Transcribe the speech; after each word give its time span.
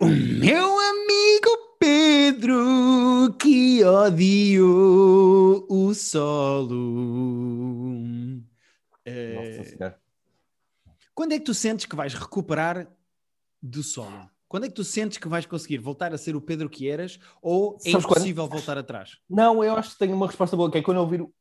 O 0.00 0.06
meu 0.06 0.78
amigo 0.80 1.76
Pedro 1.78 3.34
que 3.38 3.84
odiou 3.84 5.66
o 5.68 5.94
solo. 5.94 6.74
Nossa 9.34 9.64
Senhora. 9.64 10.00
Quando 11.14 11.32
é 11.32 11.38
que 11.38 11.44
tu 11.44 11.54
sentes 11.54 11.86
que 11.86 11.96
vais 11.96 12.14
recuperar 12.14 12.88
do 13.62 13.82
solo? 13.82 14.28
Quando 14.48 14.64
é 14.64 14.68
que 14.68 14.74
tu 14.74 14.84
sentes 14.84 15.18
que 15.18 15.28
vais 15.28 15.44
conseguir 15.46 15.78
voltar 15.78 16.14
a 16.14 16.18
ser 16.18 16.34
o 16.34 16.40
Pedro 16.40 16.70
que 16.70 16.88
eras 16.88 17.18
ou 17.42 17.76
é 17.84 17.90
Sabes 17.90 18.06
quando? 18.06 18.18
impossível 18.18 18.46
voltar 18.48 18.78
atrás? 18.78 19.18
Não, 19.28 19.62
eu 19.62 19.74
acho 19.76 19.90
que 19.92 19.98
tenho 19.98 20.14
uma 20.16 20.26
resposta 20.26 20.56
boa, 20.56 20.70
que 20.70 20.78
é 20.78 20.82
quando 20.82 20.96
eu 20.98 21.02
ouvir 21.02 21.20
o, 21.20 21.32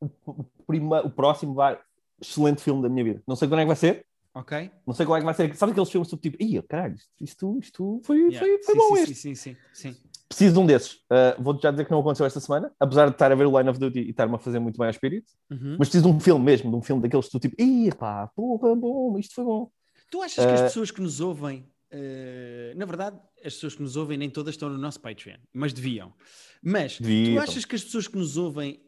o, 0.00 0.10
o 0.26 0.44
prima- 0.66 1.00
o 1.00 1.10
próximo 1.10 1.54
vai, 1.54 1.78
excelente 2.20 2.62
filme 2.62 2.80
da 2.82 2.88
minha 2.88 3.04
vida. 3.04 3.22
Não 3.26 3.34
sei 3.34 3.48
quando 3.48 3.60
é 3.60 3.62
que 3.64 3.68
vai 3.68 3.76
ser, 3.76 4.06
Ok? 4.34 4.70
não 4.86 4.94
sei 4.94 5.04
quando 5.04 5.16
é 5.16 5.20
que 5.20 5.24
vai 5.26 5.34
ser. 5.34 5.54
Sabe 5.56 5.72
aqueles 5.72 5.90
filmes 5.90 6.08
tipo, 6.08 6.42
ia, 6.42 6.62
caralho, 6.62 6.96
isto, 7.20 7.58
isto, 7.60 8.00
foi, 8.04 8.16
Yeah. 8.18 8.38
foi, 8.38 8.62
foi 8.62 8.74
Sim, 8.74 8.78
bom 8.80 8.96
sim, 8.96 9.02
este. 9.02 9.14
Sim, 9.14 9.34
sim, 9.34 9.56
sim, 9.74 9.92
sim. 9.92 9.96
Preciso 10.28 10.54
de 10.54 10.58
um 10.60 10.64
desses. 10.66 10.94
Uh, 10.94 11.42
Vou-te 11.42 11.62
já 11.62 11.70
dizer 11.70 11.84
que 11.84 11.90
não 11.90 12.00
aconteceu 12.00 12.24
esta 12.24 12.40
semana, 12.40 12.72
apesar 12.80 13.06
de 13.06 13.12
estar 13.12 13.30
a 13.30 13.34
ver 13.34 13.46
o 13.46 13.58
Line 13.58 13.68
of 13.68 13.78
Duty 13.78 13.98
e 14.00 14.10
estar-me 14.10 14.34
a 14.34 14.38
fazer 14.38 14.58
muito 14.58 14.78
bem 14.78 14.86
ao 14.86 14.90
espírito. 14.90 15.30
Uhum. 15.50 15.76
Mas 15.78 15.88
preciso 15.90 16.08
de 16.08 16.16
um 16.16 16.18
filme 16.18 16.42
mesmo, 16.44 16.70
de 16.70 16.76
um 16.76 16.80
filme 16.82 17.02
daqueles 17.02 17.26
que 17.26 17.32
tu 17.32 17.38
tipo, 17.38 17.60
ia 17.62 17.94
pá, 17.94 18.26
porra, 18.34 18.74
bom, 18.74 19.18
isto 19.18 19.34
foi 19.34 19.44
bom. 19.44 19.70
Tu 20.10 20.22
achas 20.22 20.46
que 20.46 20.52
as 20.52 20.60
Eh, 20.60 20.64
pessoas 20.64 20.90
que 20.90 21.02
nos 21.02 21.20
ouvem, 21.20 21.68
eh, 21.90 22.72
na 22.76 22.86
verdade, 22.86 23.18
as 23.44 23.52
pessoas 23.54 23.74
que 23.74 23.82
nos 23.82 23.96
ouvem 23.96 24.16
nem 24.16 24.30
todas 24.30 24.54
estão 24.54 24.70
no 24.70 24.78
nosso 24.78 25.00
Patreon, 25.00 25.36
mas 25.52 25.74
deviam. 25.74 26.14
Mas 26.62 26.98
Deviam. 26.98 27.34
tu 27.34 27.40
achas 27.42 27.64
que 27.66 27.74
as 27.74 27.84
pessoas 27.84 28.08
que 28.08 28.16
nos 28.16 28.36
ouvem 28.38 28.80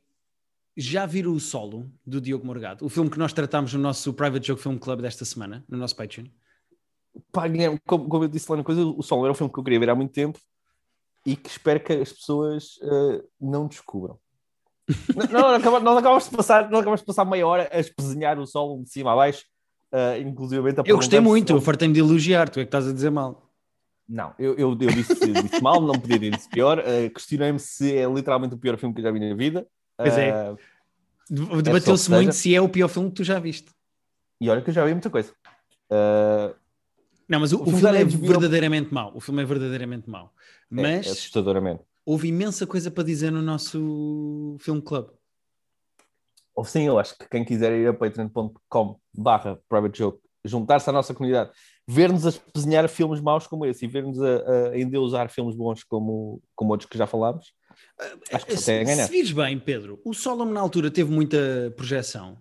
já 0.76 1.06
viram 1.06 1.32
o 1.32 1.40
solo 1.40 1.90
do 2.04 2.20
Diogo 2.20 2.46
Morgado, 2.46 2.84
o 2.84 2.88
filme 2.88 3.08
que 3.08 3.18
nós 3.18 3.32
tratámos 3.32 3.72
no 3.74 3.80
nosso 3.80 4.12
Private 4.12 4.46
Joke 4.46 4.62
Film 4.62 4.76
Club 4.76 5.00
desta 5.00 5.24
semana, 5.24 5.64
no 5.68 5.78
nosso 5.78 5.94
Patreon? 5.94 6.26
Pá, 7.30 7.46
Guilherme, 7.46 7.78
como, 7.86 8.08
como 8.08 8.24
eu 8.24 8.28
disse 8.28 8.50
lá 8.50 8.56
na 8.56 8.64
coisa, 8.64 8.84
o 8.84 9.02
Sol 9.02 9.24
era 9.24 9.32
um 9.32 9.36
filme 9.36 9.52
que 9.52 9.58
eu 9.58 9.64
queria 9.64 9.78
ver 9.78 9.90
há 9.90 9.94
muito 9.94 10.12
tempo 10.12 10.38
e 11.24 11.36
que 11.36 11.48
espero 11.48 11.80
que 11.80 11.92
as 11.92 12.12
pessoas 12.12 12.76
uh, 12.82 13.22
não 13.40 13.68
descubram. 13.68 14.18
não, 15.30 15.80
não, 15.80 15.96
acabamos 15.96 16.28
de 16.28 16.36
passar, 16.36 16.64
nós 16.64 16.80
acabamos 16.80 17.00
de 17.00 17.06
passar 17.06 17.24
meia 17.24 17.46
hora 17.46 17.68
a 17.72 17.78
espezinhar 17.78 18.38
o 18.38 18.46
Sol 18.46 18.82
de 18.82 18.90
cima 18.90 19.12
a 19.12 19.16
baixo, 19.16 19.44
uh, 19.92 20.20
inclusivamente 20.20 20.80
a 20.80 20.84
Eu 20.84 20.96
gostei 20.96 21.20
muito, 21.20 21.52
eu 21.52 21.60
fartei-me 21.60 21.94
de 21.94 22.00
elogiar, 22.00 22.48
tu 22.48 22.58
é 22.58 22.64
que 22.64 22.68
estás 22.68 22.88
a 22.88 22.92
dizer 22.92 23.10
mal. 23.10 23.44
Não, 24.06 24.34
eu, 24.38 24.54
eu, 24.54 24.70
eu 24.72 24.76
disse, 24.76 25.14
disse 25.14 25.62
mal, 25.62 25.80
não 25.80 25.98
podia 25.98 26.18
dito 26.18 26.38
pior. 26.50 26.78
Uh, 26.78 27.08
Questionei-me 27.10 27.58
se 27.58 27.96
é 27.96 28.06
literalmente 28.06 28.54
o 28.54 28.58
pior 28.58 28.76
filme 28.76 28.94
que 28.94 29.00
eu 29.00 29.04
já 29.04 29.10
vi 29.10 29.20
na 29.20 29.34
vida. 29.34 29.66
Pois 29.96 30.16
é. 30.18 30.50
Uh, 30.52 30.56
De- 31.30 31.62
Debateu-se 31.62 32.04
que 32.04 32.10
seja. 32.10 32.16
muito 32.16 32.32
se 32.34 32.54
é 32.54 32.60
o 32.60 32.68
pior 32.68 32.88
filme 32.88 33.08
que 33.10 33.16
tu 33.16 33.24
já 33.24 33.38
viste. 33.38 33.70
e 34.40 34.48
olha 34.50 34.60
que 34.62 34.70
eu 34.70 34.74
já 34.74 34.84
vi 34.84 34.92
muita 34.92 35.08
coisa. 35.10 35.32
Uh, 35.90 36.54
Não, 37.28 37.40
mas 37.40 37.52
o, 37.52 37.62
O 37.62 37.64
filme 37.66 37.80
filme 37.80 37.98
é 37.98 38.04
verdadeiramente 38.04 38.92
mau. 38.92 39.12
O 39.14 39.20
filme 39.20 39.42
é 39.42 39.46
verdadeiramente 39.46 40.08
mau. 40.10 40.26
é, 40.26 40.60
Mas 40.70 41.06
é 41.06 41.10
assustadoramente. 41.10 41.82
houve 42.04 42.28
imensa 42.28 42.66
coisa 42.66 42.90
para 42.90 43.04
dizer 43.04 43.30
no 43.30 43.40
nosso 43.40 44.56
Film 44.60 44.80
Club. 44.80 45.08
Ou 46.54 46.64
sim, 46.64 46.82
eu 46.82 46.98
acho 46.98 47.16
que 47.18 47.28
quem 47.28 47.44
quiser 47.44 47.72
ir 47.72 47.88
a 47.88 47.94
patreon.com 47.94 49.00
barra 49.12 49.58
private 49.68 49.98
joke, 49.98 50.20
juntar-se 50.44 50.88
à 50.88 50.92
nossa 50.92 51.12
comunidade, 51.14 51.50
ver-nos 51.88 52.24
a 52.26 52.28
espezinhar 52.28 52.88
filmes 52.88 53.20
maus 53.20 53.46
como 53.46 53.66
esse 53.66 53.84
e 53.84 53.88
ver-nos 53.88 54.20
a, 54.22 54.68
a 54.70 54.78
endeusar 54.78 55.28
filmes 55.30 55.56
bons 55.56 55.82
como, 55.82 56.40
como 56.54 56.70
outros 56.70 56.88
que 56.88 56.96
já 56.98 57.06
falámos, 57.06 57.52
acho 58.32 58.46
que 58.46 58.52
a 58.54 58.56
Se, 58.56 58.84
ganhar. 58.84 59.06
se 59.06 59.10
vires 59.12 59.32
bem, 59.32 59.58
Pedro, 59.58 60.00
o 60.04 60.12
Solomon 60.14 60.52
na 60.52 60.60
altura 60.60 60.90
teve 60.90 61.10
muita 61.10 61.72
projeção 61.76 62.38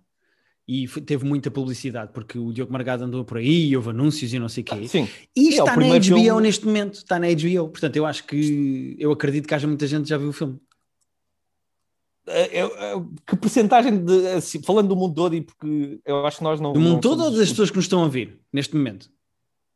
e 0.67 0.88
teve 0.88 1.25
muita 1.25 1.52
publicidade 1.52 2.12
porque 2.14 2.38
o 2.40 2.53
Diogo 2.53 2.72
Margado 2.72 3.03
andou 3.03 3.25
por 3.25 3.38
aí, 3.38 3.75
houve 3.75 3.90
anúncios 3.90 4.34
e 4.34 4.40
não 4.40 4.48
sei 4.48 4.62
o 4.64 4.66
quê. 4.66 4.88
Sim, 4.88 5.08
E 5.36 5.48
é, 5.48 5.52
está 5.52 5.66
na 5.66 5.73
primeiro 5.73 6.06
HBO 6.06 6.16
filme- 6.22 6.42
neste 6.42 6.66
momento, 6.66 6.94
está 6.95 7.20
na 7.20 7.28
HBO. 7.28 7.70
Portanto, 7.70 7.95
eu 7.98 8.06
acho 8.06 8.23
que 8.25 8.95
eu 8.98 9.12
acredito 9.12 9.48
que 9.48 9.53
haja 9.53 9.67
muita 9.67 9.86
gente 9.88 10.03
que 10.03 10.09
já 10.09 10.17
viu 10.17 10.30
o 10.30 10.34
filme. 10.34 10.58
É, 12.25 12.59
é, 12.59 12.64
é, 12.64 12.94
que 13.28 13.36
porcentagem 13.36 14.06
de, 14.06 14.28
assim, 14.29 14.62
falando 14.63 14.88
do 14.88 14.96
mundo 14.96 15.13
todo 15.13 15.35
e 15.35 15.41
porque 15.41 16.00
eu 16.06 16.25
acho 16.25 16.38
que 16.38 16.44
nós 16.44 16.58
não... 16.62 16.72
Do 16.72 16.79
mundo 16.79 16.94
não 16.94 17.00
todo 17.02 17.19
ou 17.19 17.25
somos- 17.25 17.40
das 17.40 17.50
pessoas 17.50 17.69
que 17.69 17.75
nos 17.75 17.84
estão 17.85 18.02
a 18.03 18.08
ver 18.08 18.40
neste 18.52 18.74
momento? 18.78 19.12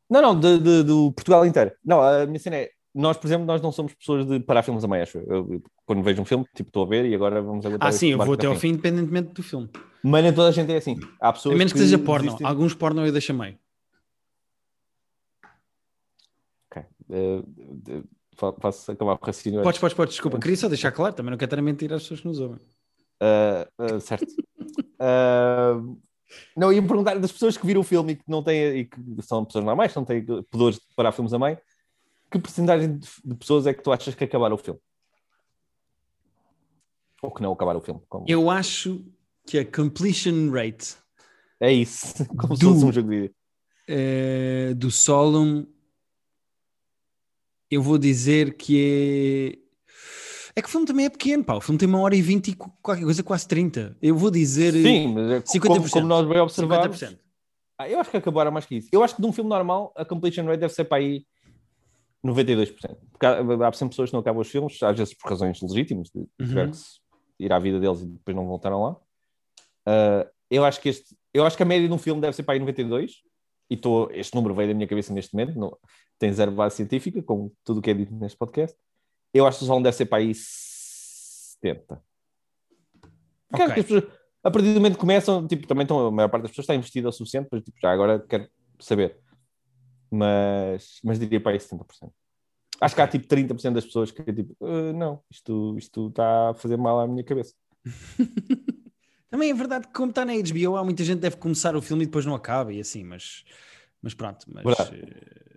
Não, 0.09 0.21
não, 0.21 0.39
de, 0.39 0.57
de- 0.57 0.83
do 0.83 1.11
Portugal 1.11 1.45
inteiro. 1.45 1.71
Não, 1.83 2.01
a 2.01 2.25
minha 2.25 2.39
cena 2.39 2.55
é, 2.55 2.69
nós, 2.97 3.17
por 3.17 3.27
exemplo, 3.27 3.45
nós 3.45 3.61
não 3.61 3.71
somos 3.71 3.93
pessoas 3.93 4.25
de 4.25 4.39
parar 4.39 4.63
filmes 4.63 4.83
a 4.83 4.87
meio, 4.87 5.03
acho. 5.03 5.17
Eu, 5.19 5.53
eu, 5.53 5.63
quando 5.85 6.01
vejo 6.03 6.21
um 6.21 6.25
filme, 6.25 6.45
tipo, 6.55 6.69
estou 6.69 6.83
a 6.83 6.87
ver 6.87 7.05
e 7.05 7.13
agora 7.15 7.41
vamos 7.41 7.65
aguentar 7.65 7.87
Ah, 7.87 7.91
sim, 7.91 8.07
eu 8.09 8.17
vou 8.17 8.33
até 8.33 8.47
ao 8.47 8.55
fim. 8.55 8.69
independentemente 8.69 9.33
do 9.33 9.43
filme. 9.43 9.69
Mas 10.03 10.23
nem 10.23 10.33
toda 10.33 10.49
a 10.49 10.51
gente 10.51 10.71
é 10.71 10.77
assim. 10.77 10.95
Há 11.19 11.31
pessoas 11.33 11.55
A 11.55 11.57
menos 11.57 11.73
que 11.73 11.79
seja 11.79 11.97
porno. 11.97 12.25
desistem- 12.25 12.47
Alguns 12.47 12.73
porno 12.73 13.05
eu 13.05 13.11
deixo 13.11 13.31
a 13.31 13.35
meio. 13.35 13.57
Ok. 16.69 16.83
Fa- 18.35 18.53
faço 18.61 18.91
acabar 18.91 19.13
o 19.13 19.19
raciocínio. 19.25 19.63
Podes, 19.63 19.79
podes, 19.79 19.95
podes, 19.95 20.13
desculpa. 20.13 20.39
Queria 20.39 20.57
só 20.57 20.67
deixar 20.69 20.91
claro, 20.91 21.13
também 21.15 21.31
não 21.31 21.37
quero 21.37 21.47
estar 21.47 21.59
a 21.59 21.61
mentir 21.61 21.91
às 21.91 22.03
pessoas 22.03 22.21
que 22.21 22.27
nos 22.27 22.39
ouvem. 22.39 22.59
Ah, 23.19 23.67
certo. 23.99 24.25
Não, 26.57 26.73
ia 26.73 26.81
perguntar 26.81 27.17
das 27.19 27.31
pessoas 27.31 27.55
que 27.57 27.65
viram 27.65 27.79
o 27.79 27.83
filme 27.85 28.11
e 28.11 28.15
que 28.17 28.23
não 28.27 28.43
têm, 28.43 28.79
e 28.79 28.85
que 28.85 28.99
são 29.21 29.45
pessoas 29.45 29.63
normais, 29.63 29.93
que 29.93 29.97
não 29.97 30.03
têm 30.03 30.25
pudores 30.51 30.77
de 30.77 30.83
parar 30.93 31.13
filmes 31.13 31.33
a 31.33 31.39
meio, 31.39 31.57
que 32.31 32.39
porcentagem 32.39 32.97
de, 32.97 33.35
pessoas 33.35 33.65
é 33.67 33.73
que 33.73 33.81
tu 33.81 33.91
achas 33.91 34.13
que 34.15 34.23
acabaram 34.23 34.55
o 34.55 34.57
filme? 34.59 34.79
Ou 37.21 37.31
que 37.31 37.41
não 37.41 37.51
acabaram 37.53 37.79
o 37.79 37.83
filme? 37.83 38.01
Como- 38.07 38.25
Eu 38.27 38.49
acho 38.49 39.03
que 39.47 39.57
a 39.59 39.65
completion 39.65 40.51
rate 40.51 40.95
É 41.59 41.71
isso, 41.71 42.25
como 42.37 42.55
se 42.55 42.61
Do- 42.63 42.73
fosse 42.73 42.85
um 42.85 42.91
jogo 42.91 43.09
de 43.09 43.31
eh, 43.87 44.73
do 44.75 44.91
Solum, 44.91 45.65
eu 47.71 47.81
vou 47.81 47.97
dizer 47.97 48.55
que 48.55 49.59
é. 49.63 49.67
É 50.55 50.61
que 50.61 50.67
o 50.67 50.71
filme 50.71 50.87
também 50.87 51.05
é 51.05 51.09
pequeno, 51.09 51.43
pá. 51.43 51.55
O 51.55 51.61
filme 51.61 51.77
tem 51.77 51.87
uma 51.87 51.99
hora 51.99 52.15
e 52.15 52.21
vinte 52.21 52.47
e 52.49 52.55
qu- 52.55 52.71
qualquer 52.81 53.03
coisa, 53.03 53.21
quase 53.23 53.47
30. 53.47 53.95
Eu 54.01 54.15
vou 54.15 54.31
dizer 54.31 54.73
Sim, 54.73 55.13
mas 55.13 55.31
é 55.31 55.39
50%. 55.41 55.61
como, 55.67 55.89
como 55.89 56.07
nós 56.07 56.27
bem 56.27 56.39
observamos, 56.39 56.97
50%. 56.99 57.19
Ah, 57.79 57.87
eu 57.87 57.99
acho 57.99 58.09
que 58.09 58.17
acabaram 58.17 58.51
mais 58.51 58.65
que 58.65 58.75
isso. 58.75 58.89
Eu 58.91 59.03
acho 59.03 59.15
que 59.15 59.21
de 59.21 59.27
um 59.27 59.31
filme 59.31 59.49
normal 59.49 59.93
a 59.95 60.03
completion 60.03 60.45
rate 60.45 60.59
deve 60.61 60.73
ser 60.73 60.85
para 60.85 60.97
aí 60.97 61.25
92%. 62.25 62.97
Porque 63.11 63.25
há, 63.25 63.39
há 63.67 63.73
sempre 63.73 63.89
pessoas 63.93 64.09
que 64.09 64.13
não 64.13 64.19
acabam 64.21 64.41
os 64.41 64.49
filmes, 64.49 64.81
às 64.83 64.97
vezes 64.97 65.13
por 65.13 65.29
razões 65.29 65.61
legítimas, 65.61 66.09
de 66.09 66.19
Uhum. 66.39 66.71
ir 67.39 67.51
à 67.53 67.59
vida 67.59 67.79
deles 67.79 68.01
e 68.01 68.05
depois 68.07 68.35
não 68.35 68.45
voltaram 68.47 68.83
lá. 68.83 68.95
Ah, 69.85 70.27
eu 70.49 70.63
acho 70.65 70.81
que 70.81 70.89
este, 70.89 71.15
eu 71.33 71.45
acho 71.45 71.55
que 71.57 71.63
a 71.63 71.65
média 71.65 71.87
de 71.87 71.93
um 71.93 71.97
filme 71.97 72.19
deve 72.21 72.35
ser 72.35 72.43
para 72.43 72.53
aí 72.55 72.59
92, 72.59 73.21
e 73.69 73.75
estou, 73.75 74.09
este 74.11 74.33
número 74.35 74.53
veio 74.55 74.69
da 74.69 74.73
minha 74.73 74.87
cabeça 74.87 75.13
neste 75.13 75.33
momento, 75.33 75.59
não, 75.59 75.77
tem 76.17 76.31
zero 76.31 76.51
base 76.51 76.75
científica, 76.77 77.21
como 77.21 77.53
tudo 77.63 77.79
o 77.79 77.81
que 77.81 77.89
é 77.91 77.93
dito 77.93 78.13
neste 78.15 78.37
podcast. 78.37 78.77
Eu 79.33 79.45
acho 79.45 79.59
que 79.59 79.63
o 79.65 79.67
Solon 79.67 79.81
deve 79.81 79.95
ser 79.95 80.05
para 80.05 80.19
aí 80.19 80.33
70. 80.33 82.01
Porque 83.49 83.61
acho 83.61 83.71
Ok. 83.71 83.73
que 83.73 83.79
as 83.81 83.85
pessoas, 83.85 84.03
a 84.43 84.51
partir 84.51 84.69
do 84.69 84.75
momento 84.75 84.93
que 84.93 84.99
começam, 84.99 85.45
tipo, 85.47 85.67
também 85.67 85.83
estão, 85.83 86.07
a 86.07 86.11
maior 86.11 86.29
parte 86.29 86.43
das 86.43 86.51
pessoas 86.51 86.63
está 86.63 86.75
investida 86.75 87.09
o 87.09 87.11
suficiente, 87.11 87.49
mas 87.51 87.61
tipo, 87.63 87.77
já 87.81 87.91
agora 87.91 88.19
quero 88.19 88.49
saber. 88.79 89.19
Mas, 90.11 90.99
mas 91.03 91.19
diria 91.19 91.39
para 91.41 91.51
aí 91.53 91.57
70%. 91.59 92.11
Acho 92.79 92.95
que 92.95 93.01
há 93.01 93.07
tipo 93.07 93.27
30% 93.27 93.73
das 93.73 93.85
pessoas 93.85 94.11
que 94.11 94.21
tipo, 94.31 94.55
"Ah, 94.61 94.93
não, 94.93 95.19
isto, 95.31 95.75
isto 95.77 96.07
está 96.07 96.51
a 96.51 96.53
fazer 96.53 96.77
mal 96.77 96.99
à 96.99 97.07
minha 97.07 97.23
cabeça. 97.23 97.53
Também 99.29 99.51
é 99.51 99.53
verdade 99.53 99.87
que, 99.87 99.93
como 99.93 100.09
está 100.09 100.23
na 100.23 100.33
HBO, 100.33 100.77
há 100.77 100.83
muita 100.83 101.03
gente 101.03 101.17
que 101.17 101.21
deve 101.21 101.37
começar 101.37 101.75
o 101.75 101.81
filme 101.81 102.03
e 102.03 102.05
depois 102.05 102.25
não 102.25 102.33
acaba 102.33 102.71
e 102.71 102.79
assim, 102.79 103.03
mas, 103.03 103.43
mas 104.01 104.13
pronto. 104.13 104.45
Mas, 104.47 104.65
eh, 104.79 105.47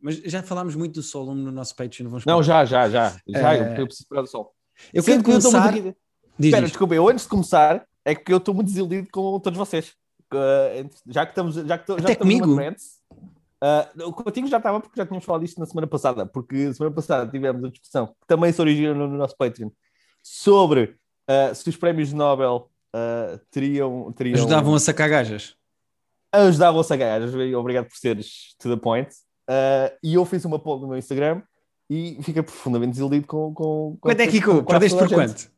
mas 0.00 0.16
já 0.16 0.42
falámos 0.42 0.74
muito 0.74 0.94
do 0.94 1.02
Solum 1.02 1.34
no 1.34 1.52
nosso 1.52 1.76
Patreon. 1.76 2.08
Vamos 2.08 2.24
Não, 2.24 2.42
já, 2.42 2.64
já, 2.64 2.88
já. 2.88 3.16
Já, 3.28 3.54
Eh, 3.54 3.74
eu, 3.74 3.80
eu 3.80 3.86
preciso 3.86 4.08
parar 4.08 4.22
do 4.22 4.28
sol. 4.28 4.54
Eu 4.92 5.02
Sendo 5.02 5.22
quero 5.22 5.40
que 5.40 5.46
eu 5.46 5.50
começar. 5.50 5.72
Diz, 6.36 6.46
Espera, 6.46 6.66
desculpa, 6.66 6.94
eu 6.94 7.08
antes 7.08 7.24
de 7.24 7.30
começar, 7.30 7.86
é 8.04 8.14
que 8.14 8.32
eu 8.32 8.38
estou 8.38 8.52
muito 8.52 8.66
desiludido 8.66 9.08
com 9.12 9.38
todos 9.38 9.56
vocês. 9.56 9.94
Uh, 10.32 10.90
já 11.06 11.24
que 11.24 11.30
estamos, 11.30 11.54
já 11.54 11.78
que, 11.78 11.92
já 11.92 11.94
Até 11.94 12.12
estamos 12.12 12.18
comigo? 12.18 12.60
Uh, 13.64 14.12
contigo 14.12 14.46
já 14.46 14.58
estava 14.58 14.80
porque 14.80 14.98
já 15.00 15.06
tínhamos 15.06 15.24
falado 15.24 15.42
disto 15.42 15.58
na 15.58 15.66
semana 15.66 15.86
passada, 15.86 16.26
porque 16.26 16.72
semana 16.74 16.94
passada 16.94 17.30
tivemos 17.30 17.64
a 17.64 17.68
discussão 17.68 18.06
que 18.06 18.26
também 18.26 18.52
se 18.52 18.60
originou 18.60 18.94
no, 18.94 19.08
no 19.08 19.16
nosso 19.16 19.36
Patreon 19.36 19.70
sobre 20.22 20.96
uh, 21.30 21.54
se 21.54 21.68
os 21.68 21.76
prémios 21.76 22.12
Nobel 22.12 22.70
uh, 22.94 23.38
teriam, 23.50 24.12
teriam 24.12 24.34
Ajudavam 24.34 24.74
a 24.74 24.80
sacar 24.80 25.08
gajas. 25.08 25.56
ajudavam-se 26.32 26.92
a 26.92 26.96
ganhar. 26.96 27.22
Obrigado 27.56 27.86
por 27.86 27.96
seres 27.96 28.54
to 28.58 28.68
the 28.68 28.80
point. 28.80 29.08
E 30.02 30.14
eu 30.14 30.24
fiz 30.24 30.44
uma 30.44 30.58
poll 30.58 30.80
no 30.80 30.88
meu 30.88 30.98
Instagram 30.98 31.42
e 31.88 32.18
fiquei 32.22 32.42
profundamente 32.42 32.92
desiludido 32.92 33.26
com. 33.26 33.52
com, 33.52 33.96
com 34.00 34.08
Quanto 34.08 34.20
é 34.20 34.26
que 34.26 34.32
ficou? 34.32 34.64
Perdeste 34.64 34.98
por 34.98 35.08
quanto? 35.08 35.52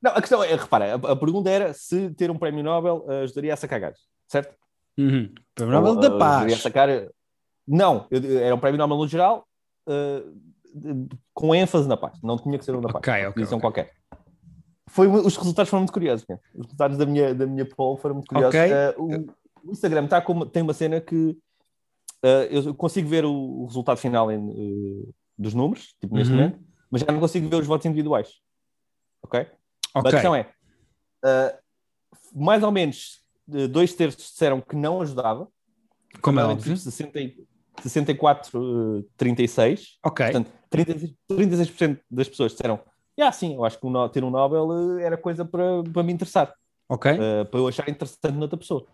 Não, 0.00 0.12
a 0.12 0.20
questão 0.20 0.44
é, 0.44 0.54
repara, 0.54 0.94
a, 0.94 1.12
a 1.12 1.16
pergunta 1.16 1.48
era 1.48 1.72
se 1.72 2.10
ter 2.10 2.30
um 2.30 2.36
prémio 2.36 2.62
Nobel 2.62 3.06
ajudaria 3.22 3.54
a 3.54 3.56
sacar 3.56 3.80
gajos, 3.80 4.00
certo? 4.28 4.54
Uhum. 4.98 5.32
Prémio 5.54 5.74
Nobel 5.74 5.96
da 5.96 6.10
Paz. 6.18 6.36
ajudaria 6.36 6.56
a 6.56 6.58
sacar... 6.58 6.88
Não, 7.66 8.06
eu- 8.10 8.38
era 8.38 8.54
um 8.54 8.58
prémio 8.58 8.78
Nobel 8.78 8.96
no 8.98 9.08
geral, 9.08 9.46
uh, 9.88 11.08
com 11.32 11.54
ênfase 11.54 11.88
na 11.88 11.96
paz. 11.96 12.18
Não 12.22 12.36
tinha 12.38 12.58
que 12.58 12.64
ser 12.64 12.74
um 12.74 12.80
da 12.80 12.88
paz. 12.88 12.96
Ok, 12.96 13.12
uma 13.12 13.28
ok, 13.28 13.32
posição 13.34 13.58
ok. 13.58 13.60
qualquer. 13.60 13.92
Foi, 14.88 15.08
os 15.08 15.36
resultados 15.36 15.70
foram 15.70 15.80
muito 15.82 15.92
curiosos. 15.92 16.24
cara. 16.26 16.40
Os 16.54 16.66
resultados 16.66 16.96
da 16.98 17.06
minha, 17.06 17.34
da 17.34 17.46
minha 17.46 17.64
poll 17.68 17.96
foram 17.96 18.16
muito 18.16 18.28
curiosos. 18.28 18.54
Ok. 18.54 18.72
Uh, 18.72 19.02
o, 19.64 19.68
o 19.68 19.72
Instagram 19.72 20.06
tá 20.06 20.20
com, 20.20 20.46
tem 20.46 20.62
uma 20.62 20.74
cena 20.74 21.00
que 21.00 21.36
Uh, 22.24 22.48
eu 22.50 22.74
consigo 22.74 23.06
ver 23.06 23.26
o, 23.26 23.30
o 23.34 23.66
resultado 23.66 23.98
final 23.98 24.32
em, 24.32 25.12
dos 25.36 25.52
números, 25.52 25.94
tipo 26.00 26.14
neste 26.14 26.32
Uhum. 26.32 26.40
momento, 26.40 26.58
mas 26.90 27.02
já 27.02 27.12
não 27.12 27.20
consigo 27.20 27.46
ver 27.50 27.56
os 27.56 27.66
votos 27.66 27.84
individuais. 27.84 28.40
Ok? 29.22 29.40
A 29.92 29.98
Ok. 29.98 30.10
questão 30.10 30.34
é: 30.34 30.50
mais 32.34 32.62
ou 32.62 32.72
menos 32.72 33.22
dois 33.70 33.92
terços 33.92 34.30
disseram 34.30 34.58
que 34.62 34.74
não 34.74 35.02
ajudava, 35.02 35.48
Como 36.22 36.40
é 36.40 36.44
óbvio. 36.46 36.74
60, 36.78 37.18
e- 37.78 37.82
64, 37.82 38.58
uh, 38.58 39.02
36. 39.16 39.98
Ok. 40.04 40.24
Portanto, 40.26 40.52
36%, 40.70 41.16
36% 41.28 42.00
das 42.10 42.28
pessoas 42.28 42.52
disseram: 42.52 42.80
ah, 43.20 43.32
sim, 43.32 43.54
eu 43.54 43.64
acho 43.64 43.78
que 43.78 43.86
um 43.86 44.08
ter 44.08 44.24
um 44.24 44.30
Nobel 44.30 44.66
uh, 44.66 44.98
era 44.98 45.16
coisa 45.16 45.44
para, 45.44 45.82
para 45.82 46.02
me 46.02 46.12
interessar, 46.12 46.52
Ok. 46.88 47.12
uh, 47.12 47.44
para 47.46 47.60
eu 47.60 47.68
achar 47.68 47.88
interessante 47.88 48.32
noutra 48.32 48.58
pessoa. 48.58 48.86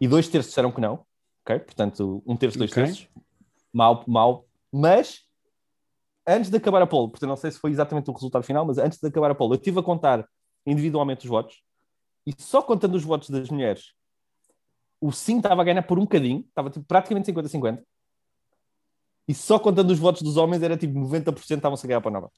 E 0.00 0.06
dois 0.06 0.28
terços 0.28 0.50
disseram 0.50 0.70
que 0.70 0.80
não, 0.80 1.04
ok? 1.44 1.58
Portanto, 1.60 2.22
um 2.26 2.36
terço, 2.36 2.56
dois 2.56 2.70
Ok. 2.70 2.82
terços, 2.82 3.08
mal, 3.72 4.04
mal. 4.06 4.46
Mas, 4.72 5.20
antes 6.26 6.50
de 6.50 6.56
acabar 6.56 6.82
a 6.82 6.86
poll, 6.86 7.08
portanto, 7.08 7.28
não 7.28 7.36
sei 7.36 7.50
se 7.50 7.58
foi 7.58 7.70
exatamente 7.70 8.08
o 8.10 8.12
resultado 8.12 8.42
final, 8.44 8.64
mas 8.64 8.78
antes 8.78 8.98
de 8.98 9.08
acabar 9.08 9.30
a 9.30 9.34
poll, 9.34 9.50
eu 9.52 9.56
estive 9.56 9.80
a 9.80 9.82
contar 9.82 10.26
individualmente 10.66 11.24
os 11.24 11.30
votos 11.30 11.62
e 12.26 12.34
só 12.36 12.60
contando 12.60 12.94
os 12.94 13.02
votos 13.04 13.30
das 13.30 13.48
mulheres, 13.48 13.94
o 15.00 15.10
sim 15.10 15.38
estava 15.38 15.62
a 15.62 15.64
ganhar 15.64 15.82
por 15.82 15.98
um 15.98 16.02
bocadinho, 16.02 16.40
estava 16.40 16.68
tipo, 16.68 16.84
praticamente 16.84 17.32
50-50. 17.32 17.82
E 19.28 19.34
só 19.34 19.58
contando 19.58 19.90
os 19.90 19.98
votos 19.98 20.22
dos 20.22 20.36
homens 20.38 20.62
era 20.62 20.76
tipo 20.76 20.98
90% 20.98 21.58
estavam-se 21.58 21.86
a 21.86 21.88
ganhar 21.88 22.00
para 22.00 22.10
a 22.10 22.14
nova. 22.14 22.30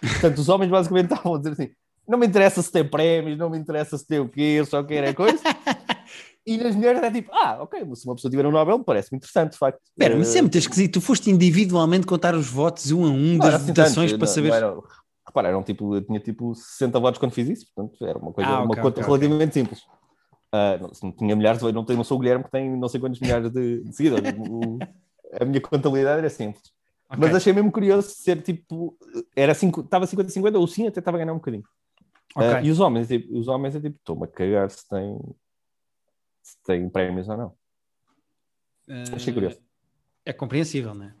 Portanto, 0.00 0.38
os 0.38 0.48
homens 0.48 0.70
basicamente 0.70 1.12
estavam 1.12 1.34
a 1.34 1.38
dizer 1.38 1.52
assim: 1.52 1.70
não 2.06 2.18
me 2.18 2.26
interessa 2.26 2.60
se 2.60 2.70
tem 2.72 2.84
prémios, 2.88 3.38
não 3.38 3.48
me 3.50 3.58
interessa 3.58 3.96
se 3.96 4.06
tem 4.06 4.18
o 4.18 4.28
quê, 4.28 4.56
eu 4.58 4.66
só 4.66 4.82
quero 4.82 5.06
é 5.06 5.14
coisa. 5.14 5.38
e 6.46 6.56
nas 6.58 6.74
mulheres 6.74 6.98
era 7.02 7.10
tipo: 7.12 7.30
ah, 7.32 7.58
ok, 7.62 7.80
se 7.94 8.06
uma 8.06 8.14
pessoa 8.16 8.30
tiver 8.30 8.46
um 8.46 8.50
Nobel, 8.50 8.82
parece-me 8.82 9.18
interessante, 9.18 9.52
de 9.52 9.58
facto. 9.58 9.80
Espera, 9.84 10.16
mas 10.16 10.26
Eh, 10.26 10.30
isso 10.30 10.38
é 10.38 10.42
muito 10.42 10.58
esquisito. 10.58 10.94
Tu 10.94 11.00
foste 11.00 11.30
individualmente 11.30 12.06
contar 12.06 12.34
os 12.34 12.48
votos 12.48 12.90
um 12.90 13.04
a 13.04 13.08
um 13.10 13.32
não 13.34 13.38
das 13.38 13.54
assim 13.54 13.66
votações 13.68 14.12
para 14.12 14.26
não- 14.26 14.34
saber. 14.34 14.48
não 14.48 14.56
era- 14.56 14.74
repara, 15.26 15.48
eram 15.48 15.62
tipo, 15.62 15.94
eu 15.94 16.02
tinha 16.02 16.18
tipo 16.20 16.54
60 16.54 16.98
votos 16.98 17.18
quando 17.18 17.32
fiz 17.32 17.48
isso, 17.48 17.66
portanto 17.74 18.04
era 18.04 18.18
uma 18.18 18.32
coisa, 18.32 18.50
Ah, 18.50 18.62
uma 18.62 18.74
conta 18.74 18.88
ok, 18.88 19.04
relativamente 19.04 19.54
simples. 19.54 19.82
Ah, 20.50 20.78
não, 20.80 20.94
se 20.94 21.02
não 21.04 21.12
tinha 21.12 21.36
milhares, 21.36 21.60
não, 21.60 21.84
tenho, 21.84 21.96
não 21.98 22.04
sou 22.04 22.16
o 22.16 22.20
Guilherme 22.20 22.44
que 22.44 22.50
tem 22.50 22.74
não 22.76 22.88
sei 22.88 22.98
quantos 22.98 23.20
milhares 23.20 23.50
de, 23.52 23.84
de 23.84 23.94
seguidores. 23.94 24.32
A 25.40 25.44
minha 25.44 25.60
contabilidade 25.60 26.18
era 26.18 26.30
simples. 26.30 26.72
Ok. 27.10 27.18
Mas 27.20 27.34
achei 27.34 27.52
mesmo 27.52 27.72
curioso 27.72 28.10
ser 28.10 28.42
tipo, 28.42 28.96
era 29.34 29.54
cinco, 29.54 29.80
estava 29.80 30.06
50-50, 30.06 30.58
ou 30.58 30.66
sim, 30.66 30.86
até 30.86 31.00
estava 31.00 31.16
a 31.16 31.20
ganhar 31.20 31.32
um 31.32 31.36
bocadinho. 31.36 31.64
Ah, 32.36 32.60
e 32.62 32.70
os 32.70 32.78
homens, 32.78 33.08
tipo, 33.08 33.36
os 33.36 33.48
homens 33.48 33.74
é 33.74 33.80
tipo, 33.80 33.96
estou-me 33.96 34.24
a 34.24 34.26
cagar 34.26 34.70
se 34.70 34.86
tem, 34.86 35.18
se 36.42 36.56
tem 36.64 36.88
prémios 36.88 37.28
ou 37.28 37.36
não. 37.36 37.54
achei 39.14 39.32
curioso. 39.32 39.58
É 40.24 40.32
compreensível, 40.32 40.94
não 40.94 41.06
é? 41.06 41.14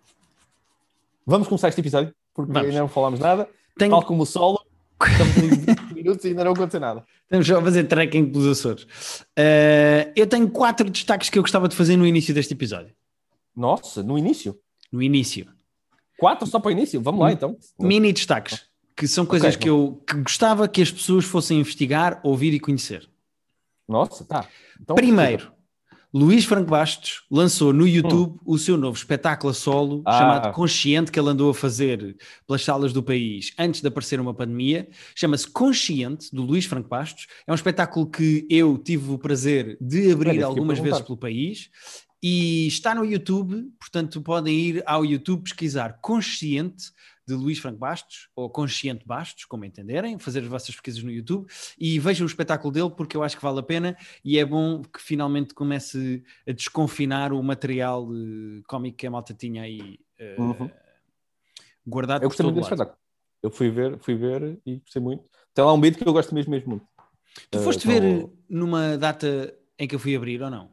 Vamos 1.24 1.48
começar 1.48 1.68
este 1.68 1.80
episódio, 1.80 2.14
porque 2.34 2.52
Vamos. 2.52 2.68
ainda 2.68 2.80
não 2.80 2.88
falámos 2.88 3.20
nada. 3.20 3.48
Tenho, 3.78 3.90
Tal 3.90 4.04
como 4.04 4.22
o 4.22 4.26
solo, 4.26 4.60
estamos 5.02 5.36
em 5.42 5.48
20 5.48 5.94
minutos 5.94 6.24
e 6.24 6.28
ainda 6.28 6.44
não 6.44 6.52
aconteceu 6.52 6.80
nada. 6.80 7.04
Estamos 7.22 7.46
só 7.46 7.58
a 7.58 7.62
fazer 7.62 7.84
trekking 7.84 8.30
pelos 8.30 8.46
Açores. 8.46 9.24
Eh, 9.36 10.12
eu 10.14 10.26
tenho 10.26 10.50
quatro 10.50 10.90
destaques 10.90 11.30
que 11.30 11.38
eu 11.38 11.42
gostava 11.42 11.68
de 11.68 11.76
fazer 11.76 11.96
no 11.96 12.06
início 12.06 12.34
deste 12.34 12.52
episódio. 12.52 12.94
Nossa, 13.58 14.02
no 14.02 14.16
início? 14.16 14.56
No 14.92 15.02
início. 15.02 15.46
Quatro 16.18 16.46
só 16.46 16.60
para 16.60 16.68
o 16.68 16.72
início? 16.72 17.00
Vamos 17.00 17.20
lá 17.20 17.32
então. 17.32 17.56
Mini 17.78 18.12
destaques, 18.12 18.62
que 18.96 19.06
são 19.08 19.26
coisas 19.26 19.54
Ok. 19.54 19.62
que 19.62 19.68
eu 19.68 20.02
que 20.06 20.14
gostava 20.16 20.68
que 20.68 20.80
as 20.80 20.90
pessoas 20.90 21.24
fossem 21.24 21.58
investigar, 21.60 22.20
ouvir 22.22 22.54
e 22.54 22.60
conhecer. 22.60 23.08
Nossa, 23.88 24.24
tá. 24.24 24.46
Então, 24.80 24.94
Primeiro, 24.96 25.52
Luís 26.12 26.44
Franco 26.44 26.70
Bastos 26.70 27.22
lançou 27.30 27.72
no 27.72 27.86
YouTube 27.86 28.38
o 28.44 28.56
seu 28.58 28.76
novo 28.76 28.96
espetáculo 28.96 29.50
a 29.50 29.54
solo 29.54 30.02
Ah. 30.06 30.18
chamado 30.18 30.52
Consciente, 30.54 31.10
que 31.12 31.18
ele 31.20 31.28
andou 31.28 31.50
a 31.50 31.54
fazer 31.54 32.16
pelas 32.46 32.64
salas 32.64 32.92
do 32.92 33.02
país 33.02 33.52
antes 33.58 33.80
de 33.80 33.88
aparecer 33.88 34.18
uma 34.20 34.32
pandemia. 34.34 34.88
Chama-se 35.14 35.46
Consciente, 35.50 36.34
do 36.34 36.42
Luís 36.42 36.64
Franco 36.64 36.88
Bastos. 36.88 37.26
É 37.46 37.52
um 37.52 37.54
espetáculo 37.54 38.06
que 38.10 38.46
eu 38.50 38.78
tive 38.78 39.12
o 39.12 39.18
prazer 39.18 39.76
de 39.80 40.10
abrir 40.10 40.30
Olha, 40.30 40.46
algumas 40.46 40.78
vezes 40.78 41.00
pelo 41.02 41.16
país. 41.18 41.70
E 42.22 42.66
está 42.66 42.94
no 42.94 43.04
YouTube, 43.04 43.70
portanto 43.78 44.20
podem 44.20 44.54
ir 44.58 44.82
ao 44.86 45.04
YouTube 45.04 45.42
pesquisar 45.44 45.98
Consciente 46.00 46.90
de 47.26 47.34
Luís 47.34 47.58
Franco 47.58 47.78
Bastos, 47.78 48.28
ou 48.34 48.48
Consciente 48.50 49.06
Bastos, 49.06 49.44
como 49.44 49.64
entenderem, 49.64 50.18
fazer 50.18 50.40
as 50.40 50.46
vossas 50.46 50.70
pesquisas 50.74 51.02
no 51.02 51.10
YouTube 51.10 51.46
e 51.78 51.98
vejam 51.98 52.24
o 52.26 52.28
espetáculo 52.28 52.72
dele 52.72 52.90
porque 52.90 53.16
eu 53.16 53.22
acho 53.22 53.36
que 53.36 53.42
vale 53.42 53.60
a 53.60 53.62
pena 53.62 53.96
e 54.24 54.38
é 54.38 54.44
bom 54.44 54.82
que 54.82 55.00
finalmente 55.00 55.52
comece 55.54 56.24
a 56.48 56.52
desconfinar 56.52 57.32
o 57.32 57.42
material 57.42 58.08
eh, 58.12 58.62
cómico 58.66 58.96
que 58.96 59.06
a 59.06 59.10
malta 59.10 59.34
tinha 59.34 59.62
aí 59.62 60.00
eh, 60.18 60.36
Uhum. 60.40 60.70
guardado 61.86 62.22
Eu 62.22 62.28
por 62.28 62.30
gostei 62.30 62.44
todo 62.44 62.54
muito 62.54 62.64
desse 62.64 62.70
lado. 62.70 62.80
espetáculo. 62.88 62.98
Eu 63.42 63.50
fui 63.50 63.70
ver, 63.70 63.98
fui 64.00 64.14
ver 64.16 64.58
e 64.66 64.76
gostei 64.78 65.00
muito. 65.02 65.28
Tem 65.54 65.64
lá 65.64 65.72
um 65.72 65.80
beat 65.80 65.96
que 65.98 66.08
eu 66.08 66.12
gosto 66.12 66.34
mesmo, 66.34 66.50
mesmo 66.50 66.70
muito. 66.70 66.86
Tu 67.50 67.58
Eh, 67.58 67.62
foste 67.62 67.86
então- 67.86 68.00
ver 68.00 68.28
numa 68.48 68.96
data 68.96 69.54
em 69.78 69.86
que 69.86 69.94
eu 69.94 69.98
fui 69.98 70.16
abrir 70.16 70.42
ou 70.42 70.50
não? 70.50 70.70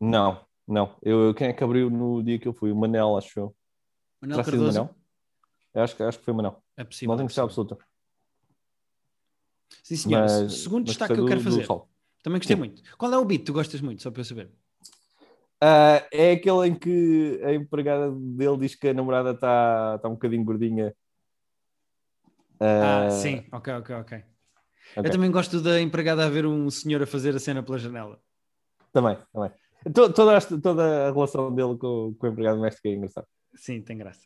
Não, 0.00 0.45
não. 0.66 0.96
Eu, 1.02 1.34
quem 1.34 1.48
é 1.48 1.52
que 1.52 1.62
abriu 1.64 1.88
no 1.90 2.22
dia 2.22 2.38
que 2.38 2.48
eu 2.48 2.52
fui? 2.52 2.70
O 2.72 2.76
Manel, 2.76 3.16
acho 3.16 3.38
eu. 3.38 3.56
Manuel 4.20 4.42
Terá 4.42 4.42
o 4.42 4.44
Cardoso? 4.58 4.78
Manel? 4.78 4.96
Eu 5.74 5.82
acho, 5.82 5.96
que- 5.96 6.02
acho 6.02 6.18
que 6.18 6.24
foi 6.24 6.32
o 6.34 6.36
Manel. 6.36 6.62
É 6.76 6.84
possível. 6.84 7.08
Não 7.08 7.14
é 7.14 7.18
tenho 7.18 7.30
certeza 7.30 7.46
possível. 7.46 7.64
absoluta. 7.64 7.86
Sim, 9.82 9.96
senhora. 9.96 10.24
Mas, 10.24 10.52
Segundo 10.62 10.80
mas 10.80 10.88
destaque 10.88 11.14
que 11.14 11.20
eu 11.20 11.26
quero 11.26 11.40
do 11.40 11.44
fazer. 11.44 11.66
Também 12.22 12.38
gostei 12.40 12.56
Sim. 12.56 12.60
muito. 12.60 12.82
Qual 12.96 13.12
é 13.12 13.18
o 13.18 13.24
beat 13.24 13.40
que 13.40 13.46
tu 13.46 13.52
gostas 13.52 13.80
muito, 13.80 14.02
só 14.02 14.10
para 14.10 14.20
eu 14.20 14.24
saber? 14.24 14.50
Ah, 15.60 16.06
é 16.12 16.32
aquele 16.32 16.68
em 16.68 16.74
que 16.74 17.40
a 17.44 17.54
empregada 17.54 18.10
dele 18.12 18.58
diz 18.58 18.74
que 18.74 18.88
a 18.88 18.94
namorada 18.94 19.30
está 19.32 19.98
tá 19.98 20.08
um 20.08 20.12
bocadinho 20.12 20.44
gordinha. 20.44 20.94
Ah, 22.60 23.06
Ah, 23.06 23.10
sim. 23.10 23.46
Ok, 23.52 23.72
ok, 23.74 23.96
ok. 23.96 24.18
ok. 24.96 25.04
Eu 25.04 25.10
também 25.10 25.30
gosto 25.30 25.60
da 25.60 25.80
empregada 25.80 26.24
a 26.26 26.28
ver 26.28 26.46
um 26.46 26.70
senhor 26.70 27.02
a 27.02 27.06
fazer 27.06 27.34
a 27.34 27.38
cena 27.38 27.62
pela 27.62 27.78
janela. 27.78 28.20
Também, 28.92 29.16
também. 29.32 29.50
To- 29.94 30.12
Toda, 30.12 30.34
esta- 30.34 30.60
toda 30.60 31.08
a 31.08 31.12
relação 31.12 31.54
dele 31.54 31.76
com, 31.76 32.14
com 32.18 32.26
o 32.26 32.30
empregado 32.30 32.56
doméstico 32.56 32.88
é 32.88 32.92
engraçado. 32.94 33.26
Sim, 33.54 33.80
tem 33.82 33.96
graça. 33.96 34.20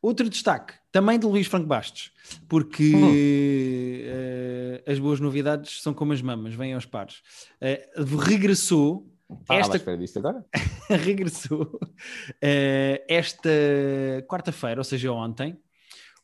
Outro 0.00 0.28
destaque, 0.28 0.72
também 0.90 1.18
de 1.18 1.26
Luís 1.26 1.46
Franco 1.46 1.66
Bastos, 1.66 2.10
porque 2.48 2.94
Hum. 2.96 3.12
eh, 3.14 4.82
as 4.86 4.98
boas 4.98 5.20
novidades 5.20 5.82
são 5.82 5.92
como 5.92 6.12
as 6.12 6.22
mamas, 6.22 6.54
vêm 6.54 6.72
aos 6.74 6.86
pares. 6.86 7.20
Eh, 7.60 7.88
regressou, 8.26 9.10
Ah, 9.48 9.56
Esta- 9.56 9.76
espera 9.76 9.98
disto 9.98 10.20
agora? 10.20 10.44
regressou 10.88 11.80
eh, 12.40 13.04
esta 13.08 13.50
quarta-feira, 14.28 14.80
ou 14.80 14.84
seja, 14.84 15.10
ontem, 15.12 15.58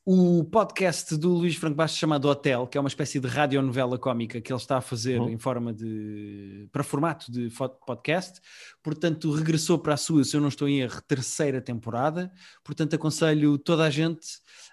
o 0.04 0.42
podcast 0.44 1.16
do 1.16 1.28
Luís 1.34 1.54
Franco 1.54 1.76
Bastos 1.76 1.98
chamado 2.00 2.28
Hotel, 2.28 2.66
que 2.66 2.76
é 2.76 2.80
uma 2.80 2.88
espécie 2.88 3.20
de 3.20 3.28
radionovela 3.28 3.96
cómica 3.96 4.40
que 4.40 4.52
ele 4.52 4.58
está 4.60 4.78
a 4.78 4.80
fazer 4.80 5.20
Uhum. 5.20 5.28
em 5.30 5.38
forma 5.38 5.72
de 5.72 6.68
para 6.72 6.82
formato 6.82 7.30
de 7.30 7.48
podcast. 7.86 8.40
Portanto, 8.82 9.30
regressou 9.32 9.78
para 9.78 9.94
a 9.94 9.96
sua, 9.96 10.24
se 10.24 10.36
eu 10.36 10.40
não 10.40 10.48
estou 10.48 10.68
em 10.68 10.80
erro, 10.80 11.00
terceira 11.06 11.60
temporada. 11.60 12.32
Portanto, 12.64 12.94
aconselho 12.94 13.56
toda 13.58 13.84
a 13.84 13.90
gente 13.90 14.26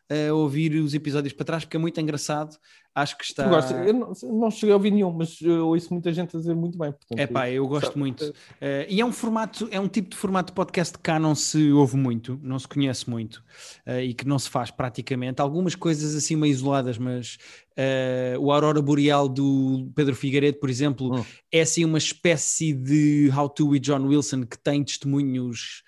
a 0.10 0.34
ouvir 0.34 0.74
os 0.76 0.94
episódios 0.94 1.34
para 1.34 1.46
trás 1.46 1.64
porque 1.64 1.78
é 1.78 1.80
muito 1.80 2.00
engraçado. 2.02 2.58
Acho 2.96 3.16
que 3.18 3.24
está 3.24 3.44
Eu, 3.44 3.50
gosto. 3.50 3.74
eu 3.74 3.94
não, 3.94 4.12
não 4.40 4.52
cheguei 4.52 4.72
a 4.74 4.76
ouvir 4.76 4.92
nenhum, 4.92 5.12
mas 5.14 5.40
ouço 5.42 5.94
muita 5.94 6.12
gente 6.12 6.36
a 6.36 6.40
dizer 6.40 6.56
muito 6.56 6.78
bem. 6.78 6.94
É 7.16 7.28
pá, 7.28 7.50
eu 7.50 7.66
gosto 7.68 7.86
sabe, 7.88 8.00
muito. 8.00 8.34
Eh, 8.60 8.88
e 8.90 9.00
é 9.00 9.06
um 9.06 9.12
formato, 9.12 9.70
é 9.72 9.80
um 9.80 9.88
tipo 9.88 10.10
de 10.10 10.18
formato 10.18 10.52
de 10.52 10.56
podcast 10.56 10.98
que 10.98 11.04
cá 11.04 11.20
não 11.20 11.36
se 11.36 11.72
ouve 11.72 11.96
muito, 11.96 12.38
não 12.42 12.58
se 12.58 12.68
conhece 12.68 13.08
muito 13.10 13.44
eh, 13.86 14.06
e 14.06 14.14
que 14.16 14.28
não 14.28 14.40
se 14.40 14.50
faz 14.50 14.72
praticamente. 14.72 15.40
Algumas 15.42 15.76
coisas 15.76 16.16
assim 16.16 16.36
meio 16.36 16.52
isoladas, 16.52 16.98
mas 16.98 17.38
eh, 17.78 18.36
o 18.40 18.52
Aurora 18.52 18.82
Boreal 18.82 19.30
do 19.30 19.90
Pedro 19.96 20.16
Figueiredo, 20.16 20.58
por 20.60 20.70
exemplo, 20.70 21.20
Hum. 21.20 21.26
é 21.52 21.62
assim 21.62 21.86
uma 21.86 22.00
espécie 22.00 22.74
de 22.74 23.30
How 23.34 23.48
to 23.50 23.68
with 23.70 23.80
John 23.82 24.04
Wilson 24.08 24.42
que 24.46 24.58
tem 24.58 24.84
testemunhos 24.84 25.84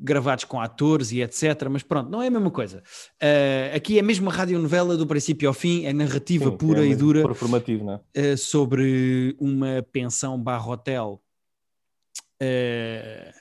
gravados 0.00 0.44
com 0.44 0.60
atores 0.60 1.12
e 1.12 1.20
etc. 1.20 1.68
Mas 1.70 1.82
pronto, 1.82 2.10
não 2.10 2.22
é 2.22 2.28
a 2.28 2.30
mesma 2.30 2.50
coisa. 2.50 2.82
Eh, 3.20 3.72
aqui 3.74 3.98
é 3.98 4.02
mesmo 4.02 4.30
a 4.30 4.32
radionovela 4.32 4.96
do 4.96 5.06
princípio 5.06 5.48
ao 5.48 5.54
fim, 5.54 5.84
é 5.84 5.92
narrativa 5.92 6.50
sim, 6.50 6.56
pura 6.56 6.84
é 6.84 6.88
e 6.88 6.96
dura 6.96 7.20
é? 7.20 8.00
eh, 8.14 8.36
sobre 8.36 9.36
uma 9.38 9.86
pensão 9.92 10.40
barra 10.40 10.70
hotel 10.70 11.22
eh, 12.40 13.32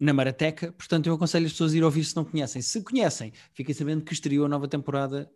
na 0.00 0.12
Marateca. 0.12 0.72
Portanto, 0.72 1.06
eu 1.06 1.14
aconselho 1.14 1.46
as 1.46 1.52
pessoas 1.52 1.72
a 1.72 1.76
ir 1.76 1.84
ouvir 1.84 2.04
se 2.04 2.16
não 2.16 2.24
conhecem. 2.24 2.60
Se 2.60 2.82
conhecem, 2.82 3.32
fiquem 3.54 3.74
sabendo 3.74 4.02
que 4.02 4.12
estreou 4.12 4.46
a 4.46 4.48
nova 4.48 4.66
temporada. 4.66 5.30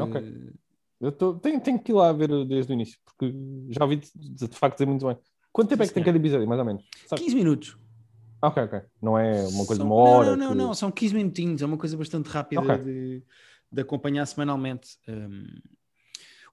Ok. 0.00 0.52
Eu 1.00 1.12
tô, 1.12 1.34
tenho, 1.34 1.60
tenho 1.60 1.78
que 1.78 1.92
ir 1.92 1.94
lá 1.94 2.12
ver 2.12 2.28
desde 2.44 2.72
o 2.72 2.74
início, 2.74 2.98
porque 3.04 3.32
já 3.70 3.84
ouvi 3.84 3.96
de, 3.96 4.10
de, 4.14 4.48
facto 4.48 4.78
dizer 4.78 4.86
muito 4.86 5.06
bem. 5.06 5.16
Quanto 5.52 5.68
tempo 5.68 5.82
Sim, 5.82 5.84
é 5.84 5.88
que 5.88 5.94
tem 5.94 6.02
senhor. 6.02 6.14
cada 6.14 6.18
episódio, 6.18 6.48
mais 6.48 6.58
ou 6.58 6.64
menos? 6.64 6.84
Sabe? 7.06 7.22
15 7.22 7.36
minutos. 7.36 7.78
Ok, 8.40 8.62
ok. 8.62 8.80
Não 9.02 9.18
é 9.18 9.42
uma 9.48 9.66
coisa 9.66 9.74
de 9.74 9.76
São- 9.78 9.86
uma 9.86 9.94
hora. 9.96 10.30
Não, 10.30 10.36
não, 10.36 10.44
não, 10.46 10.52
que- 10.52 10.58
não, 10.58 10.74
são 10.74 10.90
15 10.90 11.14
minutinhos. 11.14 11.60
É 11.62 11.66
uma 11.66 11.76
coisa 11.78 11.96
bastante 11.96 12.26
rápida 12.28 12.60
Ok. 12.62 12.78
de, 12.78 13.22
de 13.72 13.80
acompanhar 13.82 14.24
semanalmente. 14.26 14.90
Um, 15.08 15.46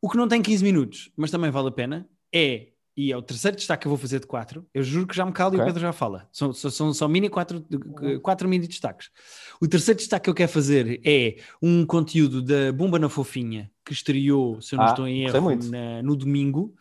o 0.02 0.10
que 0.10 0.18
não 0.18 0.28
tem 0.28 0.42
15 0.42 0.64
minutos, 0.64 1.12
mas 1.16 1.32
também 1.32 1.50
vale 1.52 1.68
a 1.70 1.72
pena, 1.72 2.08
é 2.34 2.70
e 2.98 3.12
é 3.12 3.18
o 3.18 3.22
terceiro 3.22 3.58
destaque 3.58 3.82
que 3.82 3.88
eu 3.88 3.90
vou 3.90 3.98
fazer 3.98 4.22
de 4.22 4.26
quatro. 4.28 4.66
Eu 4.74 4.82
juro 4.82 5.06
que 5.06 5.14
já 5.16 5.26
me 5.26 5.32
calo 5.34 5.54
e 5.56 5.60
o. 5.60 5.66
Pedro 5.66 5.82
já 5.82 5.92
fala. 5.92 6.30
São, 6.32 6.54
são, 6.54 6.72
são 6.72 6.94
só 6.94 7.08
mini 7.10 7.28
quatro, 7.28 7.66
quatro 8.22 8.48
mini 8.48 8.68
destaques. 8.68 9.10
O 9.62 9.68
terceiro 9.68 9.98
destaque 9.98 10.24
que 10.24 10.30
eu 10.30 10.34
quero 10.34 10.50
fazer 10.52 11.02
é 11.06 11.36
um 11.62 11.86
conteúdo 11.86 12.42
da 12.42 12.72
Bumba 12.72 12.98
na 12.98 13.10
Fofinha, 13.10 13.70
que 13.84 13.92
estreou, 13.92 14.62
se 14.62 14.76
eu 14.76 14.78
não 14.80 14.86
Ah, 14.86 14.90
estou 14.92 15.08
em 15.10 15.26
erro, 15.26 15.56
na- 15.70 16.02
no 16.04 16.16
domingo, 16.16 16.74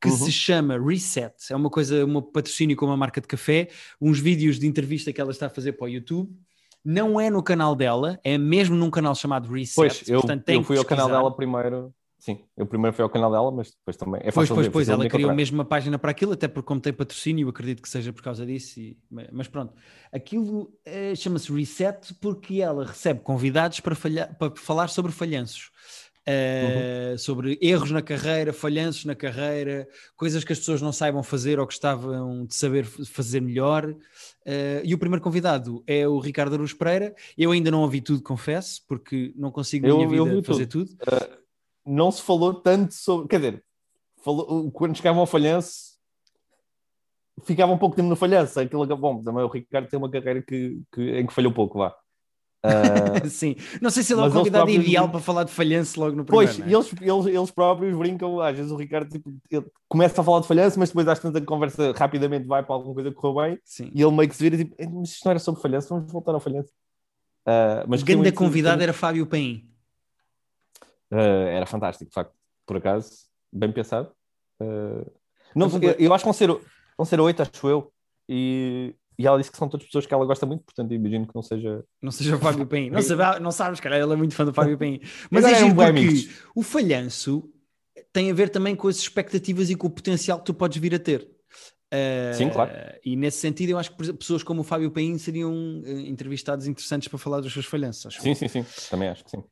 que 0.00 0.08
Uhum. 0.08 0.16
se 0.16 0.32
chama 0.32 0.78
Reset. 0.78 1.34
É 1.50 1.56
uma 1.56 1.68
coisa, 1.70 2.04
um 2.06 2.22
patrocínio 2.22 2.76
com 2.76 2.86
uma 2.86 2.96
marca 2.96 3.20
de 3.20 3.26
café, 3.26 3.68
uns 4.00 4.18
vídeos 4.18 4.58
de 4.58 4.66
entrevista 4.66 5.12
que 5.12 5.20
ela 5.20 5.30
está 5.30 5.46
a 5.46 5.50
fazer 5.50 5.72
para 5.72 5.84
o 5.84 5.88
YouTube. 5.88 6.30
Não 6.84 7.20
é 7.20 7.28
no 7.28 7.42
canal 7.42 7.76
dela, 7.76 8.18
é 8.24 8.38
mesmo 8.38 8.74
num 8.74 8.90
canal 8.90 9.14
chamado 9.14 9.52
Reset. 9.52 9.74
Pois, 9.76 10.08
eu, 10.08 10.20
portanto, 10.20 10.48
eu 10.48 10.62
fui 10.62 10.78
ao 10.78 10.84
canal 10.84 11.08
dela 11.08 11.34
primeiro. 11.36 11.92
Sim, 12.18 12.44
eu 12.54 12.66
primeiro 12.66 12.94
fui 12.94 13.02
ao 13.02 13.08
canal 13.08 13.30
dela, 13.30 13.50
mas 13.50 13.70
depois 13.70 13.96
também. 13.96 14.20
É 14.20 14.24
Pois, 14.24 14.34
fácil 14.48 14.54
pois, 14.54 14.68
pois, 14.68 14.88
ela 14.90 15.08
criou 15.08 15.34
mesmo 15.34 15.56
uma 15.58 15.64
página 15.64 15.98
para 15.98 16.10
aquilo, 16.10 16.32
até 16.32 16.46
porque 16.48 16.66
como 16.66 16.78
tem 16.80 16.92
patrocínio, 16.92 17.48
acredito 17.48 17.80
que 17.82 17.88
seja 17.88 18.12
por 18.12 18.22
causa 18.22 18.44
disso, 18.44 18.78
e- 18.78 18.98
mas 19.32 19.48
pronto. 19.48 19.72
Aquilo 20.12 20.70
eh, 20.84 21.14
chama-se 21.14 21.50
Reset 21.50 22.12
porque 22.20 22.60
ela 22.60 22.84
recebe 22.86 23.20
convidados 23.20 23.80
para, 23.80 23.94
falha- 23.94 24.26
para 24.38 24.54
falar 24.54 24.88
sobre 24.88 25.12
falhanços. 25.12 25.70
Eh, 26.26 27.14
Sobre 27.18 27.58
erros 27.62 27.90
na 27.90 28.02
carreira, 28.02 28.52
falhanços 28.52 29.04
na 29.04 29.14
carreira, 29.14 29.88
coisas 30.16 30.44
que 30.44 30.52
as 30.52 30.58
pessoas 30.58 30.80
não 30.82 30.92
saibam 30.92 31.22
fazer 31.22 31.58
ou 31.58 31.64
gostavam 31.64 32.44
de 32.46 32.54
saber 32.54 32.84
fazer 32.84 33.40
melhor. 33.40 33.94
Eh, 34.44 34.82
e 34.84 34.94
o 34.94 34.98
primeiro 34.98 35.22
convidado 35.22 35.82
é 35.86 36.06
o 36.06 36.18
Ricardo 36.20 36.54
Aruz 36.54 36.72
Pereira. 36.72 37.14
Eu 37.36 37.50
ainda 37.52 37.70
não 37.70 37.80
ouvi 37.82 38.00
tudo, 38.00 38.22
confesso, 38.22 38.82
porque 38.86 39.32
não 39.36 39.50
consigo 39.50 39.86
na 39.86 39.92
Eu- 39.92 39.96
minha 39.96 40.16
eu 40.18 40.24
vida 40.26 40.36
vi 40.40 40.46
fazer 40.46 40.66
tudo. 40.66 40.90
Não 41.86 42.10
se 42.12 42.22
falou 42.22 42.54
tanto 42.54 42.94
sobre. 42.94 43.26
Quer 43.28 43.36
dizer, 43.38 43.64
falou- 44.22 44.70
quando 44.70 44.96
chegavam 44.96 45.20
ao 45.20 45.26
falhanço, 45.26 45.98
ficava 47.44 47.72
um 47.72 47.78
pouco 47.78 47.96
tempo 47.96 48.08
no 48.08 48.16
falhanço. 48.16 48.60
Aquilo, 48.60 48.86
bom, 48.96 49.20
também 49.22 49.42
o 49.42 49.48
Ricardo 49.48 49.88
tem 49.88 49.98
uma 49.98 50.10
carreira 50.10 50.42
que, 50.42 50.80
que- 50.94 51.18
em 51.18 51.26
que 51.26 51.32
falhou 51.32 51.52
pouco, 51.52 51.78
vá. 51.78 51.94
Ah, 52.62 53.24
Sim, 53.28 53.56
não 53.80 53.88
sei 53.90 54.02
se 54.02 54.12
ele 54.12 54.20
é 54.20 54.24
o 54.26 54.30
convidado 54.30 54.64
próprios- 54.66 54.84
ideal 54.86 55.08
para 55.08 55.20
falar 55.20 55.44
de 55.44 55.50
falhanço 55.50 55.98
logo 55.98 56.14
no 56.16 56.24
primeiro. 56.24 56.52
Pois, 56.54 56.60
é? 56.60 56.70
eles, 56.72 56.92
eles, 57.00 57.26
eles 57.34 57.50
próprios 57.50 57.96
brincam, 57.96 58.38
às 58.40 58.56
vezes 58.56 58.70
o 58.70 58.76
Ricardo 58.76 59.08
tipo, 59.10 59.32
começa 59.88 60.20
a 60.20 60.24
falar 60.24 60.40
de 60.40 60.46
falhanço, 60.46 60.78
mas 60.78 60.90
depois 60.90 61.08
às 61.08 61.18
tantas 61.18 61.42
a 61.42 61.46
conversa 61.46 61.92
rapidamente 61.92 62.46
vai 62.46 62.62
para 62.62 62.74
alguma 62.74 62.92
coisa 62.94 63.10
que 63.10 63.16
correu 63.16 63.48
bem 63.50 63.58
Sim. 63.64 63.90
e 63.94 64.02
ele 64.02 64.12
meio 64.12 64.28
que 64.28 64.36
se 64.36 64.42
vira 64.42 64.56
tipo, 64.58 64.74
"Eh, 64.78 64.86
mas 64.86 65.08
isto 65.10 65.24
não 65.24 65.30
era 65.30 65.38
sobre 65.38 65.62
falhanço, 65.62 65.88
vamos 65.88 66.12
voltar 66.12 66.32
ao 66.32 66.40
falhanço. 66.40 66.70
Ah, 67.46 67.84
mas 67.88 68.02
o 68.02 68.04
grande 68.04 68.22
muito- 68.22 68.36
convidado 68.36 68.82
era 68.82 68.92
Fábio 68.92 69.26
Paim. 69.26 69.66
Ah, 71.10 71.16
era 71.50 71.66
fantástico, 71.66 72.08
de 72.10 72.14
facto, 72.14 72.34
por 72.66 72.76
acaso, 72.76 73.10
bem 73.52 73.72
pensado. 73.72 74.10
Ah, 74.60 75.04
não, 75.54 75.66
Eu 75.82 75.92
eu 75.98 76.14
acho 76.14 76.22
que 76.22 76.26
vão 76.26 76.32
ser, 76.34 76.48
vão 76.96 77.04
ser 77.06 77.18
oito, 77.20 77.40
acho 77.42 77.68
eu, 77.68 77.92
e, 78.28 78.94
e 79.20 79.26
ela 79.26 79.36
disse 79.38 79.50
que 79.50 79.58
são 79.58 79.68
todas 79.68 79.84
pessoas 79.86 80.06
que 80.06 80.14
ela 80.14 80.24
gosta 80.24 80.46
muito, 80.46 80.64
portanto 80.64 80.92
imagino 80.94 81.26
que 81.26 81.34
não 81.34 81.42
seja. 81.42 81.84
Não 82.00 82.10
seja 82.10 82.36
o 82.36 82.38
Fábio 82.38 82.66
Paim. 82.66 82.88
Não, 82.90 83.00
sabe, 83.02 83.40
não 83.40 83.50
sabes, 83.52 83.78
cara, 83.80 83.98
ele 83.98 84.12
é 84.12 84.16
muito 84.16 84.34
fã 84.34 84.44
do 84.44 84.54
Fábio 84.54 84.78
Paim. 84.78 85.00
Mas 85.30 85.44
Agora 85.44 85.60
é 85.66 85.74
porque 85.74 85.82
amigos. 85.90 86.28
o 86.54 86.62
falhanço 86.62 87.48
tem 88.12 88.30
a 88.30 88.34
ver 88.34 88.48
também 88.48 88.74
com 88.74 88.88
as 88.88 88.96
expectativas 88.96 89.68
e 89.70 89.76
com 89.76 89.86
o 89.86 89.90
potencial 89.90 90.38
que 90.38 90.44
tu 90.46 90.54
podes 90.54 90.78
vir 90.80 90.94
a 90.94 90.98
ter. 90.98 91.28
Ah, 91.92 92.32
Sim, 92.34 92.48
claro. 92.50 92.70
E 93.04 93.16
nesse 93.16 93.38
sentido, 93.38 93.70
eu 93.70 93.78
acho 93.78 93.94
que 93.96 94.12
pessoas 94.14 94.42
como 94.42 94.60
o 94.60 94.64
Fábio 94.64 94.90
Paim 94.90 95.18
seriam 95.18 95.82
eh, 95.84 96.08
entrevistados 96.08 96.66
interessantes 96.66 97.08
para 97.08 97.18
falar 97.18 97.40
dos 97.40 97.52
seus 97.52 97.66
falhanços. 97.66 98.06
acho. 98.06 98.22
Sim, 98.22 98.34
sim, 98.34 98.48
sim, 98.48 98.64
também 98.88 99.08
acho 99.08 99.24
que 99.24 99.30
sim. 99.30 99.42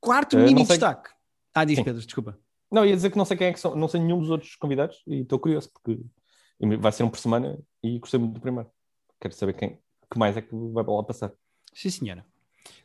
Quarto 0.00 0.38
Eh, 0.38 0.44
mini 0.44 0.64
destaque. 0.64 1.10
Ah, 1.54 1.64
diz 1.64 1.76
Sim. 1.76 1.84
Pedro, 1.84 2.00
desculpa. 2.04 2.38
Não, 2.70 2.86
ia 2.86 2.94
dizer 2.94 3.10
que 3.10 3.16
não 3.18 3.24
sei 3.24 3.36
quem 3.36 3.48
é 3.48 3.52
que 3.52 3.58
são, 3.58 3.74
não 3.74 3.88
sei 3.88 4.00
nenhum 4.00 4.20
dos 4.20 4.30
outros 4.30 4.54
convidados 4.54 5.02
e 5.08 5.22
estou 5.22 5.38
curioso 5.40 5.70
porque 5.72 6.00
vai 6.78 6.92
ser 6.92 7.02
um 7.02 7.08
por 7.10 7.18
semana 7.18 7.58
e 7.82 7.98
gostei 7.98 8.20
muito 8.20 8.34
do 8.34 8.40
primeiro. 8.40 8.70
Quero 9.20 9.34
saber 9.34 9.54
quem 9.54 9.78
que 10.10 10.18
mais 10.18 10.36
é 10.36 10.42
que 10.42 10.48
vai 10.52 10.84
lá 10.84 11.02
passar. 11.02 11.32
Sim, 11.74 11.90
senhora. 11.90 12.24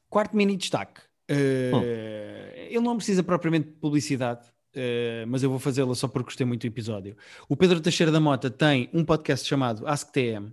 Quarto 0.10 0.36
mini 0.36 0.58
destaque. 0.58 1.02
Eh, 1.28 2.68
Ele 2.70 2.82
não 2.82 2.98
precisa 2.98 3.24
propriamente 3.24 3.70
de 3.70 3.75
publicidade, 3.75 4.46
eh, 4.74 5.25
mas 5.28 5.42
eu 5.42 5.50
vou 5.50 5.60
fazê-la 5.60 5.96
só 5.96 6.08
porque 6.08 6.25
gostei 6.25 6.46
muito 6.46 6.62
do 6.62 6.68
episódio. 6.68 7.16
O 7.48 7.56
Pedro 7.56 7.80
Teixeira 7.80 8.12
da 8.12 8.20
Mota 8.20 8.50
tem 8.50 8.90
um 8.94 9.06
podcast 9.06 9.48
chamado 9.48 9.88
AskTM, 9.88 10.52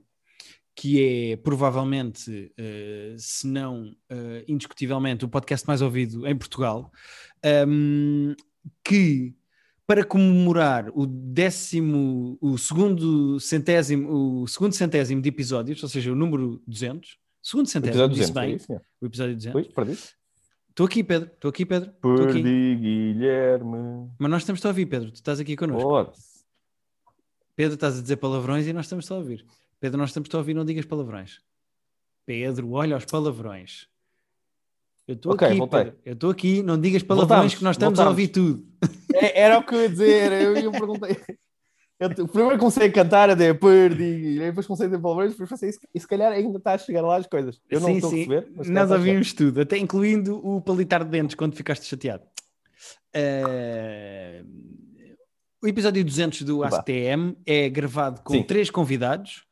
que 0.76 1.32
é 1.32 1.36
provavelmente, 1.36 2.52
eh, 2.56 3.14
se 3.18 3.46
não 3.46 3.94
indiscutivelmente, 4.46 5.24
o 5.24 5.28
podcast 5.28 5.66
mais 5.66 5.82
ouvido 5.82 6.26
em 6.26 6.36
Portugal, 6.36 6.90
um, 7.66 8.34
que 8.84 9.34
para 9.90 10.04
comemorar 10.04 10.88
o 10.94 11.04
décimo, 11.04 12.38
o 12.40 12.56
segundo 12.56 13.40
centésimo, 13.40 14.42
o 14.42 14.46
segundo 14.46 14.72
centésimo 14.72 15.20
de 15.20 15.28
episódios, 15.28 15.82
ou 15.82 15.88
seja, 15.88 16.12
o 16.12 16.14
número 16.14 16.62
200, 16.64 17.18
segundo 17.42 17.66
centésimo, 17.66 18.04
Episódio 18.04 18.14
disse 18.14 18.32
200, 18.32 18.40
bem, 18.40 18.52
é 18.52 18.56
isso? 18.56 18.86
o 19.00 19.06
episódio 19.06 19.34
200. 19.34 19.52
Pois, 19.52 19.66
perdi. 19.74 19.98
Estou 20.68 20.86
aqui, 20.86 21.02
Pedro, 21.02 21.30
estou 21.34 21.48
aqui, 21.48 21.66
Pedro, 21.66 21.90
estou 21.90 22.14
aqui. 22.14 22.40
Perdi, 22.40 22.76
Guilherme. 22.76 24.08
Mas 24.16 24.30
nós 24.30 24.42
estamos 24.42 24.64
a 24.64 24.68
ouvir, 24.68 24.86
Pedro, 24.86 25.10
tu 25.10 25.16
estás 25.16 25.40
aqui 25.40 25.56
connosco. 25.56 25.82
Foda-se. 25.82 26.44
Pedro, 27.56 27.74
estás 27.74 27.98
a 27.98 28.00
dizer 28.00 28.16
palavrões 28.18 28.68
e 28.68 28.72
nós 28.72 28.86
estamos 28.86 29.10
a 29.10 29.16
ouvir. 29.16 29.44
Pedro, 29.80 29.98
nós 29.98 30.10
estamos 30.10 30.32
a 30.32 30.38
ouvir, 30.38 30.54
não 30.54 30.64
digas 30.64 30.84
palavrões. 30.84 31.40
Pedro, 32.24 32.70
olha 32.74 32.96
os 32.96 33.04
palavrões. 33.06 33.88
Eu 35.10 35.14
estou 35.16 35.32
Ok, 35.32 35.48
aqui, 35.48 35.58
voltei. 35.58 35.84
Pedro. 35.84 35.98
Eu 36.04 36.12
estou 36.14 36.30
aqui, 36.30 36.62
não 36.62 36.80
digas 36.80 37.02
palavrões 37.02 37.54
que 37.54 37.64
nós 37.64 37.74
estamos 37.76 37.98
a 37.98 38.04
voltamos. 38.04 38.10
ouvir 38.10 38.28
tudo. 38.28 38.64
É- 39.14 39.40
Era 39.42 39.58
o 39.58 39.62
que 39.64 39.74
eu 39.74 39.80
ia 39.82 39.88
dizer. 39.88 40.32
Eu, 40.32 40.56
eu 40.56 40.70
perguntei. 40.72 41.16
Eu, 41.98 42.28
primeiro 42.28 42.58
comecei 42.58 42.86
a 42.86 42.92
cantar 42.92 43.28
a 43.28 43.36
perdi, 43.54 44.04
e 44.04 44.38
depois 44.38 44.66
comecei 44.66 44.86
a 44.86 44.88
dizer 44.88 45.02
palavrões, 45.02 45.32
depois 45.32 45.50
pensei, 45.50 45.68
"Isso- 45.68 45.80
e 45.94 46.00
se 46.00 46.06
calhar 46.08 46.32
ainda 46.32 46.56
está 46.56 46.72
a 46.74 46.78
chegar 46.78 47.02
lá 47.02 47.16
as 47.16 47.26
coisas. 47.26 47.60
Eu 47.68 47.78
não 47.80 47.88
sim, 47.88 47.94
estou 47.96 48.08
a 48.08 48.12
sim. 48.12 48.22
se 48.22 48.28
calhar 48.28 48.44
Nós 48.68 48.90
a 48.92 48.94
ouvimos 48.94 49.32
tudo, 49.34 49.60
até 49.60 49.76
incluindo 49.76 50.36
o 50.46 50.62
palitar 50.62 51.04
de 51.04 51.10
dentes 51.10 51.34
quando 51.34 51.54
ficaste 51.56 51.84
chateado. 51.84 52.22
Eh, 53.12 54.42
O 55.62 55.68
episódio 55.68 56.02
200 56.02 56.40
do. 56.42 56.62
ACTM 56.64 57.36
é 57.44 57.68
gravado 57.68 58.22
com 58.22 58.32
Sim. 58.32 58.42
três 58.44 58.70
convidados. 58.70 59.44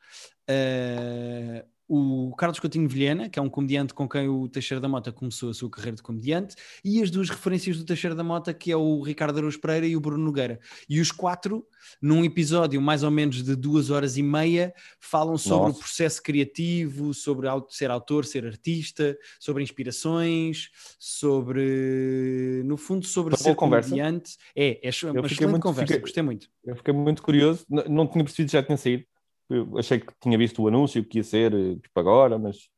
Eh, 0.48 1.66
o 1.88 2.34
Carlos 2.36 2.60
Coutinho 2.60 2.86
Vilhena, 2.88 3.28
que 3.30 3.38
é 3.38 3.42
um 3.42 3.48
comediante 3.48 3.94
com 3.94 4.06
quem 4.08 4.28
o 4.28 4.46
Teixeira 4.48 4.80
da 4.80 4.88
Mota 4.88 5.10
começou 5.10 5.48
a 5.50 5.54
sua 5.54 5.70
carreira 5.70 5.96
de 5.96 6.02
comediante, 6.02 6.54
e 6.84 7.02
as 7.02 7.10
duas 7.10 7.30
referências 7.30 7.78
do 7.78 7.84
Teixeira 7.84 8.14
da 8.14 8.22
Mota, 8.22 8.52
que 8.52 8.70
é 8.70 8.76
o 8.76 9.00
Ricardo 9.02 9.38
Araújo 9.38 9.58
Pereira 9.60 9.86
e 9.86 9.96
o 9.96 10.00
Bruno 10.00 10.22
Nogueira. 10.24 10.60
E 10.88 11.00
os 11.00 11.10
quatro, 11.10 11.66
num 12.02 12.24
episódio 12.24 12.80
mais 12.82 13.02
ou 13.02 13.10
menos 13.10 13.42
de 13.42 13.56
duas 13.56 13.88
horas 13.90 14.16
e 14.18 14.22
meia, 14.22 14.74
falam 15.00 15.38
sobre 15.38 15.68
Nossa. 15.68 15.76
o 15.78 15.80
processo 15.80 16.22
criativo, 16.22 17.14
sobre 17.14 17.48
ser 17.70 17.90
autor, 17.90 18.24
ser 18.26 18.44
artista, 18.44 19.16
sobre 19.40 19.62
inspirações, 19.62 20.68
sobre, 20.98 22.62
no 22.64 22.76
fundo, 22.76 23.06
sobre 23.06 23.36
Foi 23.36 23.44
ser 23.44 23.54
conversa. 23.54 23.90
comediante. 23.90 24.36
É, 24.54 24.78
é 24.82 24.88
uma 24.88 24.92
fiquei 24.92 25.26
excelente 25.26 25.50
muito- 25.50 25.62
conversa, 25.62 25.86
fiquei- 25.86 26.00
gostei 26.00 26.22
muito. 26.22 26.48
Eu 26.64 26.76
fiquei 26.76 26.92
muito 26.92 27.22
curioso. 27.22 27.64
N- 27.70 27.84
Não 27.88 28.06
tinha 28.06 28.22
percebido 28.24 28.46
que 28.48 28.52
já 28.52 28.62
tinha 28.62 28.76
saído. 28.76 29.04
Eu 29.48 29.78
achei 29.78 30.00
que 30.00 30.12
tinha 30.20 30.36
visto 30.38 30.62
o 30.62 30.68
anúncio 30.68 31.04
que 31.04 31.18
ia 31.18 31.24
ser 31.24 31.54
eh, 31.54 31.76
tipo 31.76 31.98
agora, 32.00 32.38
mas 32.38 32.68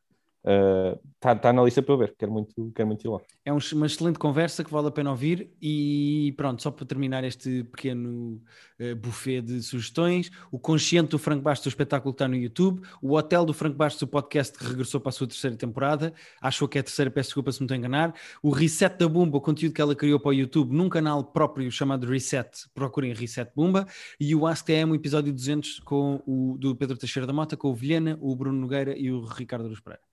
está 0.42 1.35
tá 1.37 1.52
na 1.52 1.62
lista 1.62 1.82
para 1.82 1.94
eu 1.94 1.99
ver. 1.99 2.14
Quero 2.18 2.32
muito, 2.32 2.73
quero 2.75 2.87
muito 2.88 3.06
ir 3.06 3.11
lá. 3.11 3.20
É 3.44 3.52
um- 3.52 3.59
uma 3.75 3.87
excelente 3.87 4.18
conversa 4.18 4.64
que 4.64 4.70
vale 4.70 4.88
a 4.88 4.90
pena 4.90 5.11
ouvir. 5.11 5.50
E 5.61 6.32
pronto, 6.37 6.62
só 6.62 6.70
para 6.70 6.87
terminar 6.87 7.25
este 7.25 7.64
pequeno 7.64 8.40
eh, 8.78 8.94
buffet 8.94 9.42
de 9.42 9.62
sugestões: 9.62 10.30
o 10.50 10.59
Consciente 10.59 11.11
do 11.11 11.18
Franco 11.18 11.42
Bastos, 11.42 11.66
o 11.66 11.68
espetáculo 11.68 12.12
está 12.12 12.26
no 12.26 12.37
YouTube, 12.37 12.80
o 13.02 13.14
Hotel 13.16 13.44
do 13.44 13.52
Franco 13.52 13.76
Bastos, 13.76 14.02
o 14.02 14.06
podcast 14.06 14.56
que 14.59 14.64
regressou 14.64 15.00
para 15.00 15.11
a 15.11 15.12
sua 15.12 15.26
terceira 15.26 15.56
temporada. 15.56 16.12
Achou 16.40 16.66
que 16.66 16.78
é 16.78 16.80
a 16.80 16.85
terceira, 16.85 17.11
peço 17.11 17.28
desculpa 17.28 17.52
se 17.52 17.61
me 17.61 17.66
estou 17.66 17.75
a 17.75 17.78
enganar. 17.78 18.14
O 18.42 18.50
Reset 18.50 18.97
da 18.99 19.09
Bumba, 19.09 19.37
o 19.38 19.40
conteúdo 19.40 19.75
que 19.75 19.80
ela 19.80 19.94
criou 19.94 20.18
para 20.18 20.30
o 20.30 20.35
YouTube, 20.35 20.75
num 20.75 20.88
canal 20.88 21.23
próprio 21.25 21.70
chamado 21.70 22.06
Reset. 22.06 22.49
Procurem 22.75 23.12
Reset 23.12 23.50
Bumba. 23.54 23.87
E 24.18 24.35
o 24.35 24.47
AskTM, 24.47 24.90
o 24.92 24.94
episódio 24.94 25.32
200 25.32 25.80
com 25.80 26.23
o, 26.26 26.56
do 26.59 26.75
Pedro 26.75 26.97
Teixeira 26.97 27.26
da 27.26 27.32
Mota, 27.32 27.56
com 27.56 27.68
o 27.68 27.75
Vilhena, 27.75 28.18
o 28.20 28.35
Bruno 28.35 28.59
Nogueira 28.59 28.97
e 28.99 29.11
o 29.12 29.25
Ricardo 29.25 29.68
Luz 29.68 29.80
Pereira. 29.80 30.09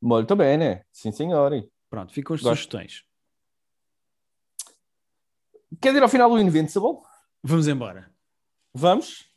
Molto 0.00 0.36
bem, 0.36 0.58
né? 0.58 0.82
Sim, 0.92 1.12
senhor. 1.12 1.52
Pronto, 1.88 2.12
ficam 2.12 2.34
as 2.34 2.42
Gosto. 2.42 2.56
sugestões. 2.56 3.04
Quer 5.80 5.94
ir 5.94 6.02
ao 6.02 6.08
final 6.08 6.30
do 6.30 6.38
Invincible? 6.38 6.98
Vamos 7.42 7.68
embora. 7.68 8.10
Vamos. 8.74 9.28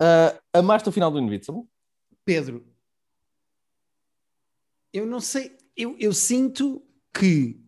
Uh, 0.00 0.38
amaste 0.52 0.88
o 0.88 0.92
final 0.92 1.10
do 1.10 1.18
Invincible? 1.18 1.62
Pedro, 2.24 2.66
eu 4.92 5.06
não 5.06 5.20
sei, 5.20 5.56
eu, 5.76 5.96
eu 5.98 6.12
sinto 6.12 6.82
que, 7.12 7.60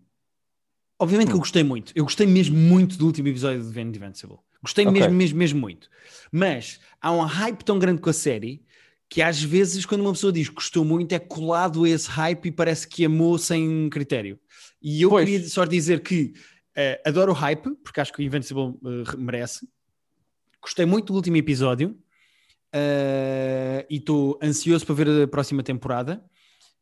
obviamente 0.99 1.28
que 1.28 1.35
eu 1.35 1.38
gostei 1.38 1.62
muito, 1.62 1.92
eu 1.95 2.04
gostei 2.04 2.26
mesmo 2.26 2.56
muito 2.56 2.97
do 2.97 3.06
último 3.06 3.28
episódio 3.28 3.62
de 3.62 3.73
The 3.73 3.80
Invincible. 3.80 4.38
Gostei 4.62 4.87
Ok. 4.87 5.00
mesmo, 5.00 5.14
mesmo, 5.14 5.38
mesmo 5.38 5.61
muito. 5.61 5.88
Mas 6.33 6.80
há 7.00 7.12
um 7.12 7.21
hype 7.21 7.62
tão 7.64 7.78
grande 7.78 8.00
com 8.00 8.11
a 8.11 8.12
série 8.12 8.65
que 9.08 9.22
às 9.22 9.42
vezes, 9.42 9.86
quando 9.86 10.00
uma 10.00 10.12
pessoa 10.12 10.32
diz 10.32 10.48
que 10.48 10.54
gostou 10.54 10.84
muito, 10.84 11.12
é 11.12 11.18
colado 11.18 11.84
a 11.84 11.88
esse 11.88 12.08
hype 12.08 12.46
e 12.46 12.52
parece 12.52 12.88
que 12.88 13.04
amou 13.04 13.38
sem 13.38 13.88
critério. 13.88 14.38
E 14.82 15.02
eu 15.02 15.10
Pois. 15.10 15.25
queria 15.25 15.48
só 15.48 15.64
dizer 15.64 16.02
que 16.02 16.34
eh, 16.75 17.00
adoro 17.04 17.32
o 17.32 17.34
hype, 17.34 17.70
porque 17.82 18.00
acho 18.00 18.12
que 18.12 18.20
o 18.20 18.22
Invincible 18.22 18.75
eh, 18.84 19.16
merece. 19.16 19.68
Gostei 20.60 20.84
muito 20.84 21.12
do 21.12 21.16
último 21.16 21.36
episódio 21.36 21.90
uh, 22.75 23.86
e 23.88 23.96
estou 23.96 24.38
ansioso 24.42 24.84
para 24.84 24.94
ver 24.94 25.22
a 25.22 25.28
próxima 25.28 25.62
temporada. 25.62 26.22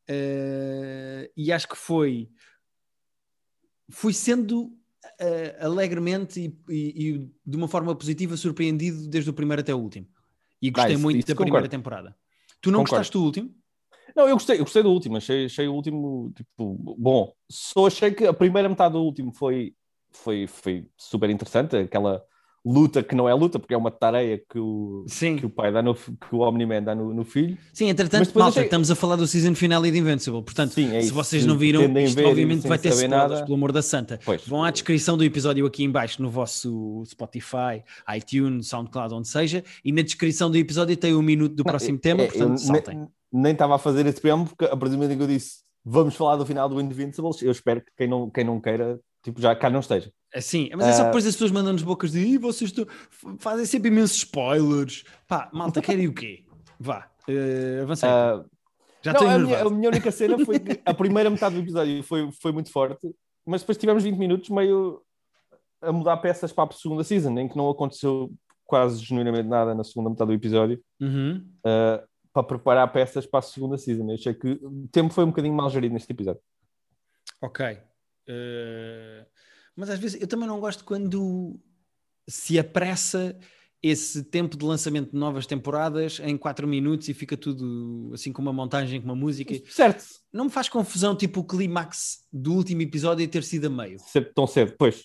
Uh, 0.09 1.31
e 1.37 1.53
acho 1.53 1.69
que 1.69 1.77
foi. 1.77 2.31
Fui 3.91 4.15
sendo 4.15 4.65
uh, 4.65 4.75
alegremente 5.61 6.41
e, 6.41 6.73
e, 6.73 7.09
e, 7.09 7.31
de 7.47 7.57
uma 7.57 7.69
forma 7.69 7.95
positiva 7.95 8.37
surpreendido 8.37 9.07
desde 9.09 9.29
o 9.29 9.35
primeiro 9.35 9.61
até 9.61 9.75
o 9.75 9.79
último. 9.79 10.09
E 10.61 10.71
gostei 10.71 10.97
muito 10.97 11.19
da 11.19 11.35
concordo. 11.35 11.45
primeira 11.45 11.69
temporada. 11.69 12.17
Tu 12.61 12.71
não 12.71 12.81
concordo. 12.81 12.91
gostaste 12.91 13.13
do 13.13 13.25
último? 13.25 13.55
Não, 14.17 14.29
eu 14.29 14.35
gostei, 14.35 14.57
eu 14.57 14.65
gostei 14.65 14.83
do 14.83 14.91
último, 14.91 15.17
achei, 15.17 15.47
achei 15.47 15.67
o 15.67 15.75
último 15.75 16.33
tipo, 16.35 16.77
bom. 16.99 17.33
Só 17.51 17.87
achei 17.87 18.13
que 18.13 18.27
a 18.27 18.33
primeira 18.33 18.69
metade 18.69 18.93
do 18.93 19.03
último 19.03 19.33
foi, 19.33 19.75
foi, 20.13 20.47
foi 20.47 20.87
super 20.97 21.29
interessante, 21.31 21.77
aquela 21.77 22.25
luta 22.65 23.03
que 23.03 23.15
não 23.15 23.29
é 23.29 23.35
luta, 23.35 23.59
porque 23.59 23.75
é 23.75 23.77
uma 23.77 23.91
tarefa 23.91 24.43
que 24.49 24.59
o, 24.59 25.05
Sim. 25.07 25.37
que 25.37 25.45
o 25.45 25.51
pai 25.51 25.71
dá 25.71 25.83
no, 25.83 25.95
que 25.95 26.33
o 26.33 26.39
Omni-Man 26.39 26.83
dá 26.83 26.95
no, 26.95 27.13
no, 27.13 27.25
filho. 27.25 27.59
Sim, 27.73 27.89
entretanto, 27.89 28.31
malta, 28.35 28.51
achei... 28.51 28.65
estamos 28.65 28.91
a 28.91 28.95
falar 28.95 29.17
do 29.17 29.27
season 29.27 29.55
finale 29.55 29.91
de 29.91 29.99
Invincible, 29.99 30.43
portanto, 30.43 30.73
Sim, 30.73 30.95
é 30.95 31.03
se 31.03 31.11
vocês 31.11 31.45
não 31.45 31.59
viram, 31.59 31.83
isto 31.99 32.23
obviamente 32.23 32.67
vai 32.67 32.79
ter 32.79 32.89
spoilers, 32.91 33.31
nada. 33.31 33.45
pelo 33.45 33.55
amor 33.55 33.73
da 33.73 33.83
santa. 33.83 34.19
Pois. 34.25 34.47
Vão 34.47 34.65
à 34.65 34.71
descrição 34.71 35.17
do 35.17 35.25
episódio 35.25 35.67
aqui 35.67 35.85
em 35.85 35.91
baixo 35.91 36.23
no 36.23 36.31
vosso 36.31 37.03
Spotify, 37.07 37.85
iTunes, 38.17 38.69
SoundCloud, 38.69 39.15
onde 39.15 39.29
seja, 39.29 39.63
e 39.85 39.93
na 39.93 40.03
descrição 40.03 40.51
do 40.51 40.57
episódio 40.57 40.97
tem 40.97 41.15
um 41.15 41.23
minuto 41.23 41.55
do 41.55 41.65
não, 41.65 41.71
próximo 41.71 41.99
é, 41.99 42.01
tema, 42.01 42.23
é, 42.23 42.27
portanto, 42.27 42.59
saltem. 42.59 43.07
Nem 43.31 43.53
estava 43.53 43.75
a 43.75 43.79
fazer 43.79 44.07
esse 44.07 44.21
preâmbulo, 44.21 44.51
porque 44.57 44.65
a 44.65 44.77
partir 44.77 44.91
do 44.91 44.99
momento 44.99 45.13
em 45.13 45.17
que 45.17 45.23
eu 45.23 45.29
disse 45.29 45.65
vamos 45.85 46.15
falar 46.15 46.37
do 46.37 46.47
final 46.47 46.69
do 46.69 46.81
Invincible, 46.81 47.31
eu 47.43 47.53
espero 47.53 47.83
que 47.83 47.91
quem 47.97 48.09
não, 48.09 48.31
quem 48.31 48.43
não 48.43 48.61
queira, 48.61 48.99
tipo, 49.25 49.41
já 49.41 49.57
cá 49.57 49.71
não 49.71 49.81
esteja. 49.81 50.13
Sim, 50.41 50.71
mas 50.77 50.87
é 50.87 50.93
só 50.93 51.05
depois 51.05 51.27
as 51.27 51.35
pessoas 51.35 51.51
mandam-nos 51.51 51.83
bocas 51.83 52.13
de 52.13 52.39
vocês 52.39 52.71
estão... 52.71 52.87
fazem 53.39 53.65
sempre 53.65 53.89
imensos 53.89 54.19
spoilers. 54.19 55.05
Pá, 55.27 55.51
malta, 55.53 55.81
querem 55.81 56.07
o 56.07 56.15
quê? 56.15 56.45
Vá, 56.79 57.11
uh, 57.29 57.83
avancei. 57.83 58.09
Uh, 58.09 58.45
Já 59.03 59.13
estou 59.13 59.29
a 59.29 59.39
minha, 59.39 59.63
a 59.63 59.71
minha 59.71 59.89
única 59.89 60.11
cena 60.11 60.45
foi 60.45 60.61
que 60.61 60.81
a 60.85 60.93
primeira 60.93 61.31
metade 61.31 61.55
do 61.55 61.61
episódio 61.63 62.03
foi, 62.03 62.31
foi 62.33 62.53
muito 62.53 62.71
forte, 62.71 63.15
mas 63.47 63.63
depois 63.63 63.79
tivemos 63.79 64.03
20 64.03 64.17
minutos 64.17 64.51
meio 64.51 65.01
a 65.81 65.93
mudar 65.93 66.17
peças 66.19 66.53
para 66.53 66.69
a 66.69 66.73
segunda 66.73 67.05
season, 67.05 67.39
em 67.39 67.49
que 67.49 67.57
não 67.57 67.71
aconteceu 67.71 68.33
quase 68.65 69.03
genuinamente 69.03 69.49
nada 69.49 69.75
na 69.75 69.85
segunda 69.85 70.11
metade 70.11 70.29
do 70.29 70.35
episódio. 70.35 70.83
Uhum. 71.01 71.47
Uh, 71.59 72.07
para 72.35 72.43
preparar 72.43 72.93
peças 72.93 73.25
para 73.25 73.39
a 73.39 73.43
segunda 73.43 73.79
season. 73.79 74.09
Eu 74.09 74.15
achei 74.15 74.35
que 74.35 74.49
o 74.49 74.89
tempo 74.91 75.15
foi 75.15 75.23
um 75.23 75.29
bocadinho 75.29 75.55
mal 75.55 75.71
gerido 75.71 75.95
neste 75.95 76.13
episódio. 76.13 76.43
Ok. 77.41 77.79
Uh... 78.29 79.27
Mas 79.77 79.91
às 79.91 79.99
vezes 79.99 80.21
eu 80.21 80.27
também 80.27 80.47
não 80.47 80.61
gosto 80.61 80.85
quando 80.85 81.59
se 82.29 82.59
apressa 82.59 83.37
esse 83.83 84.23
tempo 84.25 84.57
de 84.57 84.65
lançamento 84.65 85.11
de 85.11 85.19
novas 85.19 85.47
temporadas 85.47 86.19
em 86.25 86.39
4 86.39 86.67
minutos 86.67 87.07
e 87.09 87.13
fica 87.13 87.37
tudo 87.37 88.11
assim 88.15 88.33
com 88.33 88.41
uma 88.41 88.53
montagem, 88.53 88.99
com 88.99 89.05
uma 89.05 89.15
música. 89.15 89.55
Certo. 89.69 90.05
Não 90.33 90.45
me 90.45 90.51
faz 90.51 90.71
confusão, 90.71 91.15
tipo, 91.15 91.41
o 91.41 91.45
clímax 91.45 92.25
do 92.33 92.55
último 92.55 92.81
episódio 92.81 93.29
ter 93.29 93.43
sido 93.43 93.67
a 93.67 93.71
meio. 93.71 93.99
Ser 93.99 94.33
tão 94.33 94.47
cedo, 94.47 94.75
pois. 94.79 95.05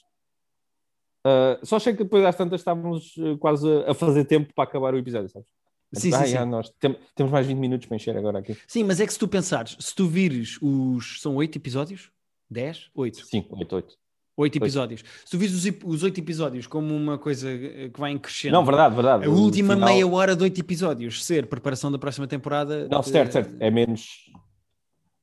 Uh, 1.28 1.60
só 1.66 1.76
achei 1.76 1.92
que 1.92 2.06
depois 2.06 2.24
às 2.24 2.38
tantas 2.38 2.62
estávamos 2.62 3.18
uh, 3.18 3.38
quase 3.38 3.68
a 3.86 3.94
fazer 3.94 4.24
tempo 4.24 4.54
para 4.54 4.64
acabar 4.64 4.94
o 4.94 4.98
episódio, 4.98 5.28
sabes? 5.28 5.50
Sim, 5.94 6.14
ah, 6.14 6.24
sim, 6.24 6.32
já, 6.32 6.44
sim. 6.44 6.50
nós 6.50 6.70
tem, 6.80 6.98
temos 7.16 7.32
mais 7.34 7.46
20 7.46 7.58
minutos 7.58 7.86
para 7.86 7.98
encher 7.98 8.16
agora 8.16 8.40
aqui. 8.40 8.56
Sim, 8.66 8.84
mas 8.86 9.02
é 9.02 9.06
que 9.06 9.12
se 9.12 9.20
tu 9.20 9.28
pensares, 9.28 9.76
se 9.78 9.94
tu 9.94 10.08
vires 10.08 10.58
os. 10.62 11.20
São 11.22 11.36
8 11.36 11.58
episódios? 11.58 12.12
10? 12.50 12.92
8? 12.94 13.26
Sim, 13.26 13.46
8, 13.50 13.76
8. 13.76 14.00
Oito 14.40 14.58
episódios. 14.58 15.04
Se 15.26 15.32
tu 15.32 15.38
vis 15.38 15.54
os, 15.84 16.02
oito 16.02 16.18
episódios 16.18 16.66
como 16.66 16.96
uma 16.96 17.18
coisa 17.18 17.50
que 17.58 18.00
vai 18.00 18.18
crescendo. 18.18 18.54
Não, 18.54 18.64
verdade, 18.64 18.96
verdade. 18.96 19.26
A 19.26 19.30
última 19.30 19.74
final... 19.74 19.90
meia 19.90 20.08
hora 20.08 20.34
de 20.34 20.44
oito 20.44 20.58
episódios 20.58 21.26
ser 21.26 21.48
preparação 21.48 21.92
da 21.92 22.00
próxima 22.00 22.26
temporada. 22.26 22.88
Não, 22.88 23.04
certo, 23.04 23.34
certo. 23.34 23.54
É 23.60 23.70
menos. 23.70 24.32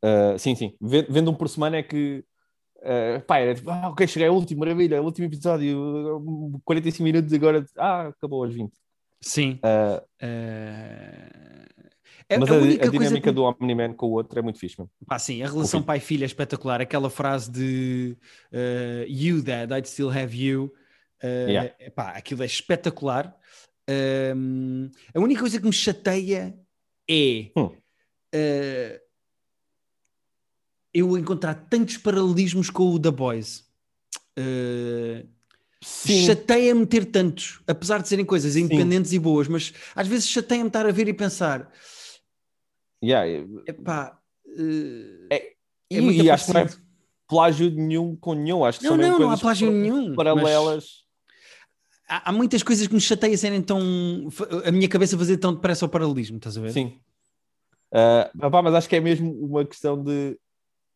Uh, 0.04 0.38
sim, 0.38 0.54
sim. 0.54 0.74
Vendo 0.82 1.30
um 1.30 1.34
por 1.34 1.48
semana 1.48 1.78
é 1.78 1.82
que. 1.82 2.22
Uh, 2.76 3.24
pá, 3.26 3.38
era 3.38 3.54
tipo, 3.54 3.70
ah, 3.70 3.88
ok, 3.88 4.06
cheguei 4.06 4.28
ao 4.28 4.34
último, 4.34 4.60
maravilha, 4.60 5.00
último 5.00 5.26
episódio, 5.26 6.22
45 6.62 7.02
minutos 7.02 7.32
agora. 7.32 7.64
Ah, 7.78 8.08
acabou 8.08 8.44
aos 8.44 8.54
20. 8.54 8.70
Sim. 9.22 9.58
Uh, 9.64 10.02
uh... 10.22 11.86
É, 12.28 12.38
Mas 12.38 12.50
a, 12.50 12.54
a, 12.54 12.58
a 12.58 12.90
dinâmica 12.90 13.30
que... 13.30 13.32
do 13.32 13.44
Omni-Man 13.44 13.94
com 13.94 14.06
o 14.06 14.12
outro 14.12 14.38
é 14.38 14.42
muito 14.42 14.58
fixe 14.58 14.76
mesmo. 14.78 14.90
Pá, 15.06 15.18
sim, 15.18 15.42
a 15.42 15.48
relação 15.48 15.82
pai-filha 15.82 16.24
é 16.24 16.26
espetacular. 16.26 16.80
Aquela 16.80 17.08
frase 17.08 17.50
de 17.50 18.16
uh, 18.52 19.06
You 19.08 19.42
Dad, 19.42 19.70
I'd 19.72 19.88
still 19.88 20.10
have 20.10 20.36
you. 20.36 20.72
Uh, 21.22 21.48
yeah. 21.48 21.74
pá, 21.94 22.10
aquilo 22.10 22.42
é 22.42 22.46
espetacular. 22.46 23.34
Uh, 23.88 24.90
a 25.14 25.20
única 25.20 25.40
coisa 25.40 25.60
que 25.60 25.66
me 25.66 25.72
chateia 25.72 26.58
é 27.08 27.50
hum. 27.56 27.66
uh, 27.66 29.00
eu 30.92 31.16
encontrar 31.16 31.54
tantos 31.54 31.96
paralelismos 31.96 32.70
com 32.70 32.92
o 32.92 32.98
The 32.98 33.10
Boys. 33.10 33.64
Uh, 34.38 35.26
chateia-me 35.82 36.84
ter 36.86 37.04
tantos, 37.06 37.60
apesar 37.66 38.02
de 38.02 38.08
serem 38.08 38.24
coisas 38.24 38.56
independentes 38.56 39.10
Sim. 39.10 39.16
e 39.16 39.18
boas, 39.20 39.46
mas 39.46 39.72
às 39.94 40.08
vezes 40.08 40.28
chateia-me 40.28 40.68
estar 40.68 40.86
a 40.86 40.90
ver 40.90 41.06
e 41.06 41.12
pensar 41.12 41.70
Yeah. 43.02 43.46
Epá, 43.66 44.18
uh, 44.46 45.26
é, 45.30 45.36
é 45.36 45.54
e, 45.90 46.22
e 46.22 46.30
acho 46.30 46.46
que 46.46 46.52
não 46.52 46.60
é 46.60 46.68
plágio 47.28 47.70
nenhum 47.70 48.16
com 48.16 48.34
nenhum. 48.34 48.64
Acho 48.64 48.80
que 48.80 48.86
não, 48.86 48.96
são 48.96 49.10
não, 49.10 49.18
não 49.18 49.30
há 49.30 49.36
plágio 49.36 49.70
nenhum. 49.70 50.14
Paralelas. 50.14 51.04
Há, 52.08 52.30
há, 52.30 52.32
muitas 52.32 52.62
coisas 52.62 52.86
que 52.86 52.94
me 52.94 53.00
chateia 53.00 53.36
serem 53.36 53.62
tão. 53.62 53.80
a 54.64 54.70
minha 54.70 54.88
cabeça 54.88 55.18
fazer 55.18 55.36
tão 55.38 55.54
depressa 55.54 55.84
ao 55.84 55.88
paralelismo, 55.88 56.36
estás 56.36 56.56
a 56.56 56.60
ver? 56.60 56.72
Sim. 56.72 56.98
Uh, 57.92 58.46
opá, 58.46 58.62
mas 58.62 58.74
acho 58.74 58.88
que 58.88 58.96
é 58.96 59.00
mesmo 59.00 59.32
uma 59.32 59.64
questão 59.64 60.02
de 60.02 60.38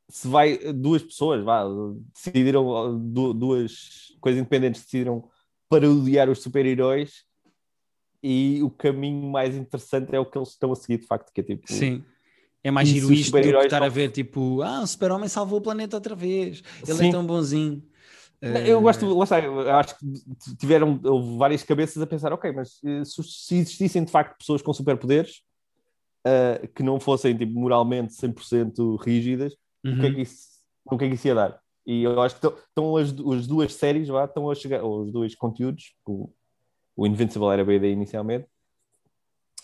se 0.09 0.27
vai 0.27 0.59
duas 0.73 1.03
pessoas 1.03 1.43
vá, 1.45 1.65
decidiram 2.13 2.99
duas 2.99 4.13
coisas 4.21 4.41
independentes 4.41 4.83
decidiram 4.83 5.31
parodiar 5.69 6.29
os 6.29 6.43
super-heróis 6.43 7.25
e 8.23 8.63
o 8.63 8.71
caminho 8.71 9.31
mais 9.31 9.57
interessante 9.57 10.15
é 10.15 10.21
o 10.21 10.27
que 10.27 10.37
eles 10.37 10.51
estão 10.51 10.73
a 10.73 10.77
seguir, 10.77 10.99
de 10.99 11.07
facto, 11.07 11.33
que 11.33 11.41
é 11.41 11.45
tipo. 11.45 11.73
Sim. 11.73 12.05
É 12.63 12.71
mais 12.71 12.89
giro 12.89 13.11
isto 13.11 13.33
do 13.33 13.41
que 13.41 13.49
estar 13.49 13.83
a 13.83 13.89
ver, 13.89 14.11
tipo, 14.11 14.61
ah, 14.61 14.83
o 14.83 14.87
super-homem 14.87 15.29
salvou 15.29 15.61
o 15.61 15.63
planeta 15.63 15.97
outra 15.97 16.15
vez, 16.15 16.63
ele 16.83 16.93
é 16.93 16.95
Sim. 16.95 17.09
é 17.09 17.11
tão 17.11 17.25
bonzinho. 17.25 17.83
Eu 18.67 18.81
gosto, 18.81 19.07
lá 19.15 19.25
está, 19.25 19.39
acho 19.79 19.99
que 19.99 20.07
tiveram 20.59 20.99
várias 21.37 21.63
cabeças 21.63 22.03
a 22.03 22.07
pensar, 22.07 22.33
ok, 22.33 22.51
mas 22.53 22.81
eh, 22.85 23.03
se 23.05 23.57
existissem 23.57 24.03
de 24.03 24.11
facto 24.11 24.39
pessoas 24.39 24.63
com 24.63 24.73
superpoderes 24.73 25.43
uh, 26.27 26.67
que 26.75 26.83
não 26.83 26.99
fossem 26.99 27.37
tipo, 27.37 27.53
moralmente 27.53 28.15
100% 28.15 28.99
rígidas, 29.03 29.55
uhum. 29.85 29.93
o, 29.93 30.01
que 30.01 30.07
é 30.07 30.09
uhum. 30.09 30.15
que 30.15 30.21
isso, 30.23 30.39
o 30.87 30.99
que 30.99 31.05
é 31.05 31.09
que 31.09 31.15
isso 31.17 31.29
ia 31.29 31.35
dar? 31.35 31.61
E 31.87 32.03
eu 32.03 32.21
acho 32.21 32.41
que 32.41 32.47
estão 32.47 32.97
as, 32.97 33.11
as 33.11 33.47
duas 33.47 33.75
séries, 33.75 34.09
vá, 34.09 34.25
estão 34.25 34.51
a 34.51 34.55
chegar, 34.55 34.83
ou 34.83 35.03
os 35.03 35.13
dois 35.13 35.35
conteúdos, 35.35 35.95
o, 36.07 36.31
o 37.01 37.07
Invincible 37.07 37.49
era 37.51 37.63
a 37.63 37.75
ideia 37.75 37.93
inicialmente. 37.93 38.47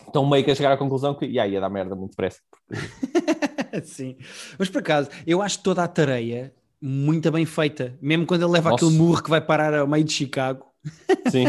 Estão 0.07 0.27
meio 0.27 0.43
que 0.43 0.49
a 0.49 0.55
chegar 0.55 0.71
à 0.71 0.77
conclusão 0.77 1.13
que 1.13 1.25
yeah, 1.25 1.47
ia 1.47 1.61
dar 1.61 1.69
merda 1.69 1.95
muito 1.95 2.11
depressa. 2.11 2.39
Porque... 2.49 3.81
Sim, 3.85 4.17
mas 4.57 4.69
por 4.69 4.79
acaso, 4.79 5.09
eu 5.25 5.39
acho 5.39 5.61
toda 5.61 5.83
a 5.83 5.87
tareia 5.87 6.51
muito 6.81 7.31
bem 7.31 7.45
feita, 7.45 7.95
mesmo 8.01 8.25
quando 8.25 8.41
ele 8.41 8.53
leva 8.53 8.71
Nossa. 8.71 8.83
aquele 8.83 8.97
murro 8.97 9.21
que 9.21 9.29
vai 9.29 9.39
parar 9.39 9.75
ao 9.75 9.87
meio 9.87 10.03
de 10.03 10.13
Chicago. 10.13 10.65
Sim. 11.29 11.45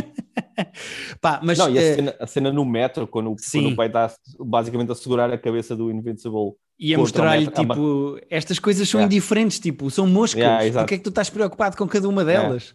Pá, 1.22 1.40
mas, 1.42 1.56
Não, 1.56 1.70
e 1.70 1.78
a, 1.78 1.80
uh... 1.80 1.94
cena, 1.94 2.16
a, 2.20 2.26
cena, 2.26 2.52
no 2.52 2.66
metro, 2.66 3.06
quando, 3.06 3.34
quando 3.50 3.68
o 3.68 3.76
pai 3.76 3.86
está 3.86 4.12
basicamente 4.40 4.92
a 4.92 4.94
segurar 4.94 5.32
a 5.32 5.38
cabeça 5.38 5.74
do 5.74 5.90
Invincible 5.90 6.52
e 6.78 6.94
a 6.94 6.98
mostrar-lhe, 6.98 7.48
tipo, 7.48 8.20
estas 8.30 8.58
coisas 8.58 8.88
são 8.88 9.00
yeah. 9.00 9.12
indiferentes, 9.12 9.58
tipo, 9.58 9.90
são 9.90 10.06
moscas. 10.06 10.40
Yeah, 10.40 10.78
Porquê 10.78 10.94
é 10.94 10.98
que 10.98 11.04
tu 11.04 11.10
estás 11.10 11.28
preocupado 11.28 11.76
com 11.76 11.88
cada 11.88 12.08
uma 12.08 12.24
delas? 12.24 12.74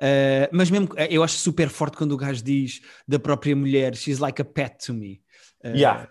Yeah. 0.00 0.46
Uh, 0.48 0.56
mas 0.56 0.70
mesmo, 0.70 0.88
eu 1.10 1.22
acho 1.22 1.36
super 1.36 1.68
forte 1.68 1.96
quando 1.96 2.12
o 2.12 2.16
gajo 2.16 2.42
diz 2.42 2.80
da 3.06 3.18
própria 3.18 3.54
mulher, 3.54 3.94
she's 3.94 4.18
like 4.18 4.40
a 4.40 4.44
pet 4.44 4.86
to 4.86 4.94
me. 4.94 5.20
Uh, 5.62 5.76
yeah. 5.76 6.08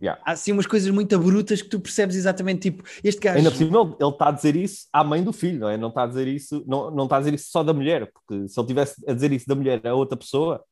Yeah. 0.00 0.20
Há 0.24 0.32
assim 0.32 0.52
umas 0.52 0.66
coisas 0.66 0.88
muito 0.90 1.18
brutas 1.18 1.62
que 1.62 1.68
tu 1.68 1.80
percebes 1.80 2.16
exatamente, 2.16 2.70
tipo, 2.70 2.84
este 3.02 3.20
gajo... 3.20 3.38
Ainda 3.38 3.50
por 3.50 3.56
cima 3.56 3.96
ele 3.98 4.10
está 4.10 4.28
a 4.28 4.32
dizer 4.32 4.56
isso 4.56 4.86
à 4.92 5.02
mãe 5.02 5.22
do 5.22 5.32
filho, 5.32 5.60
não 5.60 5.68
é? 5.68 5.76
Não 5.76 5.88
está 5.88 6.04
a 6.04 6.06
dizer 6.06 6.28
isso, 6.28 6.64
não, 6.66 6.90
não 6.90 7.04
está 7.04 7.16
a 7.16 7.18
dizer 7.18 7.34
isso 7.34 7.50
só 7.50 7.62
da 7.62 7.72
mulher, 7.72 8.10
porque 8.12 8.48
se 8.48 8.58
ele 8.58 8.66
tivesse 8.66 9.02
a 9.08 9.12
dizer 9.12 9.32
isso 9.32 9.46
da 9.46 9.54
mulher 9.54 9.84
a 9.86 9.94
outra 9.94 10.16
pessoa, 10.16 10.62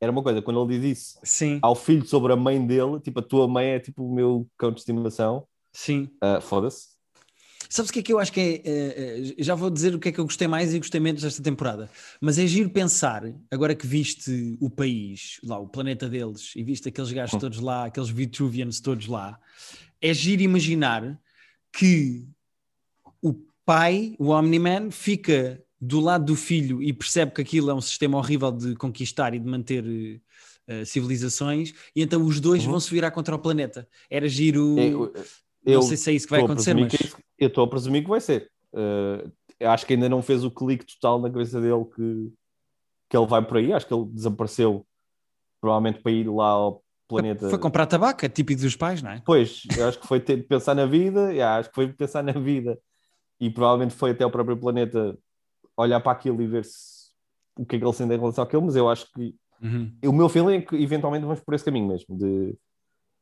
era 0.00 0.12
uma 0.12 0.22
coisa, 0.22 0.40
quando 0.42 0.62
ele 0.62 0.78
diz 0.78 0.98
isso 0.98 1.18
Sim. 1.22 1.58
ao 1.62 1.74
filho 1.74 2.06
sobre 2.06 2.32
a 2.32 2.36
mãe 2.36 2.64
dele, 2.64 3.00
tipo, 3.00 3.20
a 3.20 3.22
tua 3.22 3.48
mãe 3.48 3.68
é 3.68 3.80
tipo 3.80 4.04
o 4.04 4.14
meu 4.14 4.46
cão 4.56 4.70
de 4.70 4.80
estimação, 4.80 5.44
Sim. 5.72 6.10
Uh, 6.22 6.40
Foda-se. 6.40 6.98
Sabes 7.70 7.90
o 7.90 7.92
que 7.92 7.98
é 7.98 8.02
que 8.02 8.12
eu 8.12 8.18
acho 8.18 8.32
que 8.32 8.40
é? 8.64 9.20
Uh, 9.20 9.34
já 9.38 9.54
vou 9.54 9.68
dizer 9.68 9.94
o 9.94 9.98
que 9.98 10.08
é 10.08 10.12
que 10.12 10.18
eu 10.18 10.24
gostei 10.24 10.48
mais 10.48 10.72
e 10.72 10.78
gostei 10.78 11.00
menos 11.00 11.20
desta 11.20 11.42
temporada. 11.42 11.90
Mas 12.20 12.38
é 12.38 12.46
giro 12.46 12.70
pensar, 12.70 13.22
agora 13.50 13.74
que 13.74 13.86
viste 13.86 14.56
o 14.60 14.70
país, 14.70 15.38
lá, 15.44 15.58
o 15.58 15.68
planeta 15.68 16.08
deles, 16.08 16.52
e 16.56 16.62
viste 16.62 16.88
aqueles 16.88 17.12
gajos 17.12 17.34
hum. 17.34 17.38
todos 17.38 17.60
lá, 17.60 17.84
aqueles 17.84 18.08
Vitruvians 18.08 18.80
todos 18.80 19.06
lá, 19.06 19.38
é 20.00 20.14
giro 20.14 20.42
imaginar 20.42 21.20
que 21.70 22.26
o 23.20 23.34
pai, 23.66 24.14
o 24.18 24.28
Omni-Man, 24.28 24.90
fica 24.90 25.62
do 25.80 26.00
lado 26.00 26.24
do 26.24 26.34
filho 26.34 26.82
e 26.82 26.92
percebe 26.92 27.32
que 27.32 27.42
aquilo 27.42 27.70
é 27.70 27.74
um 27.74 27.80
sistema 27.80 28.16
horrível 28.16 28.50
de 28.50 28.74
conquistar 28.76 29.34
e 29.34 29.38
de 29.38 29.46
manter 29.46 29.84
uh, 29.84 30.86
civilizações, 30.86 31.74
e 31.94 32.02
então 32.02 32.24
os 32.24 32.40
dois 32.40 32.64
Uhum. 32.64 32.70
vão 32.70 32.80
se 32.80 32.90
virar 32.90 33.10
contra 33.10 33.34
o 33.34 33.38
planeta. 33.38 33.86
Era 34.08 34.26
giro. 34.26 34.78
Eu, 34.78 35.12
não 35.74 35.82
sei 35.82 35.96
se 35.96 36.10
é 36.10 36.14
isso 36.14 36.26
que 36.26 36.30
vai 36.30 36.42
acontecer, 36.42 36.74
mas. 36.74 36.92
que 36.92 37.04
é 37.04 37.44
eu 37.44 37.48
estou 37.48 37.64
a 37.64 37.68
presumir 37.68 38.02
que 38.02 38.08
vai 38.08 38.20
ser. 38.20 38.50
Uh, 38.72 39.30
eu 39.58 39.70
acho 39.70 39.86
que 39.86 39.94
ainda 39.94 40.08
não 40.08 40.22
fez 40.22 40.44
o 40.44 40.50
clique 40.50 40.86
total 40.86 41.20
na 41.20 41.30
cabeça 41.30 41.60
dele 41.60 41.84
que, 41.84 42.32
que 43.08 43.16
ele 43.16 43.26
vai 43.26 43.44
por 43.44 43.56
aí. 43.56 43.72
Acho 43.72 43.86
que 43.86 43.94
ele 43.94 44.06
desapareceu, 44.06 44.86
provavelmente 45.60 46.00
para 46.00 46.12
ir 46.12 46.28
lá 46.28 46.48
ao 46.48 46.82
planeta. 47.08 47.48
Foi 47.48 47.58
comprar 47.58 47.86
tabaco, 47.86 48.24
é 48.24 48.28
típico 48.28 48.60
dos 48.60 48.76
pais, 48.76 49.02
não 49.02 49.10
é? 49.10 49.22
Pois, 49.24 49.62
eu 49.76 49.88
acho 49.88 49.98
que 49.98 50.06
foi 50.06 50.20
ter 50.20 50.36
de 50.36 50.42
pensar 50.42 50.74
na 50.74 50.86
vida, 50.86 51.32
yeah, 51.32 51.58
acho 51.58 51.70
que 51.70 51.74
foi 51.74 51.92
pensar 51.92 52.22
na 52.22 52.32
vida 52.32 52.78
e 53.40 53.50
provavelmente 53.50 53.94
foi 53.94 54.10
até 54.10 54.26
o 54.26 54.30
próprio 54.30 54.56
planeta 54.56 55.16
olhar 55.76 56.00
para 56.00 56.12
aquilo 56.12 56.42
e 56.42 56.46
ver 56.46 56.64
se, 56.64 57.10
o 57.56 57.64
que 57.64 57.76
é 57.76 57.78
que 57.78 57.84
ele 57.84 57.92
sente 57.92 58.12
em 58.12 58.18
relação 58.18 58.44
àquilo, 58.44 58.62
mas 58.62 58.76
eu 58.76 58.88
acho 58.88 59.06
que 59.12 59.34
Uhum. 59.60 59.92
o 60.04 60.12
meu 60.12 60.28
feeling 60.28 60.56
é 60.56 60.60
que 60.60 60.76
eventualmente 60.76 61.24
vamos 61.24 61.40
por 61.40 61.54
esse 61.54 61.64
caminho 61.64 61.88
mesmo, 61.88 62.16
de 62.16 62.56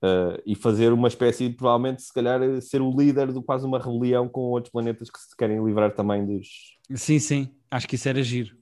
uh, 0.03 0.41
e 0.45 0.55
fazer 0.55 0.93
uma 0.93 1.09
espécie 1.09 1.49
de, 1.49 1.55
provavelmente, 1.55 2.03
se 2.03 2.13
calhar, 2.13 2.41
ser 2.61 2.81
o 2.81 2.91
líder 2.91 3.33
de 3.33 3.43
quase 3.43 3.65
uma 3.67 3.79
rebelião 3.79 4.29
com 4.29 4.41
outros 4.43 4.73
planetas 4.73 5.11
que 5.11 5.19
se 5.19 5.37
querem 5.37 5.65
livrar 5.65 5.95
também 5.95 6.25
dos. 6.27 6.77
Sim, 6.95 7.19
sim, 7.19 7.55
acho 7.71 7.87
que 7.89 7.95
isso 7.97 8.09
era 8.09 8.23
giro. 8.23 8.57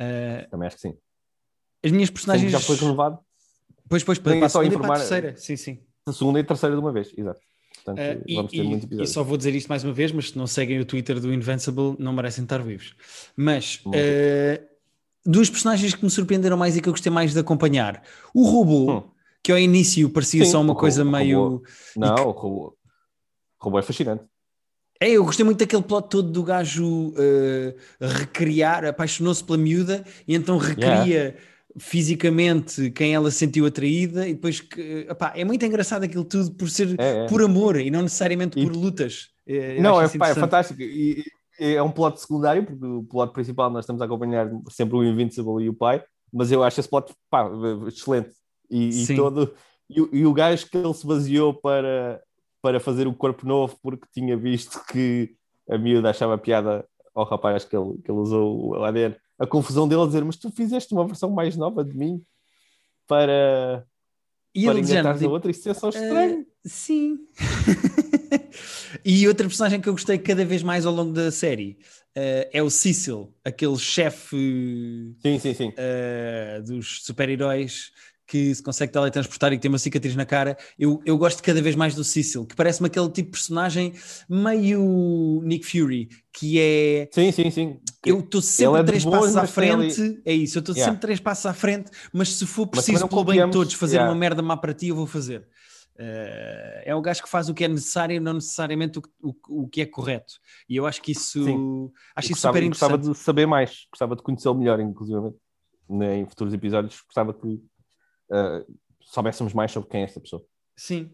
Uh, 0.00 0.48
Também 0.50 0.66
acho 0.66 0.76
que 0.76 0.82
sim. 0.82 0.94
as 1.84 1.90
minhas 1.92 2.08
Sim, 2.08 2.14
personagens. 2.14 2.52
já 2.52 2.60
foi 2.60 2.76
renovado 2.76 3.18
Pois, 3.88 4.02
pois, 4.02 4.18
para, 4.18 4.36
para 4.36 4.46
a 4.46 4.48
segunda 4.48 4.66
e 4.74 4.78
para 4.78 4.78
a 4.78 4.80
informar- 4.80 4.98
terceira. 4.98 5.36
Sim, 5.36 5.56
sim. 5.56 5.78
a 6.06 6.12
segunda 6.12 6.38
e 6.40 6.42
a 6.42 6.44
terceira 6.44 6.74
de 6.74 6.80
uma 6.80 6.92
vez, 6.92 7.12
exato. 7.16 7.40
Portanto, 7.84 8.00
Uh, 8.00 8.22
e, 8.26 8.98
e- 8.98 9.02
e 9.02 9.06
só 9.06 9.22
vou 9.22 9.36
dizer 9.36 9.54
isto 9.54 9.68
mais 9.68 9.84
uma 9.84 9.92
vez, 9.92 10.10
mas 10.10 10.30
se 10.30 10.36
não 10.38 10.46
seguem 10.46 10.80
o 10.80 10.84
Twitter 10.84 11.20
do 11.20 11.32
Invincible, 11.32 11.94
não 12.00 12.12
merecem 12.12 12.42
estar 12.42 12.58
vivos. 12.62 12.96
Mas 13.36 13.80
uh, 13.86 14.66
duas 15.24 15.48
personagens 15.48 15.94
que 15.94 16.02
me 16.04 16.10
surpreenderam 16.10 16.56
mais 16.56 16.76
e 16.76 16.80
que 16.82 16.88
eu 16.88 16.92
gostei 16.92 17.12
mais 17.12 17.32
de 17.32 17.38
acompanhar: 17.38 18.02
o 18.34 18.44
robô, 18.44 18.90
Hum. 18.92 19.10
Que 19.46 19.52
ao 19.52 19.58
início 19.60 20.10
parecia 20.10 20.44
Sim, 20.44 20.50
só 20.50 20.60
uma 20.60 20.74
coisa 20.74 21.04
robô- 21.04 21.16
meio. 21.16 21.62
Não, 21.96 22.14
o 22.16 22.30
robô, 22.32 22.76
o 23.60 23.64
robô 23.64 23.78
é 23.78 23.82
fascinante. 23.82 24.24
É, 25.00 25.10
eu 25.10 25.24
gostei 25.24 25.44
muito 25.44 25.60
daquele 25.60 25.84
plot 25.84 26.08
todo 26.08 26.32
do 26.32 26.42
gajo 26.42 27.10
uh, 27.10 27.76
recriar, 28.00 28.84
apaixonou-se 28.84 29.44
pela 29.44 29.56
miúda 29.56 30.04
e 30.26 30.34
então 30.34 30.58
recria 30.58 31.36
fisicamente 31.78 32.90
quem 32.90 33.14
ela 33.14 33.30
se 33.30 33.36
sentiu 33.36 33.66
atraída 33.66 34.26
e 34.26 34.34
depois 34.34 34.58
que, 34.60 35.06
epá, 35.08 35.32
é 35.36 35.44
muito 35.44 35.64
engraçado 35.64 36.02
aquilo 36.02 36.24
tudo 36.24 36.50
por 36.56 36.68
ser 36.68 36.98
É, 36.98 37.24
é. 37.24 37.26
por 37.28 37.40
amor 37.40 37.76
e 37.78 37.88
não 37.88 38.02
necessariamente 38.02 38.58
E- 38.58 38.64
por 38.64 38.74
lutas. 38.74 39.28
Eh, 39.46 39.78
eu 39.78 39.82
Não, 39.82 40.02
é, 40.02 40.08
pá, 40.08 40.30
é 40.30 40.34
fantástico. 40.34 40.82
E, 40.82 41.22
e 41.60 41.74
é 41.74 41.82
um 41.82 41.92
plot 41.92 42.20
secundário, 42.20 42.66
porque 42.66 42.84
o 42.84 43.04
plot 43.04 43.32
principal 43.32 43.70
nós 43.70 43.84
estamos 43.84 44.02
a 44.02 44.06
acompanhar 44.06 44.50
sempre 44.70 44.96
o 44.96 45.04
Invincible 45.04 45.62
e 45.62 45.68
o 45.68 45.74
pai, 45.74 46.02
mas 46.32 46.50
eu 46.50 46.64
acho 46.64 46.80
esse 46.80 46.88
plot 46.88 47.14
pá, 47.30 47.48
excelente. 47.86 48.30
E, 48.70 49.04
e 49.04 49.16
todo, 49.16 49.54
e, 49.88 50.00
o- 50.00 50.08
e 50.12 50.26
o 50.26 50.32
gajo 50.32 50.66
que 50.68 50.76
ele 50.76 50.94
se 50.94 51.06
baseou 51.06 51.54
para, 51.54 52.22
para 52.62 52.80
fazer 52.80 53.06
o 53.06 53.14
corpo 53.14 53.46
novo 53.46 53.78
porque 53.82 54.06
tinha 54.12 54.36
visto 54.36 54.80
que 54.90 55.34
a 55.68 55.76
miúda 55.78 56.10
achava 56.10 56.36
piada 56.38 56.86
ao 57.14 57.24
rapaz 57.24 57.64
que 57.64 57.76
ele, 57.76 57.98
que 58.04 58.10
ele 58.10 58.18
usou 58.18 58.70
o 58.70 58.84
ADN. 58.84 59.14
A 59.38 59.46
confusão 59.46 59.86
dele 59.88 60.02
a 60.02 60.06
dizer, 60.06 60.24
mas 60.24 60.36
tu 60.36 60.50
fizeste 60.50 60.92
uma 60.94 61.06
versão 61.06 61.30
mais 61.30 61.56
nova 61.56 61.84
de 61.84 61.96
mim 61.96 62.22
para, 63.06 63.86
E 64.54 64.64
para 64.64 64.78
enganares 64.78 65.20
a 65.20 65.24
tipo, 65.24 65.30
outra, 65.30 65.50
isso 65.50 65.68
é 65.68 65.74
só 65.74 65.88
estranho. 65.90 66.40
"Eh, 66.40 66.46
sim. 66.64 67.18
e 69.04 69.26
outra 69.28 69.46
personagem 69.46 69.80
que 69.80 69.88
eu 69.88 69.92
gostei 69.92 70.18
cada 70.18 70.44
vez 70.44 70.62
mais 70.62 70.86
ao 70.86 70.92
longo 70.92 71.12
da 71.12 71.30
série 71.30 71.78
eh, 72.14 72.48
é 72.52 72.62
o 72.62 72.70
Cecil, 72.70 73.32
aquele 73.44 73.76
chefe 73.78 75.14
Sim, 75.20 75.38
sim, 75.38 75.54
sim. 75.54 75.68
uh, 75.68 76.62
dos 76.64 77.02
super-heróis 77.04 77.92
que 78.26 78.54
se 78.54 78.62
consegue 78.62 78.92
teletransportar 78.92 79.52
e 79.52 79.56
que 79.56 79.62
tem 79.62 79.68
uma 79.68 79.78
cicatriz 79.78 80.16
na 80.16 80.26
cara. 80.26 80.56
Eu, 80.78 81.00
eu 81.06 81.16
gosto 81.16 81.42
cada 81.42 81.62
vez 81.62 81.76
mais 81.76 81.94
do 81.94 82.02
Cecil, 82.02 82.44
que 82.44 82.56
parece-me 82.56 82.88
aquele 82.88 83.08
tipo 83.08 83.26
de 83.26 83.30
personagem 83.32 83.92
meio 84.28 85.40
Nick 85.44 85.64
Fury, 85.66 86.08
que 86.32 86.58
é. 86.60 87.08
Sim, 87.12 87.30
sim, 87.32 87.50
sim. 87.50 87.80
Eu 88.04 88.20
estou 88.20 88.40
sempre 88.42 88.72
Ele 88.74 88.80
é 88.80 88.84
três 88.84 89.04
passos 89.04 89.36
à 89.36 89.46
frente, 89.46 90.20
é 90.24 90.32
isso, 90.32 90.58
eu 90.58 90.60
estou 90.60 90.74
Yeah. 90.74 90.92
sempre 90.92 91.00
três 91.06 91.20
passos 91.20 91.46
à 91.46 91.54
frente, 91.54 91.90
mas 92.12 92.28
se 92.34 92.44
for 92.46 92.66
preciso 92.66 93.08
pelo 93.08 93.24
bem 93.24 93.44
de 93.44 93.50
todos 93.50 93.72
fazer 93.74 93.96
yeah. 93.96 94.12
uma 94.12 94.18
merda 94.18 94.42
má 94.42 94.56
para 94.56 94.74
ti, 94.74 94.88
eu 94.88 94.96
vou 94.96 95.06
fazer. 95.06 95.46
Uh, 95.98 96.82
é 96.84 96.94
o 96.94 97.00
gajo 97.00 97.22
que 97.22 97.28
faz 97.28 97.48
o 97.48 97.54
que 97.54 97.64
é 97.64 97.68
necessário, 97.68 98.20
não 98.20 98.34
necessariamente 98.34 98.98
o, 98.98 99.02
que- 99.02 99.08
o, 99.22 99.62
o 99.64 99.68
que 99.68 99.80
é 99.80 99.86
correto. 99.86 100.34
E 100.68 100.76
eu 100.76 100.86
acho 100.86 101.00
que 101.00 101.12
isso 101.12 101.42
Sim. 101.42 101.90
acho 102.14 102.28
Eu 102.28 102.32
isso 102.32 102.34
gostava, 102.34 102.58
super 102.58 102.68
gostava 102.68 102.94
interessante. 102.96 103.18
de 103.18 103.24
saber 103.24 103.46
mais, 103.46 103.86
gostava 103.90 104.14
de 104.14 104.22
conhecê-lo 104.22 104.54
melhor, 104.56 104.78
inclusive 104.78 105.32
né, 105.88 106.18
em 106.18 106.26
futuros 106.26 106.52
episódios. 106.52 107.00
Gostava 107.06 107.32
que 107.32 107.58
ah, 108.30 108.64
soubéssemos 109.00 109.52
mais 109.54 109.70
sobre 109.72 109.88
quem 109.88 110.00
é 110.02 110.04
esta 110.04 110.20
pessoa. 110.20 110.44
Sim. 110.76 111.10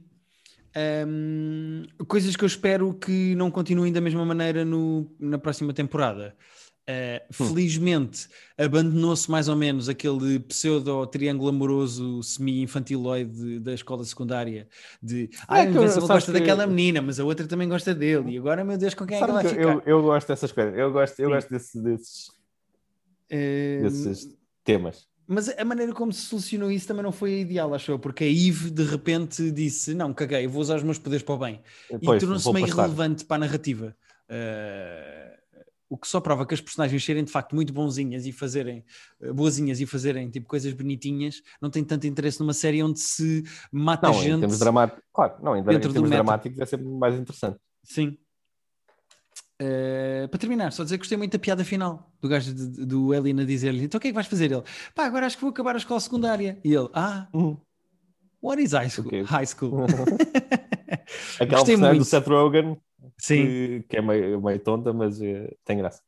Ahm, 0.75 1.85
coisas 2.09 2.35
que 2.35 2.45
eu 2.45 2.47
espero 2.47 2.95
que 2.95 3.35
não 3.35 3.51
continuem 3.51 3.93
da 3.93 4.01
mesma 4.01 4.25
maneira 4.25 4.65
no- 4.65 5.11
na 5.21 5.39
próxima 5.39 5.73
temporada. 5.73 6.35
Ah, 6.89 7.23
Hum. 7.41 7.47
Felizmente 7.49 8.27
abandonou-se 8.59 9.31
mais 9.31 9.49
ou 9.49 9.55
menos 9.55 9.89
aquele 9.89 10.41
pseudo-triângulo 10.41 11.49
amoroso 11.51 12.23
semi-infantiloide 12.25 13.61
da 13.61 13.73
escola 13.73 14.03
secundária 14.05 14.67
de 15.01 15.31
ah, 15.47 15.61
É 15.63 15.69
eu- 15.69 15.89
sabes 15.89 16.09
gosta 16.09 16.33
que- 16.33 16.39
daquela 16.41 16.67
menina, 16.67 17.01
mas 17.01 17.21
a 17.21 17.25
outra 17.25 17.47
também 17.47 17.69
gosta 17.69 17.95
dele. 17.95 18.33
E 18.33 18.39
agora, 18.39 18.65
meu 18.65 18.77
Deus, 18.77 18.95
com 18.95 19.07
quem 19.07 19.17
é 19.17 19.21
que 19.21 19.27
Sabe 19.27 19.33
vai 19.33 19.43
que 19.45 19.51
ficar? 19.61 19.63
eu, 19.75 19.83
eu 19.87 20.03
gosto 20.03 20.27
dessas 20.29 20.51
coisas, 20.51 20.77
eu 20.77 20.91
gosto, 20.91 21.21
eu 21.21 21.29
Sim. 21.29 21.35
gosto 21.35 21.51
desse- 21.51 21.83
desses, 21.83 22.31
Ahm, 23.31 23.83
desses 23.83 24.37
temas. 24.65 25.07
Mas 25.27 25.49
a 25.49 25.65
maneira 25.65 25.93
como 25.93 26.13
se 26.13 26.23
solucionou 26.23 26.71
isso 26.71 26.87
também 26.87 27.03
não 27.03 27.13
foi 27.13 27.35
a 27.35 27.39
ideal, 27.39 27.73
acho 27.75 27.93
eu, 27.93 27.99
porque 27.99 28.25
a 28.25 28.27
Eve 28.29 28.71
de 28.71 28.83
repente 28.85 29.51
disse: 29.51 29.95
Não, 29.95 30.13
caguei, 30.13 30.47
vou 30.47 30.61
usar 30.61 30.77
os 30.77 30.83
meus 30.83 30.99
poderes 30.99 31.23
para 31.23 31.35
o 31.35 31.39
bem. 31.39 31.61
e 31.91 31.99
Pois, 32.05 32.21
tornou-se 32.21 32.45
vou 32.45 32.53
meio 32.53 32.67
passar. 32.67 32.83
irrelevante 32.83 33.25
para 33.25 33.37
a 33.37 33.47
narrativa. 33.47 33.97
Uh, 34.29 35.33
o 35.89 35.99
que 35.99 36.09
só 36.09 36.21
prova 36.21 36.47
que 36.47 36.55
as 36.55 36.61
personagens 36.61 37.05
serem 37.05 37.23
de 37.23 37.31
facto 37.31 37.55
muito 37.55 37.73
bonzinhas 37.73 38.27
e 38.27 38.33
fazerem 38.33 38.85
uh, 39.21 39.33
boazinhas 39.33 39.81
e 39.81 39.87
fazerem 39.87 40.31
tipo 40.31 40.49
coisas 40.49 40.73
bonitinhas, 40.73 41.43
não 41.61 41.71
tem 41.71 41.85
tanto 41.85 42.07
interesse 42.07 42.41
numa 42.41 42.55
série 42.55 42.83
onde 42.83 42.99
se 42.99 43.45
mata 43.71 44.09
Não, 44.09 44.15
em 44.19 44.23
gente. 44.23 44.41
termos 44.41 44.59
dramáticos, 44.59 45.05
claro, 45.13 45.35
não, 45.43 45.57
em, 45.57 45.61
em 45.61 45.65
dentro 45.65 45.93
termos 45.93 46.11
dramáticos 46.11 46.59
é 46.59 46.67
sempre 46.67 46.87
mais 46.87 47.15
interessante. 47.15 47.59
Sim. 47.85 48.17
Uh, 49.63 50.29
para 50.29 50.39
terminar, 50.41 50.73
só 50.73 50.83
dizer 50.83 50.97
que 50.97 51.03
gostei 51.03 51.17
muito 51.17 51.33
da 51.33 51.39
piada 51.39 51.65
final 51.65 52.11
do 52.21 52.29
gajo 52.29 52.53
de- 52.53 52.69
de- 52.69 52.85
do 52.87 53.15
Elin 53.15 53.41
a 53.43 53.45
dizer-lhe: 53.45 53.85
Então 53.85 53.99
o 53.99 54.01
que 54.01 54.09
é 54.09 54.11
que 54.11 54.15
vais 54.15 54.27
fazer? 54.27 54.51
Ele, 54.51 54.63
pá, 54.95 55.05
agora 55.07 55.27
acho 55.27 55.37
que 55.37 55.43
vou 55.43 55.51
acabar 55.51 55.75
a 55.75 55.79
escola 55.79 56.01
secundária. 56.01 56.59
E 56.65 56.75
ele, 56.75 56.89
Ah, 56.93 57.29
Uhum. 57.33 57.57
what 58.43 58.61
is 58.63 58.73
high 58.73 58.89
school? 58.91 59.07
Ok. 59.07 59.23
High 59.23 59.47
school. 59.47 59.73
Aquela 61.41 61.59
Gostei 61.59 61.77
muito. 61.77 61.99
do 61.99 62.05
Seth 62.05 62.27
Rogen, 62.27 62.77
Sim. 63.19 63.47
que, 63.47 63.85
que 63.89 63.97
é 63.99 64.03
meio, 64.03 64.41
meio 64.43 64.59
tonta, 64.59 64.93
mas 64.93 65.21
eh, 65.21 65.55
tem 65.65 65.79
graça. 65.79 66.03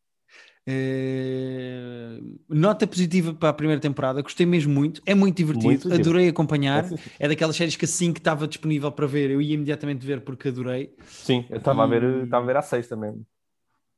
Eh, 0.66 2.20
nota 2.48 2.86
positiva 2.86 3.34
para 3.34 3.50
a 3.50 3.52
primeira 3.52 3.80
temporada, 3.80 4.22
gostei 4.22 4.46
mesmo 4.46 4.72
muito, 4.72 5.02
é 5.04 5.14
muito 5.14 5.36
divertido, 5.36 5.66
Muito 5.66 5.88
giro. 5.90 6.00
adorei 6.00 6.28
acompanhar. 6.28 6.84
É, 6.84 6.88
É 7.24 7.28
daquelas 7.28 7.54
séries 7.56 7.76
que 7.76 7.84
assim 7.84 8.12
que 8.12 8.20
estava 8.20 8.48
disponível 8.48 8.90
para 8.90 9.06
ver, 9.06 9.30
eu 9.30 9.40
ia 9.42 9.54
imediatamente 9.54 10.04
ver 10.06 10.22
porque 10.22 10.48
adorei. 10.48 10.94
Sim, 11.06 11.44
eu 11.50 11.58
estava 11.58 11.84
a 11.84 11.86
ver, 11.86 12.02
E- 12.02 12.24
estava 12.24 12.42
a 12.44 12.46
ver 12.46 12.56
a 12.56 12.62
sexta 12.62 12.96
mesmo. 12.96 13.24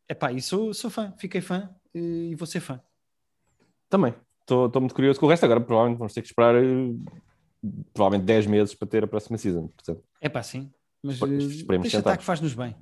Epá, 0.09 0.33
e 0.33 0.41
sou, 0.41 0.73
sou 0.73 0.91
fã, 0.91 1.13
fiquei 1.19 1.41
fã 1.41 1.69
e 1.95 2.35
vou 2.37 2.47
ser 2.47 2.61
fã. 2.61 2.81
Também. 3.89 4.15
Estou 4.43 4.71
muito 4.81 4.95
curioso 4.95 5.19
com 5.19 5.27
o 5.27 5.29
resto. 5.29 5.45
Agora, 5.45 5.61
provavelmente, 5.61 5.99
vamos 5.99 6.13
ter 6.15 6.23
que 6.23 6.29
esperar 6.29 6.55
eh, 6.55 6.95
provavelmente 7.93 8.27
10 8.27 8.47
meses 8.47 8.75
para 8.75 8.87
ter 8.87 9.03
a 9.03 9.07
próxima 9.09 9.37
season. 9.37 9.67
Portanto, 9.69 10.05
Epá, 10.23 10.43
sim, 10.43 10.71
mas 11.03 11.21
eh, 11.21 11.27
esperemos 11.37 11.83
deixa 11.83 11.99
estar 11.99 12.17
que 12.17 12.23
faz-nos 12.25 12.55
bem. 12.55 12.77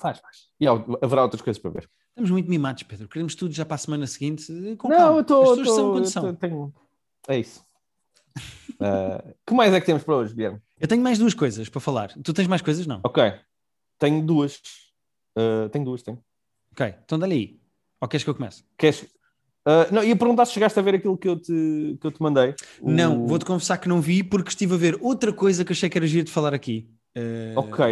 faz, 0.00 0.18
faz. 0.18 0.48
E 0.60 0.66
há- 0.66 0.72
haverá 1.02 1.22
outras 1.22 1.40
coisas 1.42 1.60
para 1.62 1.70
ver. 1.70 1.88
Estamos 2.08 2.30
muito 2.30 2.48
mimados, 2.50 2.82
Pedro, 2.82 3.06
queremos 3.08 3.34
tudo 3.36 3.52
já 3.54 3.64
para 3.64 3.74
a 3.76 3.78
semana 3.78 4.06
seguinte, 4.06 4.50
eh, 4.50 4.74
com 4.74 4.88
não, 4.88 4.96
calma. 4.96 5.12
eu 5.12 5.18
As 5.18 5.20
estou. 5.20 5.56
pessoas 5.58 6.10
são 6.10 6.22
são. 6.24 6.34
Tenho... 6.34 6.74
É 7.28 7.38
isso. 7.38 7.64
Ah, 8.80 9.22
que 9.46 9.54
mais 9.54 9.72
é 9.72 9.78
que 9.80 9.86
temos 9.86 10.02
para 10.02 10.16
hoje, 10.16 10.34
Guilherme? 10.34 10.60
Eu 10.80 10.88
tenho 10.88 11.02
mais 11.02 11.18
duas 11.18 11.34
coisas 11.34 11.68
para 11.68 11.80
falar. 11.80 12.12
Tu 12.24 12.32
tens 12.32 12.48
mais 12.48 12.62
coisas? 12.62 12.84
Não. 12.86 13.00
Ok. 13.04 13.22
Tenho 13.98 14.24
duas. 14.26 14.60
Ah, 15.36 15.68
tenho 15.70 15.84
duas, 15.84 16.02
tenho. 16.02 16.18
Ok, 16.72 16.94
então 17.04 17.18
dá-lhe 17.18 17.34
aí. 17.34 17.60
Ou 18.00 18.08
queres 18.08 18.24
que 18.24 18.30
eu 18.30 18.34
comece? 18.34 18.64
Queres. 18.76 19.06
Ah, 19.64 19.88
não, 19.90 20.04
ia 20.04 20.14
perguntar 20.16 20.44
se 20.46 20.52
chegaste 20.52 20.78
a 20.78 20.82
ver 20.82 20.94
aquilo 20.96 21.16
que 21.18 21.28
eu 21.28 21.36
te, 21.40 21.98
que 22.00 22.06
eu 22.06 22.12
te 22.12 22.22
mandei. 22.22 22.54
O- 22.80 22.90
Não, 22.90 23.26
vou-te 23.26 23.44
confessar 23.44 23.78
que 23.78 23.88
não 23.88 24.00
vi 24.00 24.22
porque 24.22 24.48
estive 24.50 24.74
a 24.74 24.78
ver 24.78 24.98
outra 25.00 25.32
coisa 25.32 25.64
que 25.64 25.72
achei 25.72 25.88
que 25.90 25.98
era 25.98 26.06
giro 26.06 26.24
de 26.24 26.30
falar 26.32 26.54
aqui. 26.54 26.88
Eh, 27.14 27.54
Ok. 27.56 27.84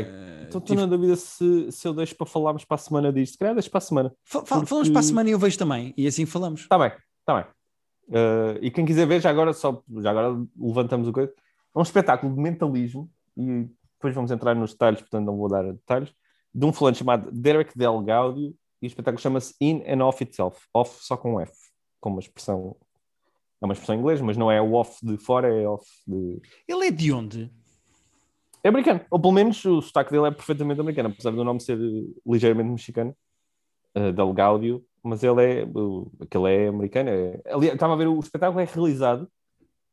Então 0.46 0.58
estou 0.60 0.76
tive- 0.76 0.80
na 0.82 0.86
dúvida 0.86 1.16
se, 1.16 1.72
se 1.72 1.88
eu 1.88 1.92
deixo 1.94 2.14
para 2.14 2.26
falarmos 2.26 2.64
para 2.64 2.76
a 2.76 2.78
semana 2.78 3.12
disto. 3.12 3.32
Se 3.32 3.38
calhar 3.38 3.54
deixo 3.54 3.70
para 3.70 3.78
a 3.78 3.80
semana. 3.80 4.12
Porque- 4.30 4.46
Falamos 4.46 4.88
para 4.90 5.00
a 5.00 5.02
semana 5.02 5.28
e 5.30 5.32
eu 5.32 5.38
vejo 5.38 5.58
também, 5.58 5.92
e 5.96 6.06
assim 6.06 6.26
falamos. 6.26 6.60
Está 6.60 6.78
bem, 6.78 6.92
está 7.20 7.34
bem. 7.42 7.44
Uh, 8.08 8.58
e 8.60 8.70
quem 8.70 8.84
quiser 8.84 9.06
ver, 9.06 9.20
já 9.20 9.30
agora, 9.30 9.52
só, 9.54 9.82
já 10.02 10.10
agora 10.10 10.36
levantamos 10.56 11.08
o 11.08 11.12
coisa. 11.12 11.32
É 11.74 11.78
um 11.78 11.82
espetáculo 11.82 12.34
de 12.34 12.40
mentalismo 12.40 13.10
e 13.36 13.66
depois 13.94 14.14
vamos 14.14 14.30
entrar 14.30 14.54
nos 14.54 14.72
detalhes, 14.72 15.00
portanto 15.00 15.24
não 15.24 15.36
vou 15.38 15.48
dar 15.48 15.62
detalhes, 15.64 16.12
de 16.54 16.64
um 16.64 16.72
fulano 16.72 16.96
chamado 16.96 17.30
Derek 17.32 17.76
Del 17.76 18.00
Gaudio 18.02 18.54
e 18.80 18.86
o 18.86 18.88
espetáculo 18.88 19.20
chama-se 19.20 19.54
In 19.60 19.82
and 19.88 20.04
Off 20.04 20.22
Itself. 20.22 20.66
Off 20.72 21.04
só 21.04 21.16
com 21.16 21.34
um 21.34 21.40
F, 21.40 21.52
com 22.00 22.10
uma 22.10 22.20
expressão. 22.20 22.76
É 23.60 23.64
uma 23.64 23.72
expressão 23.72 23.94
em 23.94 23.98
inglês, 23.98 24.20
mas 24.20 24.36
não 24.36 24.52
é 24.52 24.60
o 24.60 24.74
off 24.74 25.04
de 25.04 25.16
fora, 25.16 25.48
é 25.48 25.66
off 25.66 25.86
de. 26.06 26.40
Ele 26.68 26.86
é 26.86 26.90
de 26.90 27.12
onde? 27.12 27.50
É 28.62 28.68
americano, 28.68 29.00
ou 29.10 29.18
pelo 29.18 29.32
menos 29.32 29.62
o 29.64 29.80
sotaque 29.80 30.10
dele 30.10 30.26
é 30.26 30.30
perfeitamente 30.30 30.80
americano, 30.80 31.10
apesar 31.10 31.30
do 31.30 31.44
nome 31.44 31.60
ser 31.60 31.78
ligeiramente 32.26 32.70
mexicano, 32.70 33.16
uh, 33.94 34.12
Del 34.12 34.32
Gaudio, 34.32 34.84
mas 35.02 35.22
ele 35.22 35.42
é, 35.42 35.64
uh, 35.64 36.10
aquele 36.20 36.50
é 36.50 36.68
americano. 36.68 37.10
É, 37.10 37.42
ali, 37.46 37.68
estava 37.68 37.92
a 37.92 37.96
ver, 37.96 38.08
o 38.08 38.18
espetáculo 38.18 38.60
é 38.60 38.64
realizado 38.64 39.30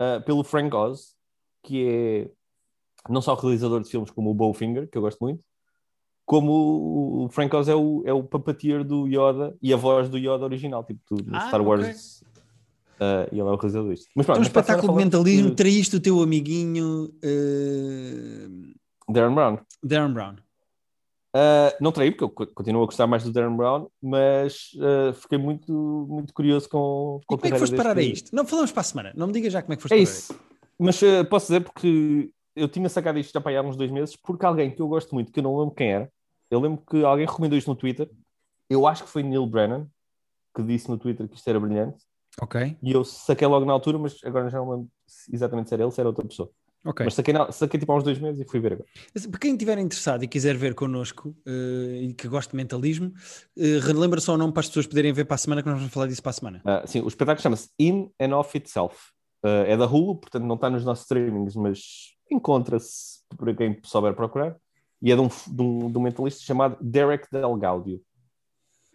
uh, 0.02 0.24
pelo 0.26 0.44
Frank 0.44 0.74
Oz, 0.76 1.16
que 1.64 1.88
é 1.88 2.32
não 3.10 3.22
só 3.22 3.34
realizador 3.36 3.82
de 3.82 3.90
filmes 3.90 4.12
como 4.12 4.30
o 4.30 4.34
Bowfinger, 4.34 4.90
que 4.90 4.98
eu 4.98 5.02
gosto 5.02 5.20
muito, 5.20 5.44
como 6.26 7.24
o 7.26 7.30
Frank 7.30 7.54
Oz 7.56 7.68
é 7.68 7.76
o, 7.76 8.04
é 8.06 8.14
o 8.14 8.24
puppeteer 8.24 8.84
do 8.84 9.08
Yoda 9.08 9.56
e 9.62 9.74
a 9.74 9.78
voz 9.78 10.08
do 10.10 10.18
Yoda 10.18 10.46
original, 10.46 10.84
tipo 10.84 11.00
do, 11.16 11.36
Ah, 11.36 11.48
Star 11.48 11.62
Wars. 11.62 12.22
ok. 12.22 12.32
Uh, 13.02 13.28
e 13.32 13.40
ele 13.40 13.50
é 13.50 13.52
o 13.52 13.56
realizador 13.56 13.90
disto. 13.92 14.08
Mas 14.16 14.26
pronto, 14.28 14.38
Então, 14.38 14.42
mas 14.42 14.50
para 14.50 14.62
espetáculo 14.62 14.94
de 14.98 15.04
mentalismo, 15.04 15.50
de 15.50 15.56
traíste 15.56 15.96
o 15.96 16.00
teu 16.00 16.22
amiguinho 16.22 17.12
eh, 17.24 18.48
Darren 19.10 19.34
Brown. 19.34 19.58
Darren 19.84 20.14
Brown. 20.14 20.36
Uh, 21.36 21.72
não 21.82 21.92
traí, 21.94 22.12
porque 22.12 22.26
eu 22.26 22.30
co- 22.30 22.46
continuo 22.54 22.84
a 22.84 22.86
gostar 22.86 23.08
mais 23.08 23.24
do 23.24 23.32
Darren 23.32 23.56
Brown, 23.56 23.88
mas 24.02 24.72
uh, 24.76 25.14
fiquei 25.14 25.38
muito, 25.38 25.72
muito 26.10 26.34
curioso 26.34 26.68
com, 26.70 27.20
E 27.24 27.26
com 27.26 27.36
a 27.36 27.38
como 27.40 27.48
é 27.48 27.52
que 27.54 27.60
foste 27.60 27.76
parar 27.76 27.98
a 27.98 28.02
isto? 28.04 28.36
Não, 28.36 28.46
falamos 28.46 28.72
para 28.72 28.82
a 28.82 28.84
semana. 28.84 29.14
Não 29.16 29.28
me 29.28 29.34
digas 29.34 29.52
já 29.54 29.62
como 29.62 29.74
é 29.74 29.76
que 29.78 29.82
foste 29.82 29.94
É 29.94 29.98
parar 29.98 30.04
isso. 30.04 30.36
Mas 30.78 31.02
uh, 31.02 31.26
posso 31.30 31.48
dizer 31.48 31.62
porque 31.62 32.30
eu 32.56 32.68
tinha 32.68 32.90
sacado 32.90 33.20
isto 33.20 33.34
já 33.34 33.42
para 33.42 33.52
aí 33.52 33.58
há 33.58 33.62
uns 33.62 33.76
dois 33.76 33.92
meses, 33.92 34.16
porque 34.16 34.46
alguém 34.46 34.72
que 34.72 34.82
eu 34.82 34.88
gosto 34.88 35.14
muito, 35.14 35.32
que 35.32 35.40
eu 35.40 35.44
não 35.44 35.58
lembro 35.58 35.76
quem 35.76 35.92
era, 35.92 36.12
eu 36.50 36.60
lembro 36.60 36.84
que 36.86 37.04
alguém 37.04 37.26
recomendou 37.26 37.58
isto 37.58 37.70
no 37.70 37.76
Twitter, 37.76 38.10
eu 38.70 38.86
acho 38.88 39.04
que 39.04 39.10
foi 39.10 39.24
Neil 39.24 39.46
Brennan, 39.46 39.88
que 40.56 40.62
disse 40.64 40.90
no 40.90 40.98
Twitter 40.98 41.28
que 41.28 41.36
isto 41.36 41.50
era 41.50 41.60
brilhante. 41.60 42.04
Ok, 42.42 42.78
e 42.82 42.92
eu 42.92 43.04
saquei 43.04 43.48
logo 43.48 43.66
na 43.66 43.74
altura, 43.74 43.98
mas 43.98 44.18
agora 44.24 44.50
já 44.50 44.58
não 44.58 44.70
lembro 44.70 44.90
exatamente 45.32 45.68
se 45.68 45.74
era 45.74 45.84
ele, 45.84 45.92
se 45.92 46.00
era 46.00 46.08
outra 46.08 46.26
pessoa. 46.26 46.50
ok. 46.86 47.06
Mas 47.06 47.14
saquei, 47.14 47.34
saquei 47.52 47.80
tipo 47.80 47.92
há 47.92 47.98
uns 47.98 48.04
dois 48.04 48.18
meses 48.20 48.40
e 48.40 48.50
fui 48.50 48.60
ver 48.62 48.74
agora. 48.74 48.88
Para 49.30 49.40
quem 49.40 49.52
estiver 49.52 49.78
interessado 49.78 50.24
e 50.24 50.28
quiser 50.30 50.56
ver 50.56 50.74
connosco 50.74 51.36
eh, 51.46 52.04
e 52.04 52.14
que 52.14 52.30
goste 52.30 52.52
de 52.52 52.58
mentalismo, 52.58 53.12
eh, 53.58 53.80
relembra 53.82 54.22
só 54.22 54.34
o 54.34 54.38
nome 54.38 54.54
para 54.54 54.62
as 54.62 54.68
pessoas 54.68 54.88
poderem 54.88 55.12
ver 55.12 55.26
para 55.26 55.36
a 55.36 55.38
semana, 55.38 55.62
que 55.62 55.68
nós 55.68 55.78
vamos 55.78 55.94
falar 55.94 56.08
disso 56.08 56.24
para 56.24 56.30
a 56.30 56.34
semana. 56.34 56.62
Uh, 56.66 56.88
sim, 56.88 57.02
o 57.02 57.08
espetáculo 57.10 57.44
chama-se 57.44 57.70
In 57.78 58.10
and 58.20 58.34
Off 58.34 58.58
Itself. 58.58 58.98
Uh, 59.44 59.66
é 59.68 59.76
da 59.76 59.86
Hulu, 59.86 60.16
portanto 60.16 60.44
não 60.46 60.56
está 60.56 60.70
nos 60.70 60.86
nossos 60.86 61.04
streamings, 61.04 61.56
mas 61.56 62.16
encontra-se 62.32 63.20
por 63.38 63.56
quem 63.56 63.78
souber 63.84 64.14
procurar. 64.14 64.56
E 65.02 65.12
é 65.12 65.16
de 65.16 65.22
um, 65.22 65.28
de 65.28 65.62
um, 65.62 65.92
de 65.92 65.98
um 65.98 66.02
mentalista 66.02 66.42
chamado 66.44 66.78
Derek 66.82 67.28
Del 67.32 67.56
Gaudio. 67.56 68.02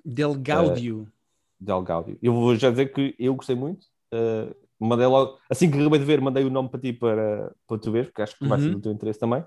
Del 0.05 0.35
Gaudio. 0.35 1.12
Del 1.59 1.83
Gaudio. 1.83 2.18
Eu 2.22 2.33
vou 2.33 2.55
já 2.57 2.70
dizer 2.70 2.92
que 2.92 3.14
eu 3.18 3.35
gostei 3.35 3.57
muito. 3.57 3.87
Uh, 4.14 4.55
mandei 4.79 5.07
logo, 5.07 5.38
assim 5.51 5.70
que 5.70 5.79
acabei 5.81 5.99
de 5.99 6.05
ver, 6.05 6.20
mandei 6.20 6.44
o 6.44 6.51
nome 6.51 6.68
para 6.68 6.81
ti 6.81 6.92
para, 6.92 7.53
para 7.66 7.79
tu 7.79 7.90
ver, 7.90 8.07
porque 8.07 8.22
acho 8.22 8.38
que 8.38 8.46
vai 8.46 8.61
ser 8.61 8.66
Uhum. 8.68 8.72
do 8.75 8.81
teu 8.81 8.92
interesse 8.92 9.18
também. 9.18 9.40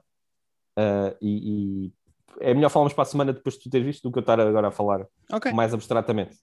Uh, 0.77 1.15
e, 1.21 1.85
e 1.85 1.93
é 2.41 2.53
melhor 2.53 2.69
falarmos 2.69 2.93
para 2.93 3.03
a 3.03 3.05
semana 3.05 3.31
depois 3.33 3.55
de 3.55 3.61
tu 3.63 3.69
teres 3.69 3.85
visto 3.87 4.03
do 4.03 4.11
que 4.11 4.19
eu 4.19 4.21
estar 4.21 4.39
agora 4.39 4.67
a 4.67 4.71
falar 4.71 5.05
ok. 5.31 5.51
mais 5.53 5.73
abstratamente. 5.73 6.37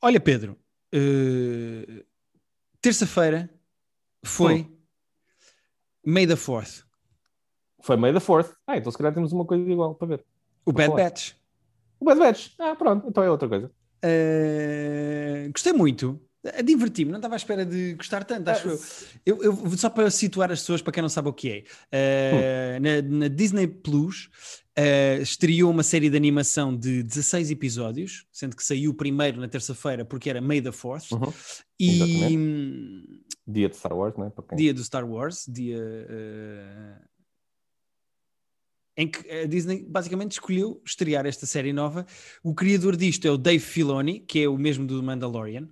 Olha, 0.00 0.20
Pedro, 0.20 0.56
eh, 0.92 2.04
terça-feira 2.80 3.50
foi 4.24 4.60
Hum. 4.62 4.77
May 6.10 6.26
the 6.26 6.34
4th, 6.36 6.84
Foi 7.82 7.96
May 7.96 8.12
the 8.12 8.20
Fourth. 8.20 8.50
Ah, 8.66 8.76
então 8.76 8.90
se 8.90 8.98
calhar 8.98 9.12
temos 9.14 9.32
uma 9.32 9.44
coisa 9.44 9.70
igual 9.70 9.94
para 9.94 10.08
ver. 10.08 10.24
o 10.64 10.72
Bad 10.72 10.88
falar. 10.90 11.02
Batch. 11.04 11.32
O 12.00 12.04
Bad 12.04 12.18
Batch. 12.20 12.48
Ah, 12.58 12.74
pronto, 12.74 13.06
então 13.08 13.22
é 13.22 13.30
outra 13.30 13.48
coisa. 13.48 13.70
Eh, 14.02 15.48
gostei 15.52 15.72
muito. 15.72 16.20
Eh, 16.44 16.62
Diverti-me, 16.62 17.10
não 17.10 17.18
estava 17.18 17.34
à 17.34 17.36
espera 17.36 17.64
de 17.66 17.94
gostar 17.94 18.24
tanto, 18.24 18.48
acho 18.48 18.68
eu. 18.68 18.80
Eu, 19.26 19.42
eu- 19.44 19.76
Só 19.76 19.90
para 19.90 20.10
situar 20.10 20.50
as 20.52 20.60
pessoas, 20.60 20.80
para 20.82 20.92
quem 20.92 21.02
não 21.02 21.08
sabe 21.08 21.28
o 21.28 21.32
que 21.32 21.50
é, 21.50 21.64
eh, 21.92 22.78
na, 22.80 23.02
na 23.02 23.28
Disney 23.28 23.66
Plus 23.66 24.28
eh, 24.76 25.18
estreou 25.20 25.70
uma 25.70 25.82
série 25.82 26.08
de 26.08 26.16
animação 26.16 26.76
de 26.76 27.02
16 27.02 27.50
episódios, 27.50 28.26
sendo 28.32 28.54
que 28.56 28.62
saiu 28.64 28.94
primeiro 28.94 29.40
na 29.40 29.48
terça-feira 29.48 30.04
porque 30.04 30.30
era 30.30 30.40
May 30.40 30.60
the 30.62 30.70
4th, 30.70 31.10
Uhum. 31.12 31.32
e 31.80 32.36
hum, 32.38 33.04
Dia 33.50 33.68
de 33.68 33.76
Star 33.76 33.96
Wars, 33.96 34.14
não 34.16 34.26
é? 34.26 34.32
Quem... 34.48 34.58
dia 34.58 34.74
do 34.74 34.84
Star 34.84 35.08
Wars, 35.08 35.46
dia 35.48 35.78
eh, 35.78 36.98
em 38.98 39.08
que 39.08 39.30
a 39.30 39.46
Disney 39.46 39.84
basicamente 39.88 40.32
escolheu 40.32 40.82
estrear 40.84 41.24
esta 41.24 41.46
série 41.46 41.72
nova. 41.72 42.04
O 42.42 42.54
criador 42.54 42.96
disto 42.96 43.26
é 43.26 43.30
o 43.30 43.38
Dave 43.38 43.60
Filoni, 43.64 44.20
que 44.20 44.42
é 44.42 44.48
o 44.48 44.58
mesmo 44.58 44.86
do 44.86 45.02
Mandalorian. 45.02 45.68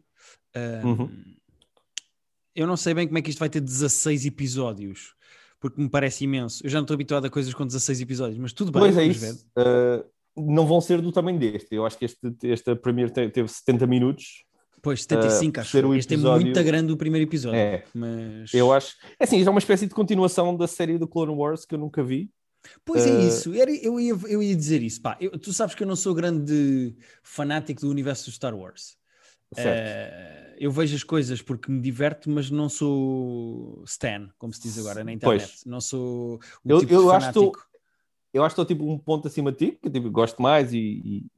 Um, 0.56 0.88
Uhum. 0.88 1.36
Eu 2.54 2.66
não 2.66 2.76
sei 2.78 2.94
bem 2.94 3.06
como 3.06 3.18
é 3.18 3.20
que 3.22 3.28
isto 3.28 3.38
vai 3.38 3.50
ter 3.50 3.60
16 3.60 4.24
episódios, 4.24 5.14
porque 5.60 5.78
me 5.78 5.90
parece 5.90 6.24
imenso. 6.24 6.64
Eu 6.64 6.70
já 6.70 6.78
não 6.78 6.84
estou 6.84 6.94
habituado 6.94 7.26
a 7.26 7.30
coisas 7.30 7.52
com 7.52 7.66
16 7.66 8.00
episódios, 8.00 8.38
mas 8.38 8.54
tudo 8.54 8.72
bem, 8.72 8.80
Pois 8.80 8.96
é 8.96 9.04
isso. 9.04 9.46
Uh, 9.58 10.02
não 10.54 10.66
vão 10.66 10.80
ser 10.80 11.02
do 11.02 11.12
tamanho 11.12 11.38
deste. 11.38 11.74
Eu 11.74 11.84
acho 11.84 11.98
que 11.98 12.06
este, 12.06 12.18
este 12.44 12.74
primeiro 12.76 13.10
te- 13.10 13.28
teve 13.28 13.46
70 13.46 13.86
minutos. 13.86 14.45
Pois, 14.86 15.02
75, 15.02 15.56
Uh, 15.58 15.60
acho. 15.62 15.70
ser 15.72 15.84
o. 15.84 15.94
Este 15.96 16.14
é 16.14 16.16
muito 16.16 16.62
grande 16.62 16.92
o 16.92 16.96
primeiro 16.96 17.28
episódio. 17.28 17.58
É, 17.58 17.82
Mas... 17.92 18.54
eu 18.54 18.72
acho. 18.72 18.94
É 19.18 19.24
assim, 19.24 19.42
é 19.44 19.50
uma 19.50 19.58
espécie 19.58 19.84
de 19.88 19.92
continuação 19.94 20.56
da 20.56 20.68
série 20.68 20.96
do 20.96 21.08
Clone 21.08 21.32
Wars 21.34 21.64
que 21.64 21.74
eu 21.74 21.78
nunca 21.78 22.04
vi. 22.04 22.30
Pois 22.84 23.04
é 23.04 23.10
Uh, 23.10 23.20
isso, 23.28 23.52
eu, 23.52 23.98
ia, 24.00 24.12
eu 24.28 24.40
ia 24.42 24.54
dizer 24.54 24.82
isso. 24.84 25.02
Pá, 25.02 25.16
eu- 25.20 25.36
tu 25.38 25.52
sabes 25.52 25.74
que 25.74 25.82
eu 25.82 25.86
não 25.88 25.96
sou 25.96 26.14
grande 26.14 26.96
fanático 27.22 27.80
do 27.80 27.90
universo 27.90 28.26
do 28.26 28.32
Star 28.32 28.54
Wars. 28.56 28.96
Eh, 29.56 30.56
eu 30.58 30.70
vejo 30.70 30.94
as 30.96 31.02
coisas 31.04 31.40
porque 31.42 31.70
me 31.70 31.80
diverto, 31.80 32.28
mas 32.30 32.50
não 32.50 32.68
sou 32.68 33.82
Stan, 33.86 34.28
como 34.38 34.52
se 34.52 34.60
diz 34.62 34.78
agora 34.78 35.02
na 35.04 35.12
internet. 35.12 35.46
Pois. 35.48 35.64
Não 35.64 35.80
sou 35.80 36.36
o 36.64 36.70
Eu- 36.70 36.80
tipo 36.80 36.94
eu 36.94 37.02
de 37.02 37.10
acho 37.10 37.18
que 37.26 37.28
estou- 37.30 37.42
fanático. 37.52 37.66
Eu 38.34 38.44
acho 38.44 38.54
que 38.54 38.60
estou 38.60 38.76
tipo 38.76 38.90
um 38.92 38.98
ponto 38.98 39.26
acima 39.28 39.50
de 39.50 39.58
ti, 39.70 39.78
que 39.82 39.88
tipo, 39.90 40.10
gosto 40.10 40.42
mais 40.42 40.72
e, 40.72 40.78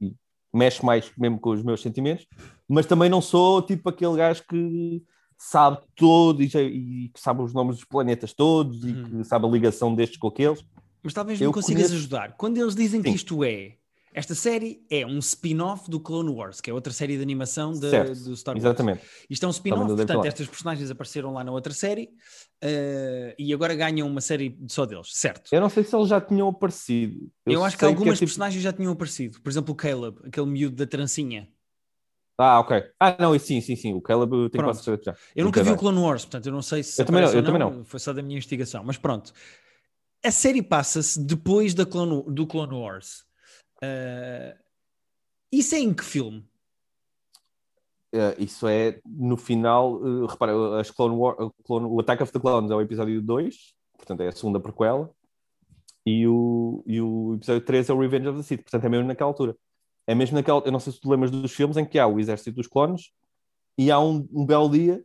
e, 0.01 0.07
e 0.07 0.15
mexe 0.53 0.83
mais 0.85 1.11
mesmo 1.17 1.39
com 1.39 1.51
os 1.51 1.63
meus 1.63 1.81
sentimentos, 1.81 2.25
mas 2.67 2.85
também 2.85 3.09
não 3.09 3.21
sou 3.21 3.61
tipo 3.61 3.89
aquele 3.89 4.15
gajo 4.15 4.43
que 4.47 5.03
sabe 5.37 5.79
todo 5.95 6.41
e, 6.43 6.45
e 6.47 7.09
que 7.09 7.19
sabe 7.19 7.41
os 7.41 7.53
nomes 7.53 7.77
dos 7.77 7.85
planetas 7.85 8.33
todos 8.33 8.83
e 8.85 8.93
que 8.93 9.23
sabe 9.23 9.45
a 9.45 9.49
ligação 9.49 9.93
destes 9.95 10.17
com 10.17 10.27
aqueles. 10.27 10.63
Mas 11.01 11.13
talvez 11.13 11.39
eu 11.39 11.47
me 11.49 11.53
consigas 11.53 11.83
conheço- 11.83 11.95
ajudar. 11.95 12.35
Quando 12.37 12.57
eles 12.57 12.75
dizem 12.75 13.01
que 13.01 13.09
Sim. 13.09 13.15
isto 13.15 13.43
é. 13.43 13.73
Esta 14.19 14.35
série 14.35 14.85
é 14.91 15.05
um 15.05 15.17
spin-off 15.19 15.89
do 15.89 15.97
Clone 15.97 16.29
Wars, 16.29 16.59
que 16.59 16.69
é 16.69 16.73
outra 16.73 16.91
série 16.91 17.15
de 17.15 17.23
animação 17.23 17.71
da- 17.71 17.89
Certo, 17.89 18.19
do 18.25 18.35
Star 18.35 18.53
Wars. 18.53 18.65
Exatamente. 18.65 19.01
Isto 19.29 19.45
é 19.45 19.47
um 19.47 19.51
spin-off, 19.51 19.95
portanto, 19.95 20.25
estas 20.25 20.45
personagens 20.45 20.91
apareceram 20.91 21.31
lá 21.31 21.41
na 21.41 21.53
outra 21.53 21.71
série 21.71 22.09
eh, 22.61 23.33
e 23.39 23.53
agora 23.53 23.73
ganham 23.75 24.05
uma 24.05 24.19
série 24.19 24.59
só 24.67 24.85
deles, 24.85 25.07
certo? 25.13 25.49
Eu 25.53 25.61
não 25.61 25.69
sei 25.69 25.85
se 25.85 25.95
eles 25.95 26.09
já 26.09 26.19
tinham 26.19 26.49
aparecido. 26.49 27.31
Eu, 27.45 27.63
acho 27.63 27.77
que 27.77 27.85
algumas 27.85 28.15
é, 28.15 28.17
tipo- 28.17 28.25
personagens 28.27 28.61
já 28.61 28.73
tinham 28.73 28.91
aparecido. 28.91 29.39
Por 29.39 29.49
exemplo, 29.49 29.71
o 29.71 29.75
Caleb, 29.77 30.17
aquele 30.25 30.47
miúdo 30.47 30.75
da 30.75 30.85
trancinha. 30.85 31.47
Ah, 32.37 32.59
ok. 32.59 32.83
Ah, 32.99 33.15
não, 33.17 33.39
sim, 33.39 33.61
sim, 33.61 33.77
sim. 33.77 33.93
O 33.93 34.01
Caleb 34.01 34.33
eu 34.35 34.49
Pronto. 34.49 34.65
quase 34.65 34.83
certeza 34.83 34.97
que 34.97 35.05
já. 35.05 35.15
Eu 35.33 35.45
nunca 35.45 35.63
vi 35.63 35.71
o 35.71 35.77
Clone 35.77 35.97
Wars, 35.97 36.25
portanto, 36.25 36.45
eu 36.47 36.51
não 36.51 36.61
sei 36.61 36.83
se 36.83 37.01
Eu 37.01 37.05
também 37.05 37.21
não, 37.23 37.31
eu 37.31 37.41
também 37.43 37.59
não. 37.59 37.85
Foi 37.85 38.01
só 38.01 38.11
da 38.11 38.21
minha 38.21 38.35
investigação, 38.35 38.83
mas 38.83 38.97
pronto. 38.97 39.31
A 40.25 40.31
série 40.31 40.61
passa-se 40.61 41.17
depois 41.25 41.73
da 41.73 41.85
Clone- 41.85 42.25
do 42.27 42.45
Clone 42.45 42.73
Wars. 42.73 43.28
Eh, 43.81 44.57
isso 45.51 45.75
é 45.75 45.79
em 45.79 45.93
que 45.93 46.03
filme? 46.03 46.45
Eh, 48.11 48.35
isso 48.39 48.67
é 48.67 48.99
no 49.05 49.37
final. 49.37 49.99
eh, 50.05 50.27
repara, 50.29 50.79
as 50.79 50.89
Clone 50.91 51.15
War, 51.15 51.35
o 51.39 51.51
Clone- 51.63 51.87
o 51.87 51.99
Attack 51.99 52.23
of 52.23 52.31
the 52.31 52.39
Clones 52.39 52.71
é 52.71 52.75
o 52.75 52.81
episódio 52.81 53.21
2, 53.21 53.73
portanto 53.97 54.21
é 54.21 54.27
a 54.27 54.31
segunda 54.31 54.59
prequela, 54.59 55.09
e 56.05 56.27
o, 56.27 56.83
e 56.87 56.99
o 57.01 57.35
episódio 57.35 57.61
3 57.65 57.89
é 57.89 57.93
o 57.93 57.99
Revenge 57.99 58.27
of 58.27 58.37
the 58.39 58.43
Sith, 58.43 58.61
portanto 58.63 58.85
é 58.85 58.89
mesmo 58.89 59.07
naquela 59.07 59.29
altura. 59.29 59.55
É 60.07 60.15
mesmo 60.15 60.35
naquela. 60.35 60.61
Eu 60.65 60.71
não 60.71 60.79
sei 60.79 60.91
se 60.93 60.99
tu 60.99 61.09
lembras 61.09 61.29
dos 61.29 61.51
filmes 61.53 61.77
em 61.77 61.85
que 61.85 61.99
há 61.99 62.07
o 62.07 62.19
exército 62.19 62.55
dos 62.55 62.65
clones 62.67 63.11
e 63.77 63.91
há 63.91 63.99
um, 63.99 64.27
um 64.33 64.43
belo 64.45 64.69
dia 64.69 65.03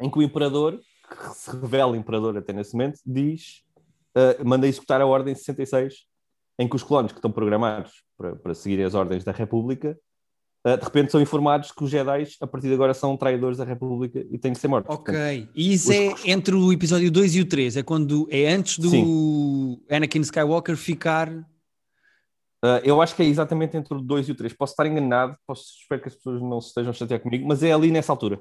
em 0.00 0.08
que 0.08 0.18
o 0.18 0.22
imperador, 0.22 0.78
que 1.08 1.34
se 1.34 1.50
revela 1.50 1.96
imperador 1.96 2.36
até 2.36 2.52
nesse 2.52 2.74
momento, 2.74 3.00
diz. 3.04 3.64
eh, 4.14 4.44
manda 4.44 4.68
executar 4.68 5.00
a 5.00 5.06
Ordem 5.06 5.34
66, 5.34 6.06
em 6.58 6.68
que 6.68 6.76
os 6.76 6.82
clones 6.82 7.12
que 7.12 7.18
estão 7.18 7.30
programados 7.32 7.92
para, 8.16 8.36
para 8.36 8.54
seguir 8.54 8.82
as 8.84 8.94
ordens 8.94 9.24
da 9.24 9.32
República 9.32 9.96
Uh, 10.66 10.78
de 10.78 10.84
repente 10.84 11.12
são 11.12 11.20
informados 11.20 11.70
que 11.70 11.84
os 11.84 11.90
Jedi, 11.90 12.26
a 12.40 12.46
partir 12.46 12.68
de 12.68 12.72
agora, 12.72 12.94
são 12.94 13.14
traidores 13.18 13.58
da 13.58 13.66
República 13.66 14.24
e 14.30 14.38
têm 14.38 14.50
que 14.54 14.58
ser 14.58 14.66
mortos. 14.66 14.96
Portanto, 14.96 15.14
Ok. 15.14 15.46
E 15.54 15.74
isso 15.74 15.90
os- 15.90 15.94
é 15.94 16.30
entre 16.30 16.54
o 16.54 16.72
episódio 16.72 17.10
2 17.10 17.34
e 17.34 17.42
o 17.42 17.44
3. 17.44 17.76
É 17.76 17.82
quando 17.82 18.26
é 18.30 18.48
antes 18.50 18.78
do 18.78 19.78
Anakin 19.90 20.20
Skywalker 20.20 20.74
ficar. 20.74 21.28
uh, 21.30 22.80
eu 22.82 23.02
acho 23.02 23.14
que 23.14 23.22
é 23.22 23.26
exatamente 23.26 23.76
entre 23.76 23.92
o 23.94 24.00
2 24.00 24.26
e 24.26 24.32
o 24.32 24.34
3. 24.34 24.54
Posso 24.54 24.72
estar 24.72 24.86
enganado, 24.86 25.36
posso, 25.46 25.64
espero 25.82 26.00
que 26.00 26.08
as 26.08 26.14
pessoas 26.14 26.40
não 26.40 26.58
se 26.62 26.68
estejam 26.68 26.88
a 26.92 26.94
chatear 26.94 27.20
comigo, 27.20 27.46
mas 27.46 27.62
é 27.62 27.70
ali 27.70 27.90
nessa 27.90 28.10
altura. 28.10 28.40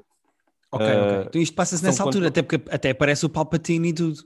Ok, 0.71 0.87
Uh, 0.87 0.89
ok. 1.03 1.25
Então 1.27 1.41
isto 1.41 1.53
passa-se 1.53 1.83
nessa 1.83 2.03
altura, 2.03 2.27
quando- 2.27 2.29
até 2.29 2.41
porque 2.41 2.71
até 2.73 2.89
aparece 2.91 3.25
o 3.25 3.29
Palpatine 3.29 3.89
e 3.89 3.93
tudo. 3.93 4.23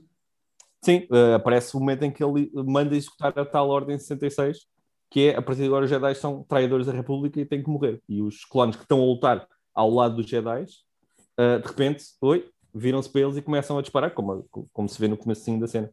Sim, 0.82 1.06
uh, 1.10 1.34
aparece 1.34 1.76
o 1.76 1.80
momento 1.80 2.04
em 2.04 2.10
que 2.10 2.22
ele 2.22 2.50
manda 2.54 2.96
executar 2.96 3.36
a 3.38 3.44
tal 3.44 3.68
Ordem 3.68 3.98
66 3.98 4.68
que 5.10 5.28
é 5.28 5.36
a 5.36 5.42
partir 5.42 5.62
de 5.62 5.66
agora 5.66 5.84
os 5.84 5.90
Jedi 5.90 6.14
são 6.14 6.42
traidores 6.44 6.86
da 6.86 6.92
República 6.92 7.40
e 7.40 7.46
têm 7.46 7.62
que 7.62 7.70
morrer. 7.70 8.02
E 8.08 8.20
os 8.20 8.44
clones 8.44 8.76
que 8.76 8.82
estão 8.82 9.00
a 9.00 9.04
lutar 9.04 9.48
ao 9.74 9.90
lado 9.90 10.16
dos 10.16 10.26
Jedi, 10.26 10.62
uh, 10.62 11.60
de 11.60 11.66
repente, 11.66 12.04
oi, 12.20 12.48
viram-se 12.74 13.10
para 13.10 13.22
eles 13.22 13.36
e 13.36 13.42
começam 13.42 13.78
a 13.78 13.82
disparar, 13.82 14.12
como, 14.12 14.46
como 14.72 14.88
se 14.88 15.00
vê 15.00 15.08
no 15.08 15.16
começo 15.16 15.58
da 15.58 15.66
cena. 15.66 15.90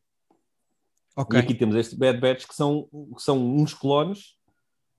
Okay. 1.15 1.39
E 1.39 1.43
aqui 1.43 1.55
temos 1.55 1.75
estes 1.75 1.97
Bad 1.97 2.19
Batch 2.19 2.45
que 2.45 2.53
são, 2.55 2.89
que 3.15 3.21
são 3.21 3.41
uns 3.41 3.73
clones 3.73 4.35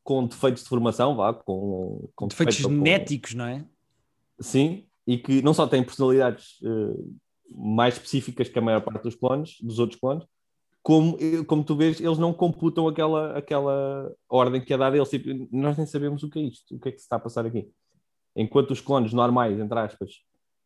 com 0.02 0.26
defeitos 0.26 0.62
de 0.62 0.68
formação, 0.68 1.14
vá, 1.14 1.34
com, 1.34 2.08
com 2.14 2.28
defeitos 2.28 2.56
genéticos, 2.56 3.32
com... 3.32 3.38
não 3.38 3.46
é? 3.46 3.66
Sim, 4.40 4.86
e 5.06 5.18
que 5.18 5.42
não 5.42 5.52
só 5.52 5.66
têm 5.66 5.82
personalidades 5.82 6.58
uh, 6.62 7.16
mais 7.50 7.94
específicas 7.94 8.48
que 8.48 8.58
a 8.58 8.62
maior 8.62 8.80
parte 8.80 9.02
dos 9.02 9.14
clones, 9.14 9.56
dos 9.60 9.78
outros 9.78 9.98
clones, 9.98 10.24
como, 10.82 11.18
como 11.46 11.64
tu 11.64 11.74
vês, 11.74 12.00
eles 12.00 12.16
não 12.16 12.32
computam 12.32 12.86
aquela, 12.86 13.36
aquela 13.36 14.14
ordem 14.28 14.60
que 14.60 14.72
é 14.72 14.78
dada 14.78 14.94
a 14.94 14.96
eles. 14.96 15.10
Tipo, 15.10 15.48
nós 15.50 15.76
nem 15.76 15.84
sabemos 15.84 16.22
o 16.22 16.30
que 16.30 16.38
é 16.38 16.42
isto, 16.42 16.76
o 16.76 16.78
que 16.78 16.88
é 16.88 16.92
que 16.92 16.98
se 16.98 17.04
está 17.04 17.16
a 17.16 17.18
passar 17.18 17.44
aqui. 17.44 17.68
Enquanto 18.36 18.70
os 18.70 18.80
clones 18.80 19.12
normais, 19.12 19.58
entre 19.58 19.76
aspas, 19.80 20.10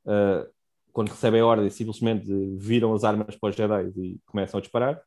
uh, 0.04 0.46
quando 0.92 1.08
recebem 1.08 1.40
a 1.40 1.46
ordem, 1.46 1.70
simplesmente 1.70 2.26
viram 2.58 2.92
as 2.92 3.02
armas 3.02 3.34
para 3.34 3.48
os 3.48 3.56
Jedi 3.56 3.92
e 3.96 4.20
começam 4.26 4.58
a 4.58 4.60
disparar, 4.60 5.00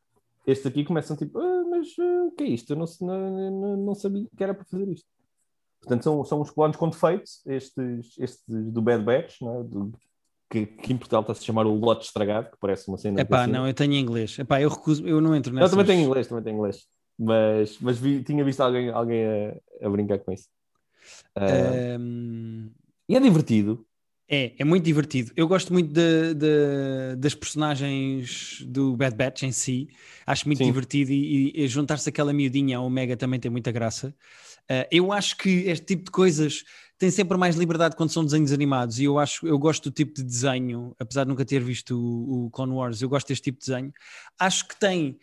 estes 0.44 0.66
aqui 0.66 0.84
começam 0.84 1.16
tipo, 1.16 1.38
ah, 1.38 1.64
mas 1.70 1.96
uh, 1.96 2.26
o 2.26 2.32
que 2.32 2.42
é 2.42 2.48
isto? 2.48 2.72
Eu 2.72 2.76
não, 2.76 2.86
não, 3.00 3.76
não, 3.76 3.94
sabia 3.94 4.26
que 4.36 4.42
era 4.42 4.52
para 4.52 4.64
fazer 4.64 4.88
isto. 4.88 5.06
Portanto, 5.80 6.02
são, 6.02 6.24
são 6.24 6.40
os 6.40 6.50
clones 6.50 6.76
com 6.76 6.88
defeitos, 6.88 7.40
estes, 7.46 8.18
estes 8.18 8.42
do 8.48 8.82
Bad 8.82 9.04
Batch, 9.04 9.40
é? 9.42 9.62
do, 9.62 9.92
que, 10.54 10.66
que 10.66 10.92
em 10.92 10.96
Portugal 10.96 11.22
está-se 11.22 11.40
a 11.40 11.44
chamar 11.44 11.66
o 11.66 11.74
lote 11.74 12.06
estragado, 12.06 12.50
que 12.50 12.56
parece 12.60 12.86
uma 12.86 12.96
cena. 12.96 13.20
Epá, 13.20 13.46
não, 13.46 13.66
eu 13.66 13.74
tenho 13.74 13.94
em 13.94 13.98
inglês. 13.98 14.38
Epá, 14.38 14.60
eu 14.60 14.68
recuso, 14.68 15.06
eu 15.06 15.20
não 15.20 15.34
entro 15.34 15.52
nessa. 15.52 15.66
Eu 15.66 15.70
também 15.70 15.86
tenho 15.86 16.06
inglês, 16.06 16.28
também 16.28 16.44
tenho 16.44 16.56
inglês. 16.56 16.86
Mas, 17.18 17.78
mas 17.80 17.98
vi, 17.98 18.22
tinha 18.22 18.44
visto 18.44 18.60
alguém, 18.60 18.88
alguém 18.90 19.24
a, 19.24 19.86
a 19.86 19.90
brincar 19.90 20.18
com 20.18 20.32
isso. 20.32 20.48
Uh, 21.36 21.98
um... 21.98 22.70
E 23.08 23.16
é 23.16 23.20
divertido. 23.20 23.84
É, 24.28 24.52
é 24.58 24.64
muito 24.64 24.84
divertido. 24.84 25.32
Eu 25.36 25.46
gosto 25.46 25.72
muito 25.72 25.92
de, 25.92 26.34
de, 26.34 27.16
das 27.18 27.34
personagens 27.34 28.64
do 28.66 28.96
Bad 28.96 29.14
Batch 29.16 29.42
em 29.42 29.52
si. 29.52 29.88
Acho 30.26 30.46
muito 30.46 30.58
Sim. 30.58 30.64
divertido 30.64 31.12
e, 31.12 31.52
e 31.54 31.68
juntar-se 31.68 32.08
aquela 32.08 32.32
miudinha 32.32 32.78
ao 32.78 32.86
Omega 32.86 33.16
também 33.16 33.38
tem 33.38 33.50
muita 33.50 33.70
graça. 33.70 34.14
Uh, 34.70 34.88
eu 34.90 35.12
acho 35.12 35.36
que 35.36 35.50
este 35.66 35.84
tipo 35.84 36.04
de 36.04 36.10
coisas 36.10 36.64
tem 37.04 37.10
sempre 37.10 37.36
mais 37.36 37.54
liberdade 37.54 37.96
quando 37.96 38.08
são 38.08 38.24
desenhos 38.24 38.50
animados 38.50 38.98
e 38.98 39.04
eu 39.04 39.18
acho, 39.18 39.46
eu 39.46 39.58
gosto 39.58 39.90
do 39.90 39.94
tipo 39.94 40.14
de 40.14 40.22
desenho, 40.22 40.96
apesar 40.98 41.24
de 41.24 41.28
nunca 41.28 41.44
ter 41.44 41.62
visto 41.62 41.94
o, 41.94 42.46
o 42.46 42.50
Clone 42.50 42.72
Wars, 42.72 43.02
eu 43.02 43.10
gosto 43.10 43.28
deste 43.28 43.44
tipo 43.44 43.60
de 43.60 43.66
desenho. 43.66 43.92
Acho 44.38 44.66
que 44.66 44.80
tem 44.80 45.18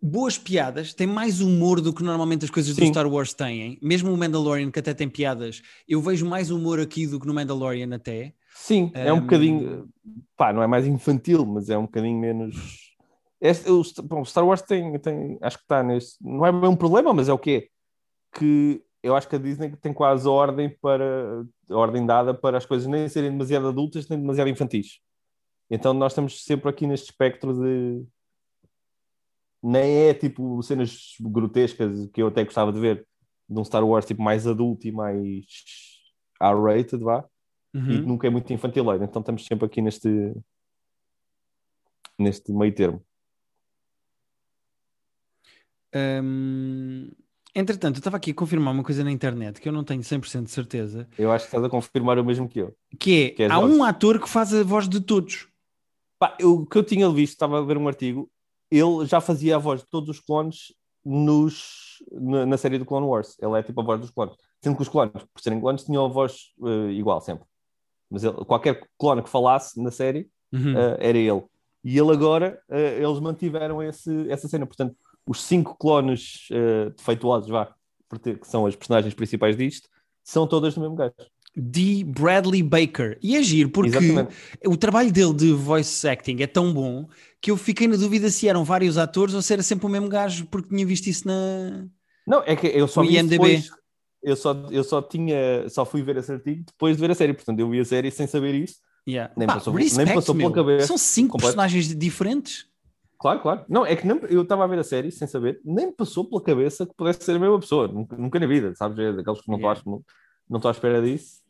boas 0.00 0.38
piadas, 0.38 0.94
tem 0.94 1.04
mais 1.04 1.40
humor 1.40 1.80
do 1.80 1.92
que 1.92 2.04
normalmente 2.04 2.44
as 2.44 2.50
coisas 2.50 2.76
Sim. 2.76 2.82
do 2.82 2.86
Star 2.86 3.08
Wars 3.08 3.34
têm. 3.34 3.76
Mesmo 3.82 4.12
o 4.12 4.16
Mandalorian, 4.16 4.70
que 4.70 4.78
até 4.78 4.94
tem 4.94 5.08
piadas, 5.08 5.62
eu 5.88 6.00
vejo 6.00 6.24
mais 6.24 6.52
humor 6.52 6.78
aqui 6.78 7.08
do 7.08 7.18
que 7.18 7.26
no 7.26 7.34
Mandalorian 7.34 7.92
até. 7.92 8.32
Sim, 8.54 8.92
um... 8.94 8.98
é 9.00 9.12
um 9.12 9.22
bocadinho, 9.22 9.88
pá, 10.36 10.52
não 10.52 10.62
é 10.62 10.68
mais 10.68 10.86
infantil, 10.86 11.44
mas 11.44 11.70
é 11.70 11.76
um 11.76 11.86
bocadinho 11.86 12.20
menos. 12.20 12.94
Este, 13.40 13.68
o, 13.68 13.82
bom, 14.04 14.24
Star 14.24 14.46
Wars 14.46 14.62
tem, 14.62 14.96
tem, 15.00 15.38
acho 15.42 15.56
que 15.58 15.64
está 15.64 15.82
neste, 15.82 16.16
não 16.22 16.46
é 16.46 16.52
bem 16.52 16.70
um 16.70 16.76
problema, 16.76 17.12
mas 17.12 17.28
é 17.28 17.32
o 17.32 17.38
quê? 17.38 17.68
Que 18.32 18.80
eu 19.04 19.14
acho 19.14 19.28
que 19.28 19.36
a 19.36 19.38
Disney 19.38 19.76
tem 19.76 19.92
quase 19.92 20.26
a 20.26 20.30
ordem 20.30 20.70
para 20.70 21.44
a 21.70 21.76
ordem 21.76 22.06
dada 22.06 22.32
para 22.32 22.56
as 22.56 22.64
coisas 22.64 22.86
nem 22.86 23.06
serem 23.06 23.30
demasiado 23.30 23.68
adultas 23.68 24.08
nem 24.08 24.18
demasiado 24.18 24.48
infantis. 24.48 24.98
Então 25.70 25.92
nós 25.92 26.12
estamos 26.12 26.42
sempre 26.42 26.70
aqui 26.70 26.86
neste 26.86 27.10
espectro 27.10 27.52
de 27.52 28.02
nem 29.62 30.08
é 30.08 30.14
tipo 30.14 30.62
cenas 30.62 31.16
grotescas 31.20 32.08
que 32.14 32.22
eu 32.22 32.28
até 32.28 32.44
gostava 32.44 32.72
de 32.72 32.80
ver 32.80 33.06
de 33.46 33.60
um 33.60 33.64
Star 33.64 33.84
Wars 33.86 34.06
tipo 34.06 34.22
mais 34.22 34.46
adulto 34.46 34.88
e 34.88 34.92
mais 34.92 35.44
R-rated, 36.40 37.02
vá, 37.04 37.28
uhum. 37.74 37.90
e 37.90 38.00
nunca 38.00 38.26
é 38.26 38.30
muito 38.30 38.50
infantileiro. 38.54 39.04
Então 39.04 39.20
estamos 39.20 39.44
sempre 39.44 39.66
aqui 39.66 39.82
neste 39.82 40.34
neste 42.18 42.52
meio 42.52 42.74
termo. 42.74 43.04
Um, 45.94 47.10
Entretanto, 47.54 47.96
eu 47.96 48.00
estava 48.00 48.16
aqui 48.16 48.32
a 48.32 48.34
confirmar 48.34 48.74
uma 48.74 48.82
coisa 48.82 49.04
na 49.04 49.12
internet 49.12 49.60
que 49.60 49.68
eu 49.68 49.72
não 49.72 49.84
tenho 49.84 50.02
100% 50.02 50.42
de 50.42 50.50
certeza. 50.50 51.08
Eu 51.16 51.30
acho 51.30 51.44
que 51.44 51.48
estás 51.48 51.64
a 51.64 51.68
confirmar 51.68 52.18
o 52.18 52.24
mesmo 52.24 52.48
que 52.48 52.58
eu. 52.58 52.74
Que 52.98 53.26
é, 53.26 53.30
que 53.30 53.42
é 53.44 53.50
há 53.50 53.60
um 53.60 53.84
ator 53.84 54.20
que 54.20 54.28
faz 54.28 54.52
a 54.52 54.64
voz 54.64 54.88
de 54.88 55.00
todos. 55.00 55.46
Pá, 56.18 56.36
o 56.42 56.66
que 56.66 56.76
eu 56.76 56.82
tinha 56.82 57.08
visto, 57.10 57.34
estava 57.34 57.58
a 57.58 57.62
ver 57.62 57.76
um 57.76 57.86
artigo, 57.86 58.28
ele 58.70 59.06
já 59.06 59.20
fazia 59.20 59.54
a 59.54 59.58
voz 59.58 59.82
de 59.82 59.86
todos 59.88 60.08
os 60.08 60.20
clones 60.20 60.74
nos, 61.04 62.02
na, 62.10 62.44
na, 62.44 62.56
série 62.56 62.78
do 62.78 62.84
Clone 62.84 63.06
Wars. 63.06 63.36
Ele 63.40 63.56
é 63.58 63.62
tipo 63.62 63.80
a 63.80 63.84
voz 63.84 64.00
dos 64.00 64.10
clones. 64.10 64.34
Sendo 64.60 64.74
que 64.74 64.82
os 64.82 64.88
clones, 64.88 65.12
por 65.12 65.40
serem 65.40 65.60
clones, 65.60 65.84
tinham 65.84 66.04
a 66.04 66.08
voz 66.08 66.52
uh, 66.58 66.90
igual 66.90 67.20
sempre. 67.20 67.44
Mas 68.10 68.24
ele, 68.24 68.34
qualquer 68.44 68.88
clone 68.98 69.22
que 69.22 69.28
falasse 69.28 69.80
na 69.80 69.90
série 69.90 70.28
uhum. 70.52 70.74
uh, 70.74 70.96
era 70.98 71.18
ele. 71.18 71.44
E 71.84 71.98
ele 71.98 72.10
agora, 72.10 72.60
uh, 72.68 72.74
eles 72.74 73.20
mantiveram 73.20 73.82
esse, 73.82 74.28
essa 74.30 74.48
cena. 74.48 74.66
Portanto, 74.66 74.96
os 75.26 75.42
cinco 75.42 75.76
clones 75.76 76.48
uh, 76.50 76.90
defeituosos, 76.96 77.48
vá, 77.48 77.74
que 78.22 78.46
são 78.48 78.66
as 78.66 78.76
personagens 78.76 79.14
principais 79.14 79.56
disto, 79.56 79.88
são 80.22 80.46
todas 80.46 80.74
do 80.74 80.80
mesmo 80.80 80.94
gajo. 80.94 81.14
D. 81.56 82.02
Bradley 82.04 82.62
Baker. 82.62 83.16
E 83.22 83.36
agir, 83.36 83.68
porque 83.68 83.96
Exatamente. 83.96 84.34
o 84.66 84.76
trabalho 84.76 85.12
dele 85.12 85.32
de 85.32 85.52
voice 85.52 86.06
acting 86.08 86.38
é 86.40 86.46
tão 86.46 86.72
bom 86.72 87.06
que 87.40 87.50
eu 87.50 87.56
fiquei 87.56 87.86
na 87.86 87.96
dúvida 87.96 88.28
se 88.28 88.48
eram 88.48 88.64
vários 88.64 88.98
atores 88.98 89.34
ou 89.34 89.42
se 89.42 89.52
era 89.52 89.62
sempre 89.62 89.86
o 89.86 89.88
mesmo 89.88 90.08
gajo, 90.08 90.46
porque 90.46 90.68
tinha 90.68 90.84
visto 90.84 91.06
isso 91.06 91.28
na. 91.28 91.86
Não, 92.26 92.42
é 92.44 92.56
que 92.56 92.66
eu 92.66 92.88
só 92.88 93.02
vi 93.02 93.16
IMDb. 93.16 93.30
Depois, 93.30 93.70
eu 94.22 94.34
só, 94.34 94.54
eu 94.70 94.82
só 94.82 95.02
tinha, 95.02 95.68
só 95.68 95.84
fui 95.84 96.02
ver 96.02 96.16
esse 96.16 96.32
artigo 96.32 96.64
depois 96.66 96.96
de 96.96 97.00
ver 97.00 97.10
a 97.10 97.14
série, 97.14 97.34
portanto 97.34 97.60
eu 97.60 97.68
vi 97.68 97.78
a 97.78 97.84
série 97.84 98.10
sem 98.10 98.26
saber 98.26 98.54
isso. 98.54 98.76
Yeah. 99.06 99.32
Nem, 99.36 99.46
Pá, 99.46 99.54
passou, 99.54 99.74
respect, 99.74 100.06
nem 100.06 100.14
passou 100.14 100.34
pela 100.34 100.50
cabeça. 100.50 100.86
São 100.86 100.96
cinco 100.96 101.32
completo. 101.32 101.54
personagens 101.54 101.94
diferentes. 101.94 102.66
Claro, 103.24 103.40
claro. 103.40 103.64
Não, 103.70 103.86
é 103.86 103.96
que 103.96 104.06
nem, 104.06 104.20
eu 104.28 104.42
estava 104.42 104.64
a 104.64 104.66
ver 104.66 104.78
a 104.78 104.84
série 104.84 105.10
sem 105.10 105.26
saber, 105.26 105.58
nem 105.64 105.90
passou 105.90 106.26
pela 106.26 106.42
cabeça 106.42 106.84
que 106.84 106.92
pudesse 106.94 107.24
ser 107.24 107.34
a 107.34 107.38
mesma 107.38 107.58
pessoa, 107.58 107.88
nunca, 107.88 108.14
nunca 108.18 108.38
na 108.38 108.46
vida, 108.46 108.74
sabes? 108.74 108.98
É 108.98 109.14
daqueles 109.14 109.40
que 109.40 109.48
não 109.48 109.56
estou 109.56 110.04
não, 110.46 110.60
não 110.60 110.68
à 110.68 110.70
espera 110.70 111.00
disso. 111.00 111.42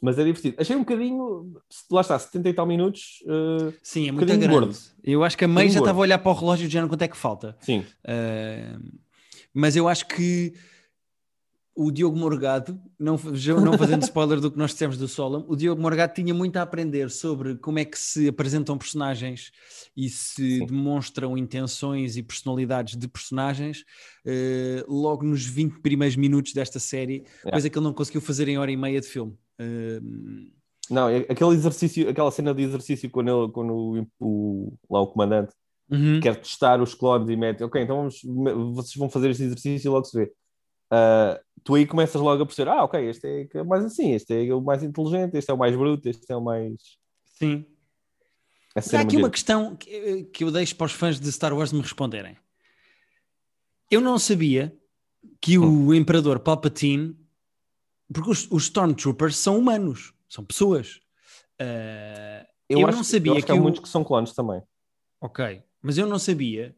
Mas 0.00 0.20
é 0.20 0.22
divertido. 0.22 0.54
Achei 0.60 0.76
um 0.76 0.84
bocadinho, 0.84 1.52
lá 1.90 2.00
está, 2.00 2.16
70 2.16 2.48
e 2.48 2.54
tal 2.54 2.64
minutos. 2.64 3.24
Uh, 3.24 3.74
Sim, 3.82 4.08
é 4.08 4.12
muito 4.12 4.22
um 4.32 4.38
grande. 4.38 4.46
Gordo. 4.46 4.78
Eu 5.02 5.24
acho 5.24 5.36
que 5.36 5.44
a 5.44 5.48
mãe 5.48 5.68
já 5.68 5.80
estava 5.80 5.98
a 5.98 6.02
olhar 6.02 6.18
para 6.18 6.30
o 6.30 6.34
relógio 6.34 6.68
de 6.68 6.80
não 6.80 6.86
quanto 6.86 7.02
é 7.02 7.08
que 7.08 7.16
falta. 7.16 7.56
Sim. 7.58 7.84
Uh, 8.04 9.00
mas 9.52 9.74
eu 9.74 9.88
acho 9.88 10.06
que 10.06 10.54
o 11.74 11.90
Diogo 11.90 12.16
Morgado, 12.16 12.78
não, 12.98 13.18
não 13.64 13.78
fazendo 13.78 14.02
spoiler 14.02 14.40
do 14.40 14.50
que 14.50 14.58
nós 14.58 14.72
dissemos 14.72 14.98
do 14.98 15.08
Solom, 15.08 15.44
o 15.48 15.56
Diogo 15.56 15.80
Morgado 15.80 16.12
tinha 16.12 16.34
muito 16.34 16.56
a 16.58 16.62
aprender 16.62 17.10
sobre 17.10 17.56
como 17.56 17.78
é 17.78 17.84
que 17.84 17.98
se 17.98 18.28
apresentam 18.28 18.76
personagens 18.76 19.50
e 19.96 20.08
se 20.08 20.58
Sim. 20.58 20.66
demonstram 20.66 21.36
intenções 21.36 22.16
e 22.16 22.22
personalidades 22.22 22.96
de 22.96 23.08
personagens 23.08 23.84
uh, 24.26 24.92
logo 24.92 25.24
nos 25.24 25.46
20 25.46 25.80
primeiros 25.80 26.16
minutos 26.16 26.52
desta 26.52 26.78
série, 26.78 27.24
é. 27.44 27.50
coisa 27.50 27.70
que 27.70 27.78
ele 27.78 27.84
não 27.84 27.94
conseguiu 27.94 28.20
fazer 28.20 28.48
em 28.48 28.58
hora 28.58 28.70
e 28.70 28.76
meia 28.76 29.00
de 29.00 29.06
filme. 29.06 29.32
Uh, 29.58 30.52
não, 30.90 31.06
aquele 31.06 31.54
exercício, 31.54 32.08
aquela 32.08 32.30
cena 32.30 32.52
de 32.52 32.62
exercício 32.62 33.08
quando, 33.08 33.44
ele, 33.44 33.52
quando 33.52 33.72
o, 33.72 34.06
o, 34.20 34.72
lá 34.90 35.00
o 35.00 35.06
comandante 35.06 35.54
uhum. 35.90 36.20
quer 36.20 36.36
testar 36.36 36.82
os 36.82 36.94
clones 36.94 37.30
e 37.30 37.36
mete, 37.36 37.64
ok, 37.64 37.80
então 37.80 37.96
vamos, 37.96 38.20
vocês 38.74 38.96
vão 38.96 39.08
fazer 39.08 39.30
este 39.30 39.44
exercício 39.44 39.88
e 39.88 39.90
logo 39.90 40.04
se 40.04 40.18
vê. 40.18 40.32
Uh, 40.92 41.40
tu 41.64 41.74
aí 41.74 41.86
começas 41.86 42.20
logo 42.20 42.42
a 42.42 42.46
perceber, 42.46 42.70
ah, 42.70 42.84
ok, 42.84 43.08
este 43.08 43.48
é 43.54 43.62
mais 43.62 43.84
assim, 43.84 44.12
este 44.12 44.48
é 44.48 44.54
o 44.54 44.60
mais 44.60 44.82
inteligente, 44.82 45.36
este 45.36 45.50
é 45.50 45.54
o 45.54 45.58
mais 45.58 45.76
bruto, 45.76 46.08
este 46.08 46.30
é 46.32 46.36
o 46.36 46.40
mais. 46.40 46.98
Sim. 47.24 47.64
Mas 48.74 48.92
há 48.94 49.00
aqui 49.00 49.16
uma 49.16 49.30
questão 49.30 49.76
que, 49.76 50.24
que 50.24 50.44
eu 50.44 50.50
deixo 50.50 50.74
para 50.76 50.86
os 50.86 50.92
fãs 50.92 51.20
de 51.20 51.30
Star 51.30 51.54
Wars 51.54 51.72
me 51.72 51.80
responderem. 51.80 52.36
Eu 53.90 54.00
não 54.00 54.18
sabia 54.18 54.74
que 55.40 55.58
o 55.58 55.64
hum. 55.64 55.94
Imperador 55.94 56.40
Palpatine, 56.40 57.16
porque 58.12 58.30
os, 58.30 58.50
os, 58.50 58.64
Stormtroopers 58.64 59.36
são 59.36 59.58
humanos, 59.58 60.14
são 60.28 60.44
pessoas. 60.44 61.00
Uh, 61.60 62.46
eu, 62.68 62.80
eu 62.80 62.86
não 62.90 63.04
sabia 63.04 63.34
que, 63.36 63.42
que 63.42 63.52
há 63.52 63.54
o... 63.54 63.60
muitos 63.60 63.80
que 63.80 63.88
são 63.88 64.02
clones 64.02 64.32
também. 64.32 64.62
Ok, 65.20 65.62
mas 65.82 65.98
eu 65.98 66.06
não 66.06 66.18
sabia 66.18 66.74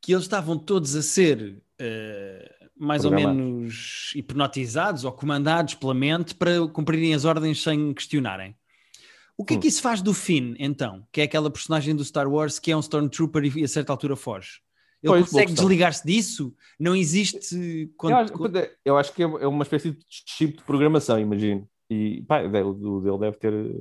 que 0.00 0.12
eles 0.12 0.24
estavam 0.24 0.58
todos 0.58 0.94
a 0.94 1.02
ser 1.02 1.62
uh, 1.80 2.68
mais 2.76 3.04
ou 3.04 3.10
menos 3.10 4.12
hipnotizados 4.14 5.04
ou 5.04 5.12
comandados 5.12 5.74
pela 5.74 5.94
mente 5.94 6.34
para 6.34 6.66
cumprirem 6.68 7.14
as 7.14 7.24
ordens 7.24 7.62
sem 7.62 7.92
questionarem. 7.92 8.56
O 9.36 9.44
que 9.44 9.54
hum. 9.54 9.58
é 9.58 9.60
que 9.60 9.68
isso 9.68 9.82
faz 9.82 10.02
do 10.02 10.14
Finn, 10.14 10.54
então? 10.58 11.06
Que 11.12 11.20
é 11.20 11.24
aquela 11.24 11.50
personagem 11.50 11.94
do 11.94 12.04
Star 12.04 12.28
Wars 12.28 12.58
que 12.58 12.70
é 12.70 12.76
um 12.76 12.80
Stormtrooper 12.80 13.56
e 13.56 13.64
a 13.64 13.68
certa 13.68 13.92
altura 13.92 14.16
foge. 14.16 14.60
Ele 15.02 15.12
pois, 15.12 15.30
consegue 15.30 15.52
desligar-se 15.52 16.04
disso? 16.04 16.54
Não 16.78 16.94
existe. 16.94 17.92
Quando... 17.96 18.12
Eu, 18.12 18.18
acho, 18.18 18.72
eu, 18.84 18.98
acho, 18.98 19.12
que 19.12 19.22
é, 19.22 19.26
é 19.26 19.46
uma 19.46 19.62
espécie 19.62 19.92
de 19.92 20.04
chip 20.08 20.56
de 20.56 20.64
programação, 20.64 21.20
imagino. 21.20 21.68
E 21.88 22.22
pá, 22.22 22.42
o 22.42 22.48
dele 22.48 23.18
deve 23.18 23.36
ter 23.38 23.54
um 23.54 23.80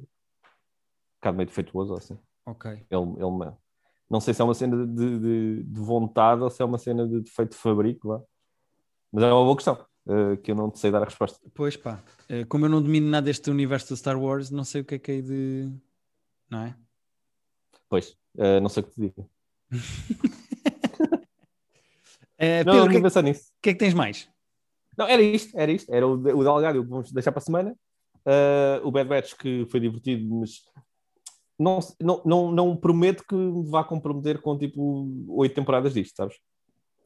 bocado 1.20 1.38
meio 1.38 1.48
defeituoso 1.48 1.96
assim. 1.96 2.18
Ok. 2.46 2.72
Ele, 2.72 2.86
ele, 2.90 3.52
não 4.10 4.22
sei 4.22 4.34
se 4.34 4.42
é 4.42 4.46
uma 4.46 4.54
cena 4.54 4.88
de, 4.88 5.20
de, 5.20 5.64
de 5.64 5.80
vontade 5.80 6.42
ou 6.42 6.50
se 6.50 6.62
é 6.62 6.66
uma 6.66 6.78
cena 6.78 7.08
de 7.08 7.22
defeito 7.22 7.52
de 7.52 7.58
fabrico. 7.58 8.08
Lá. 8.08 8.22
Mas 9.12 9.24
é 9.24 9.28
uma 9.28 9.44
boa 9.44 9.56
questão, 9.56 9.86
uh, 10.06 10.38
que 10.38 10.52
eu 10.52 10.56
não 10.56 10.74
sei 10.74 10.92
dar 10.92 11.02
a 11.02 11.06
resposta. 11.06 11.40
Pois 11.54 11.76
pá, 11.76 12.02
uh, 12.30 12.48
como 12.48 12.66
eu 12.66 12.70
não 12.70 12.82
domino 12.82 13.10
nada 13.10 13.26
deste 13.26 13.50
universo 13.50 13.90
do 13.90 13.98
Star 13.98 14.20
Wars, 14.20 14.50
não 14.50 14.64
sei 14.64 14.82
o 14.82 14.86
que 14.86 14.96
é 14.96 15.00
que 15.00 15.12
é 15.12 15.22
de. 15.22 15.72
Não 16.50 16.62
é? 16.62 16.76
Pois, 17.90 18.12
uh, 18.36 18.62
não 18.62 18.70
sei 18.70 18.84
o 18.84 18.86
que 18.86 18.94
te 18.94 19.02
digo. 19.02 19.30
Uh, 19.72 19.72
não, 22.66 22.70
Pedro, 22.74 22.76
não 22.76 22.86
o 22.86 22.90
que, 22.90 22.98
é- 22.98 23.02
pensar 23.02 23.22
nisso. 23.22 23.52
que 23.62 23.70
é 23.70 23.74
que 23.74 23.80
tens 23.80 23.94
mais? 23.94 24.30
Não, 24.98 25.06
era 25.06 25.22
isto, 25.22 25.58
era 25.58 25.72
isto. 25.72 25.94
Era 25.94 26.08
o, 26.08 26.14
o 26.14 26.44
Delgado, 26.44 26.82
que 26.82 26.90
vamos 26.90 27.12
deixar 27.12 27.32
para 27.32 27.40
a 27.40 27.46
semana. 27.46 27.76
O 28.84 28.92
Bad 28.92 29.08
Batch, 29.08 29.36
que 29.36 29.66
foi 29.70 29.80
divertido, 29.80 30.28
mas 30.36 30.64
não, 31.60 31.80
não, 32.02 32.22
não, 32.26 32.52
não 32.52 32.76
prometo 32.78 33.24
que 33.28 33.36
me 33.36 33.66
vá 33.70 33.84
comprometer 33.84 34.42
com 34.42 34.58
tipo 34.58 35.08
oito 35.30 35.56
temporadas 35.56 35.94
disto, 35.94 36.16
sabes? 36.16 36.38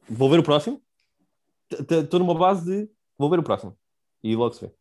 Vou 0.08 0.28
ver 0.30 0.38
o 0.40 0.42
próximo. 0.42 0.80
Estou 1.70 2.20
numa 2.20 2.34
base 2.34 2.64
de 2.64 2.90
vou 3.18 3.30
ver 3.30 3.38
o 3.38 3.42
próximo. 3.42 3.76
E 4.22 4.36
logo 4.36 4.54
se 4.54 4.66
vê. 4.66 4.72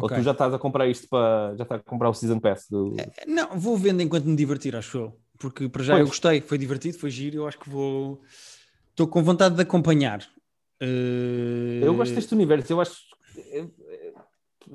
Ou 0.00 0.04
Ok. 0.06 0.16
tu 0.16 0.22
já 0.22 0.30
estás 0.30 0.54
a 0.54 0.58
comprar 0.58 0.86
isto 0.86 1.08
para. 1.08 1.54
Já 1.56 1.64
estás 1.64 1.80
a 1.80 1.84
comprar 1.84 2.08
o 2.08 2.14
Season 2.14 2.38
Pass 2.38 2.66
do. 2.70 2.94
Eh, 2.98 3.26
Não, 3.26 3.58
vou 3.58 3.76
vendo 3.76 4.00
enquanto 4.00 4.26
me 4.26 4.36
divertir, 4.36 4.76
acho 4.76 4.96
eu. 4.98 5.20
Porque 5.38 5.68
para 5.68 5.82
já 5.82 5.94
Pois. 5.94 6.00
eu 6.02 6.06
gostei, 6.06 6.40
foi 6.40 6.56
divertido, 6.58 6.98
foi 6.98 7.10
giro, 7.10 7.36
eu 7.38 7.48
acho 7.48 7.58
que 7.58 7.68
vou. 7.68 8.20
Estou 8.90 9.08
com 9.08 9.22
vontade 9.22 9.54
de 9.56 9.62
acompanhar. 9.62 10.20
Eh, 10.80 11.80
Eu 11.82 11.94
gosto 11.96 12.14
deste 12.14 12.32
universo, 12.34 12.72
eu 12.72 12.80
acho 12.80 12.96
é, 13.36 13.58
é- 13.60 14.14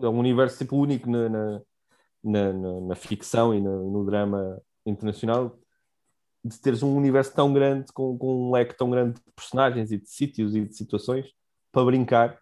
é 0.01 0.09
um 0.09 0.19
universo 0.19 0.57
tipo 0.57 0.75
único 0.77 1.09
na, 1.09 1.29
na, 1.29 1.61
na, 2.23 2.53
na- 2.53 2.81
na 2.81 2.95
ficção 2.95 3.53
e 3.53 3.59
no, 3.61 3.91
no 3.91 4.05
drama 4.05 4.61
internacional 4.85 5.57
de 6.43 6.59
teres 6.59 6.83
um 6.83 6.95
universo 6.95 7.33
tão 7.33 7.53
grande, 7.53 7.91
com, 7.93 8.17
com 8.17 8.47
um 8.49 8.51
leque 8.51 8.75
tão 8.77 8.89
grande 8.89 9.13
de 9.15 9.31
personagens 9.35 9.91
e 9.91 9.97
de 9.97 10.09
sítios 10.09 10.55
e 10.55 10.65
de 10.65 10.75
situações 10.75 11.27
para 11.71 11.85
brincar. 11.85 12.37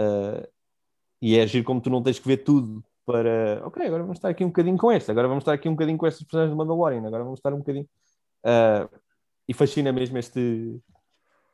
uh, 0.00 0.46
e 1.20 1.36
é 1.38 1.46
giro 1.46 1.64
como 1.64 1.80
tu 1.80 1.90
não 1.90 2.02
tens 2.02 2.18
que 2.18 2.26
ver 2.28 2.38
tudo 2.38 2.84
para 3.04 3.62
ok, 3.64 3.86
agora 3.86 4.02
vamos 4.02 4.18
estar 4.18 4.28
aqui 4.28 4.44
um 4.44 4.48
bocadinho 4.48 4.76
com 4.76 4.90
este, 4.92 5.10
agora 5.10 5.28
vamos 5.28 5.42
estar 5.42 5.52
aqui 5.52 5.68
um 5.68 5.72
bocadinho 5.72 5.96
com 5.98 6.06
estes 6.06 6.26
personagens 6.26 6.52
de 6.52 6.58
Mandalorian, 6.58 7.06
agora 7.06 7.24
vamos 7.24 7.38
estar 7.38 7.54
um 7.54 7.58
bocadinho. 7.58 7.88
Uh, 8.44 8.88
e 9.48 9.54
fascina 9.54 9.92
mesmo 9.92 10.18
este, 10.18 10.80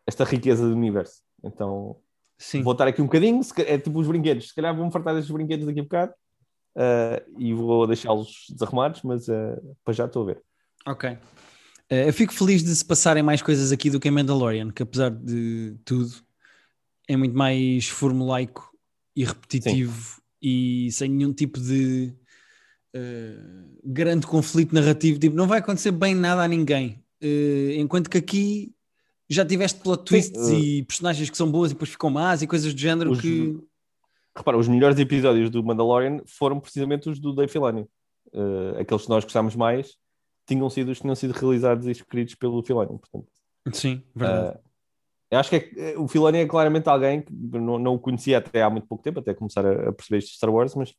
esta 0.06 0.24
riqueza 0.24 0.66
do 0.66 0.74
universo. 0.74 1.22
Então 1.44 1.96
Sim. 2.38 2.62
vou 2.62 2.72
estar 2.72 2.88
aqui 2.88 3.02
um 3.02 3.06
bocadinho, 3.06 3.40
é 3.58 3.78
tipo 3.78 3.98
os 3.98 4.06
brinquedos, 4.06 4.48
se 4.48 4.54
calhar 4.54 4.74
vou-me 4.74 4.90
fartar 4.90 5.14
destes 5.14 5.32
brinquedos 5.32 5.66
daqui 5.66 5.80
a 5.80 5.82
bocado 5.82 6.14
uh, 6.77 7.39
e 7.39 7.53
vou 7.53 7.87
deixá-los 7.87 8.47
desarrumados, 8.51 9.03
mas 9.03 9.29
uh, 9.29 9.77
para 9.85 9.95
já 9.95 10.07
estou 10.07 10.23
a 10.23 10.27
ver. 10.27 10.43
Ok. 10.87 11.16
Eh, 11.89 12.09
eu 12.09 12.12
fico 12.12 12.33
feliz 12.33 12.62
de 12.62 12.75
se 12.75 12.85
passarem 12.85 13.23
mais 13.23 13.43
coisas 13.43 13.70
aqui 13.70 13.91
do 13.91 14.01
que 14.01 14.09
em 14.09 14.11
Mandalorian, 14.11 14.70
que 14.70 14.83
apesar 14.83 15.11
de 15.11 15.77
tudo 15.85 16.11
é 17.07 17.16
muito 17.16 17.37
mais 17.37 17.87
formulaico 17.89 18.70
e 19.14 19.25
repetitivo 19.25 20.23
e 20.41 20.91
sem 20.91 21.11
nenhum 21.11 21.33
tipo 21.33 21.61
de 21.61 22.14
eh, 22.95 23.37
grande 23.85 24.27
conflito 24.27 24.75
narrativo. 24.75 25.18
Tipo, 25.18 25.37
não 25.37 25.47
vai 25.47 25.59
acontecer 25.59 25.91
bem 25.91 26.14
nada 26.14 26.43
a 26.43 26.49
ninguém. 26.49 26.99
Enquanto 27.79 28.11
que 28.11 28.18
aqui 28.18 28.75
já 29.29 29.45
tiveste 29.45 29.81
plot 29.81 30.05
twists 30.05 30.49
eh, 30.49 30.59
e 30.59 30.83
personagens 30.85 31.31
que 31.31 31.37
são 31.37 31.51
boas 31.51 31.70
e 31.70 31.75
depois 31.75 31.91
ficam 31.91 32.11
más 32.11 32.43
e 32.43 32.47
coisas 32.47 32.73
do 32.73 32.81
género 32.81 33.12
Os- 33.12 33.20
que. 33.20 33.59
Repara, 34.37 34.57
os 34.57 34.68
melhores 34.68 34.99
episódios 34.99 35.51
do 35.51 35.62
Mandalorian 35.62 36.20
foram 36.26 36.59
precisamente 36.59 37.09
os 37.09 37.18
do 37.18 37.35
Dave 37.35 37.53
Filoni. 37.53 37.83
Uh, 38.33 38.78
aqueles 38.80 39.03
que 39.03 39.11
nós 39.11 39.24
gostámos 39.24 39.55
mais 39.55 39.97
tinham 40.47 40.68
sido 40.70 40.91
os 40.91 40.99
que 40.99 41.03
tinham 41.03 41.14
sido 41.14 41.33
realizados 41.33 41.87
e 41.87 41.91
escritos 41.91 42.35
pelo 42.35 42.62
Filoni. 42.62 42.99
Portanto, 42.99 43.28
Sim, 43.72 44.03
verdade. 44.14 44.57
uh, 44.57 44.61
eu 45.30 45.39
acho 45.39 45.51
que 45.51 45.57
é- 45.76 45.99
o 45.99 46.09
Filoni 46.09 46.39
é 46.39 46.47
claramente 46.47 46.89
alguém 46.89 47.22
que 47.22 47.33
não, 47.33 47.78
não 47.78 47.95
o 47.95 47.99
conhecia 47.99 48.39
até 48.39 48.62
há 48.62 48.70
muito 48.70 48.87
pouco 48.87 49.03
tempo, 49.03 49.20
até 49.20 49.35
começar 49.35 49.64
a, 49.64 49.89
a 49.89 49.93
perceber 49.93 50.18
isto 50.18 50.30
de 50.30 50.37
Star 50.37 50.51
Wars, 50.51 50.74
mas 50.74 50.95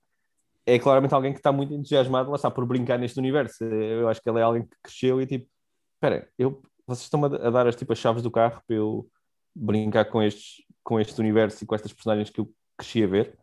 é 0.66 0.80
claramente 0.80 1.14
alguém 1.14 1.34
que 1.34 1.40
está 1.40 1.52
muito 1.52 1.74
entusiasmado, 1.74 2.30
lá 2.30 2.36
está, 2.36 2.50
por 2.50 2.66
brincar 2.66 2.98
neste 2.98 3.20
universo. 3.20 3.64
Eu 3.64 4.08
acho 4.08 4.22
que 4.22 4.30
ele 4.30 4.40
é 4.40 4.44
alguém 4.44 4.64
que 4.64 4.76
cresceu 4.82 5.22
e 5.22 5.28
tipo, 5.28 5.48
espera, 5.96 6.28
eu, 6.38 6.62
vocês 6.88 7.04
estão 7.04 7.24
a, 7.26 7.28
a 7.28 7.50
dar 7.50 7.68
as, 7.68 7.76
tipo, 7.76 7.94
as 7.94 8.00
chaves 8.00 8.24
do 8.24 8.32
carro 8.32 8.62
para 8.66 8.76
eu 8.76 9.08
brincar 9.56 10.06
com, 10.06 10.22
estes, 10.22 10.64
com 10.84 11.00
este 11.00 11.20
universo 11.20 11.64
e 11.64 11.68
com 11.68 11.76
estas 11.76 11.94
personagens 11.94 12.30
que 12.30 12.40
eu 12.40 12.52
cresci 12.78 13.04
a 13.04 13.08
ver. 13.08 13.38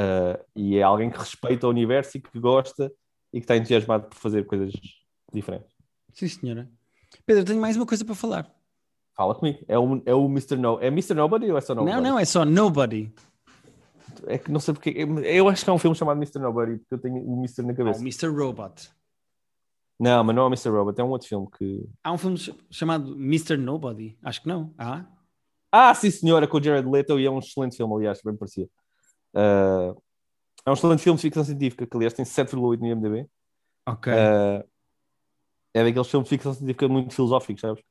Uh, 0.00 0.38
e 0.54 0.76
é 0.78 0.82
alguém 0.82 1.10
que 1.10 1.18
respeita 1.18 1.66
o 1.66 1.70
universo 1.70 2.16
e 2.16 2.20
que 2.20 2.38
gosta 2.38 2.92
e 3.32 3.38
que 3.40 3.44
está 3.44 3.56
entusiasmado 3.56 4.08
por 4.08 4.16
fazer 4.16 4.46
coisas 4.46 4.72
diferentes. 5.32 5.74
Sim, 6.12 6.28
senhora. 6.28 6.70
Pedro, 7.26 7.44
tenho 7.44 7.60
mais 7.60 7.76
uma 7.76 7.86
coisa 7.86 8.04
para 8.04 8.14
falar. 8.14 8.50
Fala 9.16 9.34
comigo. 9.34 9.58
É 9.66 9.76
o, 9.78 10.02
é 10.06 10.14
o 10.14 10.26
Mr. 10.26 10.56
No. 10.56 10.78
É 10.80 10.86
Mr. 10.86 11.14
Nobody 11.14 11.50
ou 11.50 11.58
é 11.58 11.60
só 11.60 11.74
Nobody? 11.74 11.96
Não, 11.96 12.02
não, 12.02 12.18
é 12.18 12.24
só 12.24 12.44
Nobody. 12.44 13.12
É 14.26 14.38
que 14.38 14.50
não 14.50 14.60
sei 14.60 14.72
porque. 14.74 14.90
Eu 15.24 15.48
acho 15.48 15.64
que 15.64 15.70
é 15.70 15.72
um 15.72 15.78
filme 15.78 15.96
chamado 15.96 16.16
Mr. 16.18 16.38
Nobody, 16.38 16.78
porque 16.78 16.94
eu 16.94 16.98
tenho 16.98 17.16
o 17.16 17.38
Mr. 17.38 17.62
na 17.62 17.74
cabeça. 17.74 17.98
o 18.00 18.02
Mr. 18.02 18.28
Robot. 18.28 18.90
Não, 19.98 20.22
mas 20.22 20.36
não 20.36 20.42
é 20.42 20.46
o 20.46 20.48
Mr. 20.48 20.68
Robot, 20.70 21.00
é 21.00 21.04
um 21.04 21.10
outro 21.10 21.28
filme 21.28 21.48
que. 21.58 21.88
Há 22.04 22.12
um 22.12 22.18
filme 22.18 22.36
ch- 22.38 22.54
chamado 22.70 23.14
Mr. 23.14 23.56
Nobody? 23.56 24.16
Acho 24.22 24.42
que 24.42 24.48
não. 24.48 24.72
Ah? 24.78 25.04
Ah, 25.70 25.94
sim, 25.94 26.10
senhora, 26.10 26.46
com 26.46 26.58
o 26.58 26.62
Jared 26.62 26.88
Leto, 26.88 27.18
e 27.20 27.26
é 27.26 27.30
um 27.30 27.38
excelente 27.38 27.76
filme, 27.76 27.94
aliás, 27.94 28.20
bem 28.24 28.36
parecia. 28.36 28.68
Uh, 29.34 30.00
é 30.64 30.70
um 30.70 30.74
excelente 30.74 31.02
filme 31.02 31.16
de 31.16 31.22
ficção 31.22 31.44
científica, 31.44 31.86
que 31.86 31.96
aliás 31.96 32.14
tem 32.14 32.24
7,8 32.24 32.80
no 32.80 32.86
IMDb. 32.86 33.28
Ok. 33.86 34.12
Uh, 34.12 34.68
é 35.74 35.84
daqueles 35.84 36.08
filmes 36.08 36.28
de 36.28 36.36
ficção 36.36 36.54
científica 36.54 36.88
muito 36.88 37.14
filosóficos, 37.14 37.60
sabes? 37.60 37.82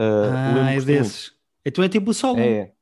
Uh, 0.00 0.32
ah, 0.32 0.46
lembro-me 0.48 0.70
é 0.70 0.72
muito. 0.74 0.86
desses. 0.86 1.32
Então 1.64 1.84
é 1.84 1.88
tipo 1.88 2.10
o 2.10 2.14
solo. 2.14 2.38
É. 2.38 2.72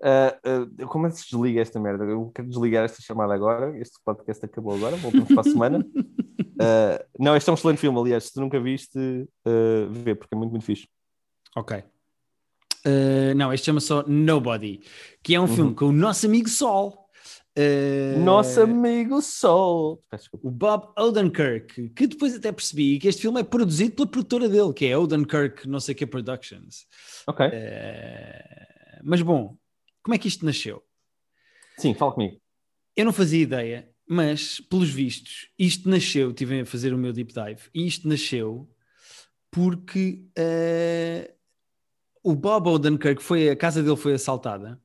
Uh, 0.00 0.82
uh, 0.82 0.86
como 0.86 1.06
é 1.06 1.10
que 1.10 1.16
se 1.16 1.28
desliga 1.30 1.60
esta 1.60 1.78
merda? 1.80 2.04
Eu 2.04 2.30
quero 2.34 2.48
desligar 2.48 2.84
esta 2.84 3.02
chamada 3.02 3.34
agora. 3.34 3.76
Este 3.78 3.98
podcast 4.04 4.44
acabou 4.44 4.74
agora. 4.74 4.96
Voltamos 4.96 5.28
para 5.28 5.40
a 5.40 5.44
semana. 5.44 5.78
Uh, 5.80 7.04
não, 7.18 7.36
este 7.36 7.48
é 7.50 7.52
um 7.52 7.54
excelente 7.54 7.78
filme. 7.78 7.98
Aliás, 7.98 8.24
se 8.24 8.32
tu 8.32 8.40
nunca 8.40 8.60
viste, 8.60 8.98
vê, 9.90 10.14
porque 10.14 10.34
é 10.34 10.38
muito, 10.38 10.52
muito 10.52 10.64
fixe. 10.64 10.88
Ok. 11.56 11.84
Uh, 12.86 13.34
não, 13.34 13.52
este 13.52 13.66
chama 13.66 13.80
só 13.80 14.04
Nobody, 14.06 14.80
que 15.22 15.34
é 15.34 15.40
um 15.40 15.48
filme 15.48 15.74
com 15.74 15.86
o 15.86 15.92
nosso 15.92 16.26
amigo 16.26 16.48
Sol. 16.48 17.08
Uh, 17.58 18.18
Nosso 18.20 18.60
amigo 18.60 19.20
Sol. 19.20 20.00
O 20.44 20.50
Bob 20.50 20.92
Odenkirk, 20.96 21.88
que 21.88 22.06
depois 22.06 22.36
até 22.36 22.52
percebi 22.52 23.00
que 23.00 23.08
este 23.08 23.22
filme 23.22 23.40
é 23.40 23.42
produzido 23.42 23.96
pela 23.96 24.06
produtora 24.06 24.48
dele, 24.48 24.72
que 24.72 24.86
é 24.86 24.96
Odenkirk, 24.96 25.68
não 25.68 25.80
sei 25.80 25.92
o 25.92 25.98
que 25.98 26.06
Productions. 26.06 26.86
Ok. 27.26 27.44
Uh, 27.44 27.50
mas 29.02 29.22
bom, 29.22 29.56
como 30.02 30.14
é 30.14 30.18
que 30.18 30.28
isto 30.28 30.46
nasceu? 30.46 30.82
Sim, 31.76 31.94
fala 31.94 32.12
comigo. 32.12 32.40
Eu 32.96 33.04
não 33.04 33.12
fazia 33.12 33.42
ideia, 33.42 33.90
mas 34.08 34.60
pelos 34.60 34.90
vistos, 34.90 35.48
isto 35.58 35.88
nasceu, 35.88 36.32
tive 36.32 36.60
a 36.60 36.66
fazer 36.66 36.94
o 36.94 36.98
meu 36.98 37.12
deep 37.12 37.32
dive, 37.32 37.62
e 37.74 37.86
isto 37.86 38.06
nasceu 38.06 38.68
porque 39.50 40.24
uh, 40.38 41.37
o 42.28 42.34
Bob 42.34 42.68
Odenkirk 42.68 43.22
foi, 43.22 43.48
a 43.48 43.56
casa 43.56 43.82
dele 43.82 43.96
foi 43.96 44.12
assaltada 44.12 44.78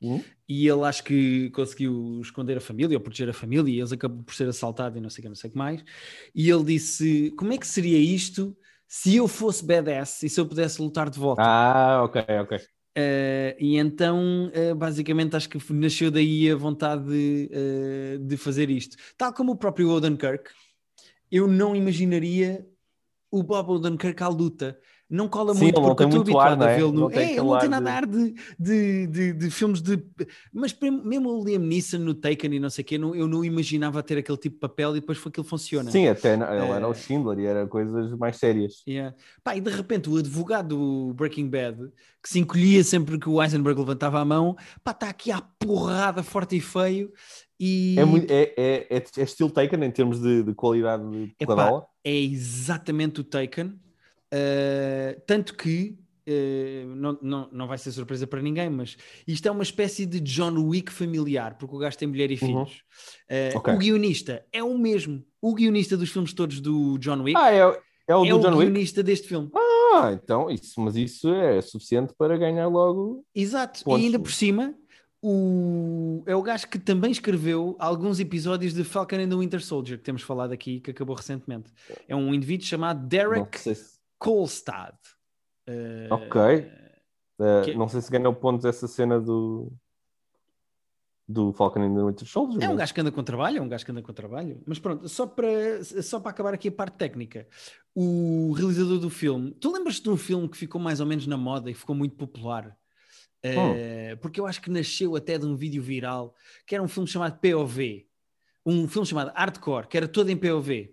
Hum? 0.00 0.22
e 0.48 0.68
ele 0.68 0.84
acho 0.84 1.02
que 1.02 1.50
conseguiu 1.50 2.20
esconder 2.20 2.56
a 2.56 2.60
família 2.60 2.96
ou 2.96 3.00
proteger 3.00 3.28
a 3.28 3.32
família 3.32 3.72
e 3.72 3.78
eles 3.78 3.92
acabou 3.92 4.22
por 4.22 4.34
ser 4.34 4.48
assaltado 4.48 4.96
e 4.96 5.00
não 5.00 5.10
sei 5.10 5.20
o 5.20 5.22
que, 5.22 5.28
não 5.28 5.34
sei 5.36 5.50
o 5.50 5.52
que 5.52 5.58
mais. 5.58 5.84
E 6.34 6.48
ele 6.48 6.64
disse: 6.64 7.32
Como 7.36 7.52
é 7.52 7.58
que 7.58 7.66
seria 7.66 7.98
isto 7.98 8.56
se 8.86 9.16
eu 9.16 9.28
fosse 9.28 9.64
badass 9.64 10.22
e 10.22 10.28
se 10.28 10.40
eu 10.40 10.46
pudesse 10.46 10.80
lutar 10.80 11.10
de 11.10 11.18
volta? 11.18 11.42
Ah, 11.42 12.02
ok, 12.04 12.24
ok. 12.42 12.58
Uh, 12.58 13.54
e 13.58 13.76
então, 13.76 14.46
uh, 14.46 14.74
basicamente, 14.74 15.36
acho 15.36 15.48
que 15.48 15.72
nasceu 15.72 16.10
daí 16.10 16.50
a 16.50 16.56
vontade 16.56 17.04
de, 17.04 17.50
uh, 17.52 18.18
de 18.18 18.36
fazer 18.36 18.70
isto. 18.70 18.96
Tal 19.16 19.32
como 19.32 19.52
o 19.52 19.56
próprio 19.56 19.90
Odenkirk, 19.90 20.50
eu 21.30 21.46
não 21.46 21.76
imaginaria 21.76 22.66
o 23.30 23.42
Bob 23.42 23.70
Odenkirk 23.72 24.22
à 24.22 24.28
luta. 24.28 24.78
Não 25.10 25.26
cola 25.26 25.54
Sim, 25.54 25.62
muito 25.62 25.80
porque 25.80 26.02
eu 26.02 26.08
estou 26.08 26.22
muito 26.22 26.38
ar, 26.38 26.52
habituado 26.52 26.58
não 26.60 26.66
a 26.66 26.70
é? 26.70 26.76
vê-lo 26.76 26.92
no. 26.92 27.00
Não 27.00 27.10
É, 27.10 27.30
ele 27.32 27.36
não 27.40 27.58
tem 27.58 27.66
ar 27.66 27.80
nada 27.80 27.84
de- 27.86 27.96
ar 27.96 28.06
de, 28.06 28.34
de, 28.58 29.06
de, 29.06 29.32
de 29.32 29.50
filmes 29.50 29.80
de. 29.80 29.98
Mas 30.52 30.76
mesmo 30.78 31.30
o 31.30 31.42
Liam 31.42 31.60
Neeson 31.62 31.96
no 31.96 32.12
Taken 32.12 32.52
e 32.52 32.60
não 32.60 32.68
sei 32.68 32.82
o 32.82 32.86
quê, 32.86 32.98
não- 32.98 33.14
eu 33.14 33.26
não 33.26 33.42
imaginava 33.42 34.02
ter 34.02 34.18
aquele 34.18 34.36
tipo 34.36 34.56
de 34.56 34.60
papel 34.60 34.90
e 34.96 35.00
depois 35.00 35.16
foi 35.16 35.32
que 35.32 35.40
ele 35.40 35.48
funciona. 35.48 35.90
Sim, 35.90 36.08
até 36.08 36.34
ele 36.34 36.42
era 36.44 36.84
Eh, 36.84 36.86
o 36.86 36.92
Schindler 36.92 37.38
e 37.38 37.46
era 37.46 37.66
coisas 37.66 38.12
mais 38.18 38.36
sérias. 38.36 38.82
Yeah. 38.86 39.16
Pá, 39.42 39.56
e 39.56 39.62
de 39.62 39.70
repente 39.70 40.10
o 40.10 40.16
advogado 40.18 40.76
do 40.76 41.14
Breaking 41.14 41.48
Bad, 41.48 41.78
que 42.22 42.28
se 42.28 42.38
encolhia 42.38 42.84
sempre 42.84 43.18
que 43.18 43.30
o 43.30 43.42
Eisenberg 43.42 43.80
levantava 43.80 44.20
a 44.20 44.24
mão, 44.26 44.56
pá, 44.84 44.90
está 44.90 45.08
aqui 45.08 45.32
à 45.32 45.40
porrada, 45.40 46.22
forte 46.22 46.54
e 46.56 46.60
feio. 46.60 47.10
E 47.60 47.96
É, 47.98 48.04
muito, 48.04 48.30
é, 48.30 48.54
é, 48.56 48.86
é, 48.90 48.96
é 49.16 49.22
estilo 49.22 49.50
Taken 49.50 49.82
em 49.84 49.90
termos 49.90 50.20
de, 50.20 50.42
de 50.44 50.54
qualidade 50.54 51.02
de 51.10 51.34
Epá, 51.40 51.84
é 52.04 52.14
exatamente 52.16 53.20
o 53.20 53.24
Taken. 53.24 53.74
Uh, 54.32 55.20
tanto 55.26 55.54
que 55.54 55.98
uh, 56.28 56.94
não, 56.94 57.18
não, 57.22 57.48
não 57.50 57.66
vai 57.66 57.78
ser 57.78 57.90
surpresa 57.92 58.26
para 58.26 58.42
ninguém, 58.42 58.68
mas 58.68 58.96
isto 59.26 59.46
é 59.48 59.50
uma 59.50 59.62
espécie 59.62 60.04
de 60.06 60.20
John 60.20 60.52
Wick 60.68 60.92
familiar, 60.92 61.56
porque 61.56 61.74
o 61.74 61.78
gajo 61.78 61.96
tem 61.96 62.06
mulher 62.08 62.30
e 62.30 62.34
Uhum. 62.34 62.38
filhos. 62.66 62.82
Uh, 63.30 63.56
Ok. 63.58 63.74
O 63.74 63.78
guionista 63.78 64.44
é 64.52 64.62
o 64.62 64.76
mesmo. 64.76 65.24
O 65.40 65.54
guionista 65.54 65.96
dos 65.96 66.10
filmes 66.10 66.32
todos 66.32 66.60
do 66.60 66.98
John 66.98 67.22
Wick 67.22 67.38
Ah, 67.40 67.50
é, 67.52 67.58
é 68.06 68.14
o 68.16 68.24
é 68.24 68.28
do 68.30 68.36
o 68.38 68.40
John 68.40 68.56
Wick? 68.56 68.70
guionista 68.70 69.02
deste 69.02 69.26
filme. 69.28 69.50
Ah, 69.54 69.68
Ah, 69.90 70.12
então, 70.12 70.50
isso, 70.50 70.78
mas 70.80 70.94
isso 70.96 71.32
é 71.32 71.60
suficiente 71.62 72.12
para 72.16 72.36
ganhar 72.36 72.68
logo. 72.68 73.24
Exato, 73.34 73.82
Pontos. 73.82 74.02
e 74.02 74.04
ainda 74.06 74.18
por 74.18 74.30
cima, 74.30 74.74
o... 75.22 76.22
é 76.26 76.34
o 76.36 76.42
gajo 76.42 76.68
que 76.68 76.78
também 76.78 77.10
escreveu 77.10 77.76
alguns 77.78 78.20
episódios 78.20 78.72
de 78.72 78.84
Falcon 78.84 79.16
and 79.16 79.28
the 79.28 79.36
Winter 79.36 79.60
Soldier, 79.62 79.98
que 79.98 80.04
temos 80.04 80.22
falado 80.22 80.52
aqui, 80.52 80.80
que 80.80 80.90
acabou 80.90 81.16
recentemente. 81.16 81.72
É 82.06 82.14
um 82.14 82.32
indivíduo 82.32 82.66
chamado 82.66 83.06
Derek 83.06 83.58
se, 83.58 83.76
Kolstad. 84.18 84.94
Eh, 85.66 86.08
Ok. 86.10 86.40
eh, 86.40 87.62
Que- 87.64 87.74
não 87.74 87.88
sei 87.88 88.00
se 88.00 88.10
ganhou 88.10 88.32
pontos 88.34 88.64
essa 88.64 88.86
cena 88.86 89.20
do. 89.20 89.72
do 91.28 91.52
Falcon 91.52 91.82
and 91.82 91.94
the 91.94 92.02
Winter 92.02 92.26
Soldier. 92.26 92.62
É 92.62 92.70
um 92.70 92.76
gajo 92.76 92.94
que 92.94 93.00
anda 93.00 93.12
com 93.12 93.22
trabalho, 93.22 93.58
é 93.58 93.60
um 93.60 93.68
gajo 93.68 93.84
que 93.84 93.90
anda 93.90 94.00
com 94.02 94.12
trabalho. 94.14 94.62
Mas 94.64 94.78
pronto, 94.78 95.08
só 95.08 95.26
para, 95.26 95.84
só 95.84 96.18
para 96.20 96.30
acabar 96.30 96.54
aqui 96.54 96.68
a 96.68 96.72
parte 96.72 96.96
técnica. 96.96 97.46
O 97.94 98.52
realizador 98.56 98.98
do 98.98 99.10
filme, 99.10 99.50
tu 99.60 99.72
lembras-te 99.72 100.04
de 100.04 100.10
um 100.10 100.16
filme 100.16 100.48
que 100.48 100.56
ficou 100.56 100.80
mais 100.80 101.00
ou 101.00 101.06
menos 101.06 101.26
na 101.26 101.36
moda 101.36 101.70
e 101.70 101.74
ficou 101.74 101.94
muito 101.94 102.14
popular? 102.14 102.77
Eh, 103.42 104.16
porque 104.20 104.40
eu 104.40 104.46
acho 104.46 104.60
que 104.60 104.70
nasceu 104.70 105.14
até 105.16 105.38
de 105.38 105.46
um 105.46 105.54
vídeo 105.54 105.82
viral, 105.82 106.34
que 106.66 106.74
era 106.74 106.82
um 106.82 106.88
filme 106.88 107.08
chamado 107.08 107.38
POV. 107.40 108.06
Um 108.66 108.86
filme 108.88 109.06
chamado 109.06 109.32
Hardcore, 109.34 109.86
que 109.88 109.96
era 109.96 110.08
todo 110.08 110.28
em 110.30 110.36
POV. 110.36 110.92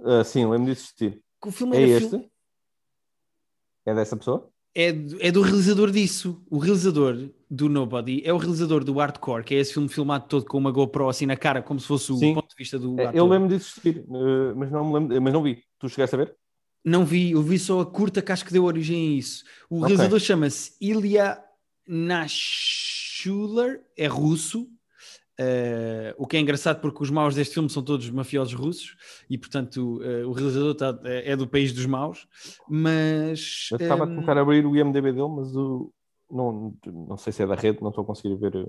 Ah, 0.00 0.22
sim, 0.24 0.44
lembro 0.46 0.66
de 0.66 0.72
existir. 0.72 1.20
Que 1.42 1.48
o 1.48 1.52
filme 1.52 1.76
É 1.76 1.82
este? 1.82 2.10
filme- 2.10 2.30
É 3.86 3.94
dessa 3.94 4.16
pessoa? 4.16 4.50
é, 4.76 4.90
do- 4.92 5.16
é 5.22 5.30
do 5.30 5.40
realizador 5.40 5.90
disso. 5.90 6.44
O 6.50 6.58
realizador 6.58 7.30
do 7.48 7.68
Nobody 7.68 8.22
é 8.24 8.32
o 8.32 8.36
realizador 8.38 8.82
do 8.82 8.94
Hardcore, 8.94 9.44
que 9.44 9.54
é 9.54 9.58
esse 9.58 9.72
filme 9.72 9.88
filmado 9.88 10.26
todo 10.26 10.44
com 10.46 10.58
uma 10.58 10.72
GoPro 10.72 11.08
assim 11.08 11.26
na 11.26 11.36
cara, 11.36 11.62
como 11.62 11.78
se 11.78 11.86
fosse 11.86 12.10
o 12.12 12.16
Sim. 12.16 12.34
ponto 12.34 12.48
de 12.48 12.54
vista 12.56 12.76
do 12.78 12.98
É, 12.98 13.04
ator. 13.04 13.14
eu 13.16 13.26
lembro 13.28 13.48
de 13.48 13.54
existir, 13.54 13.98
eh, 13.98 14.54
mas 14.56 14.70
não 14.72 14.84
me 14.84 14.94
lembro, 14.94 15.22
mas 15.22 15.32
não 15.32 15.42
vi. 15.42 15.62
Tu 15.78 15.88
chegaste 15.88 16.16
a 16.16 16.18
ver? 16.18 16.36
Não 16.84 17.04
vi, 17.04 17.30
eu 17.32 17.40
vi 17.42 17.58
só 17.58 17.80
a 17.80 17.86
curta 17.86 18.20
que 18.20 18.32
acho 18.32 18.44
que 18.44 18.52
deu 18.52 18.64
origem 18.64 19.14
a 19.14 19.18
isso. 19.18 19.44
O 19.70 19.76
Ok. 19.76 19.88
realizador 19.88 20.18
chama-se 20.18 20.76
Ilya 20.80 21.40
Nashuler, 21.86 23.80
é 23.96 24.06
russo. 24.06 24.68
eh, 25.36 26.14
o 26.16 26.28
que 26.28 26.36
é 26.36 26.40
engraçado 26.40 26.80
porque 26.80 27.02
os 27.02 27.10
maus 27.10 27.34
deste 27.34 27.54
filme 27.54 27.68
são 27.68 27.82
todos 27.82 28.08
mafiosos 28.08 28.54
russos 28.54 28.94
e, 29.28 29.36
portanto, 29.36 30.00
eh, 30.04 30.24
o 30.24 30.30
realizador 30.30 30.74
tá- 30.76 31.00
é 31.04 31.32
é 31.32 31.36
do 31.36 31.46
país 31.48 31.72
dos 31.72 31.86
maus. 31.86 32.28
Mas 32.68 33.68
Eu 33.72 33.78
estava 33.78 34.04
a 34.04 34.06
ehm, 34.08 34.16
tentar 34.20 34.38
abrir 34.38 34.64
o 34.64 34.76
IMDB 34.76 35.12
dele, 35.12 35.28
mas 35.28 35.56
o, 35.56 35.92
não, 36.30 36.76
não 36.86 37.16
sei 37.16 37.32
se 37.32 37.42
é 37.42 37.46
da 37.48 37.56
rede, 37.56 37.80
não 37.82 37.88
estou 37.90 38.04
a 38.04 38.06
conseguir 38.06 38.36
ver 38.36 38.54
eh, 38.54 38.66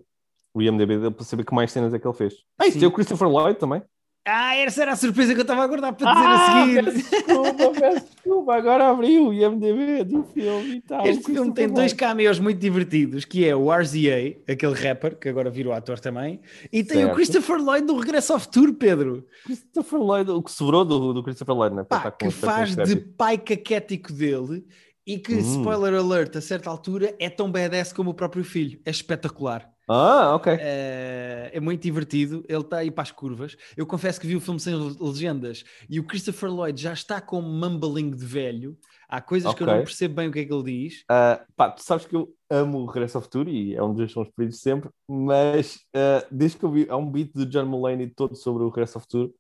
o 0.55 0.61
IMDB 0.61 0.97
dele 0.97 1.11
para 1.11 1.24
saber 1.24 1.45
que 1.45 1.53
mais 1.53 1.72
cenas 1.72 1.93
é 1.93 1.99
que 1.99 2.07
ele 2.07 2.18
fez. 2.18 2.34
Ah, 2.57 2.70
Sim. 2.72 2.84
é 2.84 2.88
o 2.88 2.91
Christopher 2.91 3.28
Lloyd 3.30 3.59
também. 3.59 3.84
Ah, 4.28 4.55
essa 4.55 4.82
era 4.82 4.93
a 4.93 4.95
surpresa 4.95 5.34
que 5.34 5.39
eu 5.39 5.43
estava 5.43 5.61
a 5.61 5.63
aguardar 5.65 5.93
para 5.93 6.11
dizer 6.13 6.26
a 6.28 6.65
seguir. 6.65 6.84
peço 6.86 7.09
desculpa, 7.11 7.80
peço 7.80 8.05
desculpa. 8.15 8.55
Agora 8.55 8.89
abri 8.89 9.19
o 9.19 9.32
IMDB 9.32 10.03
do 10.03 10.23
filme 10.23 10.78
e 10.78 10.82
tal. 10.82 11.05
Este 11.05 11.23
filme 11.26 11.53
tem 11.53 11.69
dois 11.69 11.93
cameos 11.93 12.39
muito 12.39 12.57
divertidos, 12.59 13.23
que 13.23 13.47
é 13.47 13.55
o 13.55 13.71
RZA, 13.71 14.36
aquele 14.49 14.73
rapper, 14.73 15.15
que 15.19 15.30
agora 15.30 15.51
virou 15.51 15.73
ator 15.73 15.99
também, 15.99 16.41
e 16.73 16.84
tem 16.84 16.97
o 16.97 17.01
Certo. 17.01 17.15
Christopher 17.15 17.57
Lloyd 17.61 17.86
do 17.86 17.97
Regresso 17.99 18.34
ao 18.34 18.39
Futuro, 18.39 18.73
Pedro. 18.73 19.26
Christopher 19.45 19.99
Lloyd, 19.99 20.32
o 20.32 20.41
que 20.41 20.51
sobrou 20.51 20.84
do, 20.84 21.13
do 21.13 21.23
Christopher 21.23 21.55
Lloyd, 21.55 21.76
né? 21.76 21.84
Pá, 21.84 22.09
que 22.09 22.32
faz 22.32 22.76
de 22.76 22.95
pai 22.95 23.38
caquético 23.38 24.11
dele 24.11 24.65
e 25.05 25.19
que, 25.19 25.36
Hum. 25.36 25.39
spoiler 25.39 25.93
alert, 25.93 26.36
a 26.36 26.41
certa 26.41 26.67
altura 26.71 27.13
é 27.19 27.30
tão 27.30 27.51
badass 27.51 27.93
como 27.93 28.09
o 28.09 28.13
próprio 28.15 28.43
filho. 28.43 28.80
É 28.84 28.89
espetacular. 28.89 29.69
Ah, 29.88 30.36
ok. 30.36 30.58
É, 30.60 31.52
é 31.54 31.60
muito 31.60 31.82
divertido. 31.82 32.44
Ele 32.48 32.62
está 32.62 32.78
aí 32.78 32.90
para 32.90 33.04
as 33.04 33.12
curvas. 33.12 33.56
Eu 33.78 33.86
confesso 33.86 34.20
que 34.20 34.28
vi 34.28 34.36
o 34.36 34.42
filme 34.42 34.60
sem 34.60 34.76
legendas 35.00 35.64
e 35.90 36.00
o 36.00 36.04
Christopher 36.04 36.52
Lloyd 36.52 36.82
já 36.82 36.94
está 36.94 37.22
com 37.22 37.40
um 37.40 37.60
mumbling 37.60 38.12
de 38.12 38.26
velho. 38.26 38.78
Há 39.08 39.22
coisas 39.22 39.54
que 39.54 39.62
eu 39.62 39.68
não 39.68 39.78
percebo 39.78 40.16
bem 40.16 40.28
o 40.28 40.32
que 40.32 40.40
é 40.40 40.46
que 40.46 40.54
ele 40.54 40.64
diz. 40.64 41.04
Ah, 41.10 41.46
pá, 41.56 41.70
tu 41.70 41.84
sabes 41.84 42.06
que 42.06 42.16
eu 42.16 42.34
amo 42.50 42.80
o 42.80 42.86
Regresso 42.88 43.18
ao 43.18 43.22
Futuro 43.22 43.50
e 43.50 43.76
é 43.76 43.84
um 43.84 43.90
dos 43.90 43.98
meus 43.98 44.12
filmes 44.14 44.32
preferidos 44.32 44.60
sempre, 44.60 44.90
mas 45.08 45.80
ah, 45.96 46.26
desde 46.32 46.58
que 46.58 46.66
eu 46.66 46.72
vi, 46.72 46.88
há 46.90 46.98
um 46.98 47.10
beat 47.10 47.32
do 47.34 47.46
John 47.46 47.66
Mulaney 47.66 48.10
todo 48.10 48.36
sobre 48.36 48.64
o 48.64 48.70
Regresso 48.70 48.98
ao 48.98 49.02
Futuro 49.02 49.34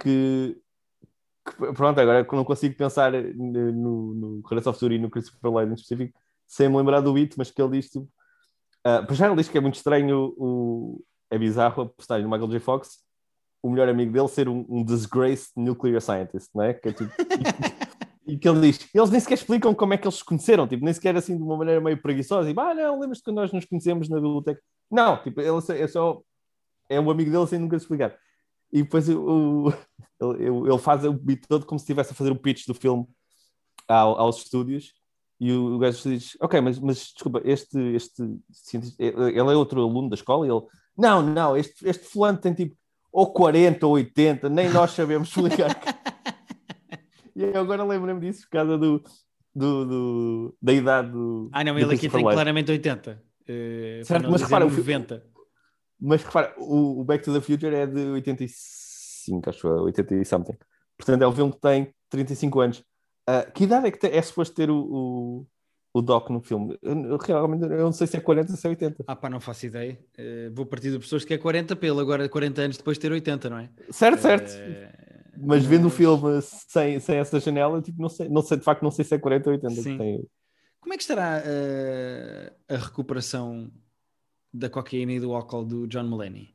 que, 0.00 0.56
que, 1.44 1.72
pronto, 1.72 1.98
agora 1.98 2.20
eu 2.20 2.36
não 2.36 2.44
consigo 2.44 2.76
pensar 2.76 3.12
no, 3.12 3.72
no, 3.72 4.14
no 4.14 4.40
Regresso 4.42 4.68
ao 4.68 4.74
Futuro 4.74 4.94
e 4.94 4.98
no 4.98 5.10
Christopher 5.10 5.50
Lloyd 5.50 5.70
em 5.70 5.74
específico 5.74 6.18
sem 6.46 6.68
me 6.68 6.76
lembrar 6.76 7.00
do 7.00 7.12
beat, 7.12 7.34
mas 7.36 7.50
que 7.50 7.62
ele 7.62 7.80
diz 7.80 7.88
tipo, 7.90 8.08
ah, 8.84 9.02
para 9.02 9.14
já 9.14 9.26
ele 9.26 9.36
diz 9.36 9.48
que 9.48 9.58
é 9.58 9.60
muito 9.60 9.76
estranho 9.76 10.34
o, 10.36 11.02
é 11.30 11.38
bizarro 11.38 11.82
a 11.82 11.86
postagem 11.86 12.24
do 12.24 12.30
Michael 12.30 12.50
J. 12.50 12.60
Fox 12.60 13.04
o 13.62 13.70
melhor 13.70 13.88
amigo 13.88 14.12
dele 14.12 14.28
ser 14.28 14.48
um, 14.48 14.64
um 14.68 14.84
disgraced 14.84 15.50
nuclear 15.56 16.00
scientist, 16.00 16.50
não 16.54 16.64
é? 16.64 16.74
Que 16.74 16.88
é 16.88 16.92
tipo, 16.92 17.10
e 18.26 18.38
que 18.38 18.48
ele 18.48 18.60
diz, 18.60 18.88
eles 18.94 19.10
nem 19.10 19.20
sequer 19.20 19.34
explicam 19.34 19.74
como 19.74 19.92
é 19.92 19.98
que 19.98 20.06
eles 20.06 20.18
se 20.18 20.24
conheceram, 20.24 20.66
tipo, 20.66 20.84
nem 20.84 20.94
sequer 20.94 21.16
assim 21.16 21.36
de 21.36 21.42
uma 21.42 21.56
maneira 21.56 21.80
meio 21.80 22.00
preguiçosa, 22.00 22.48
tipo, 22.48 22.60
ah 22.60 22.74
não, 22.74 22.98
lembras-te 22.98 23.24
quando 23.24 23.36
nós 23.36 23.52
nos 23.52 23.64
conhecemos 23.64 24.08
na 24.08 24.16
biblioteca? 24.16 24.60
Não, 24.90 25.22
tipo, 25.22 25.40
ele 25.40 25.82
é 25.82 25.86
só, 25.86 26.22
é 26.88 26.98
um 27.00 27.10
amigo 27.10 27.30
dele 27.30 27.46
sem 27.46 27.58
nunca 27.58 27.76
explicar. 27.76 28.16
E 28.72 28.82
depois 28.82 29.08
o, 29.08 29.72
ele, 30.20 30.46
ele 30.46 30.78
faz 30.78 31.04
o 31.04 31.12
beat 31.12 31.42
todo 31.46 31.66
como 31.66 31.78
se 31.78 31.84
estivesse 31.84 32.12
a 32.12 32.14
fazer 32.14 32.30
o 32.30 32.36
pitch 32.36 32.66
do 32.66 32.74
filme 32.74 33.06
ao- 33.86 34.18
aos 34.18 34.38
estúdios, 34.38 34.92
e 35.40 35.50
o, 35.52 35.76
o 35.76 35.78
gajo 35.78 36.08
diz, 36.08 36.36
ok, 36.40 36.60
mas, 36.60 36.78
mas 36.78 37.12
desculpa, 37.14 37.40
este, 37.44 37.78
este 37.94 38.22
cientista, 38.52 39.02
ele 39.02 39.38
é 39.38 39.42
outro 39.56 39.80
aluno 39.82 40.08
da 40.10 40.14
escola, 40.14 40.46
e 40.46 40.50
ele, 40.50 40.60
não, 40.96 41.22
não, 41.22 41.56
este, 41.56 41.88
este 41.88 42.04
fulano 42.04 42.38
tem 42.38 42.52
tipo 42.54 42.76
ou 43.12 43.32
40 43.32 43.86
ou 43.86 43.94
80, 43.94 44.48
nem 44.50 44.68
nós 44.70 44.90
sabemos 44.92 45.28
explicar. 45.34 45.70
E 47.34 47.42
eu 47.44 47.60
agora 47.60 47.84
lembro-me 47.84 48.20
disso 48.20 48.42
por 48.42 48.50
causa 48.50 48.76
do, 48.76 49.02
do, 49.54 49.84
do- 49.86 50.56
da 50.60 50.72
idade 50.72 51.10
do. 51.12 51.48
Ah, 51.52 51.64
não, 51.64 51.72
do 51.74 51.80
ele 51.80 51.94
aqui 51.94 52.08
tem 52.08 52.22
claramente 52.22 52.70
80. 52.70 53.22
Eh, 53.48 53.96
para 53.98 54.04
Certo, 54.04 54.30
mas 54.30 54.42
repara, 54.42 54.66
o 54.66 54.70
fi- 54.70 54.78
90. 54.78 55.26
Mas 56.00 56.22
repara, 56.24 56.54
o, 56.58 57.00
o 57.00 57.04
Back 57.04 57.24
to 57.24 57.32
the 57.32 57.40
Future 57.40 57.74
é 57.74 57.86
de 57.86 58.00
85, 58.00 59.48
acho 59.48 59.66
eu, 59.68 59.82
80 59.84 60.14
e 60.16 60.24
something. 60.24 60.56
Portanto, 60.98 61.22
é 61.22 61.28
um 61.28 61.32
filme 61.32 61.52
que 61.52 61.60
tem 61.60 61.94
35 62.10 62.60
anos. 62.60 62.84
Ah, 63.32 63.50
que 63.50 63.64
idade 63.64 63.86
é 63.86 63.90
que 63.90 63.98
te- 63.98 64.08
é 64.08 64.20
suposto 64.22 64.54
ter 64.56 64.70
o, 64.70 64.76
o, 64.76 65.46
o 65.94 66.02
Doc 66.02 66.30
no 66.30 66.40
filme? 66.40 66.76
Eu, 66.82 67.16
realmente 67.16 67.62
eu 67.64 67.78
não 67.84 67.92
sei 67.92 68.06
se 68.06 68.16
é 68.16 68.20
40 68.20 68.50
ou 68.52 68.56
se 68.56 68.66
é 68.66 68.70
80. 68.70 69.04
Ah, 69.06 69.14
pá, 69.14 69.30
não 69.30 69.38
faço 69.40 69.66
ideia. 69.66 69.98
Eh, 70.18 70.50
vou 70.52 70.66
partir 70.66 70.90
de 70.90 70.98
pessoas 70.98 71.24
que 71.24 71.32
é 71.34 71.38
40 71.38 71.76
pelo, 71.76 72.00
agora 72.00 72.28
40 72.28 72.62
anos 72.62 72.76
depois 72.76 72.96
de 72.96 73.02
ter 73.02 73.12
80, 73.12 73.48
não 73.50 73.58
é? 73.58 73.70
Certo, 73.90 74.20
certo. 74.20 74.50
Eh, 74.52 74.92
mas 75.38 75.64
vendo 75.64 75.82
o 75.82 75.84
mas- 75.84 75.94
filme 75.94 76.42
sem, 76.42 76.98
sem 77.00 77.16
essa 77.18 77.38
janela, 77.38 77.80
tipo, 77.80 78.00
não 78.02 78.08
sei, 78.08 78.28
não 78.28 78.42
sei, 78.42 78.56
de 78.58 78.64
facto, 78.64 78.82
não 78.82 78.90
sei 78.90 79.04
se 79.04 79.14
é 79.14 79.18
40 79.18 79.48
ou 79.50 79.54
80. 79.54 79.74
que 79.76 79.82
Sim. 79.82 79.96
tem- 79.98 80.26
Como 80.80 80.92
é 80.92 80.96
que 80.96 81.02
estará 81.02 81.42
eh, 81.44 82.52
a 82.68 82.76
recuperação 82.76 83.70
da 84.52 84.68
cocaína 84.68 85.12
e 85.12 85.20
do 85.20 85.32
álcool 85.34 85.64
do 85.64 85.86
John 85.86 86.04
Mulaney? 86.04 86.54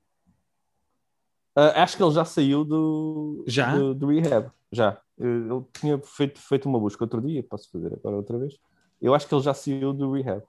Ah, 1.56 1.84
acho 1.84 1.96
que 1.96 2.04
ele 2.04 2.12
já 2.12 2.26
saiu 2.26 2.66
do, 2.66 3.46
Já? 3.48 3.78
do, 3.78 3.94
do 3.94 4.08
rehab. 4.08 4.52
Já. 4.72 5.00
Eh, 5.20 5.24
Ele 5.24 5.64
tinha 5.74 5.98
feito, 6.00 6.40
feito 6.40 6.68
uma 6.70 6.80
busca 6.80 7.04
outro 7.04 7.22
dia, 7.22 7.44
posso 7.44 7.70
fazer 7.72 7.94
agora 7.94 8.16
outra 8.18 8.38
vez. 8.38 8.58
Eu 9.02 9.14
acho 9.14 9.28
que 9.28 9.36
ele 9.36 9.42
já 9.44 9.54
saiu 9.54 9.94
do 9.94 10.12
rehab. 10.12 10.44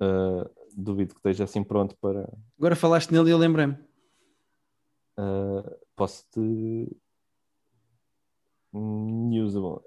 Ah, 0.00 0.50
duvido 0.74 1.14
que 1.14 1.20
esteja 1.20 1.44
assim 1.44 1.62
pronto 1.62 1.96
para. 2.00 2.28
Agora 2.58 2.74
falaste 2.74 3.10
nele 3.12 3.28
e 3.28 3.32
eu 3.32 3.38
lembrei-me. 3.38 3.76
ah, 5.16 5.72
posso 5.94 6.24
te. 6.32 6.96
Newsable. 8.72 9.80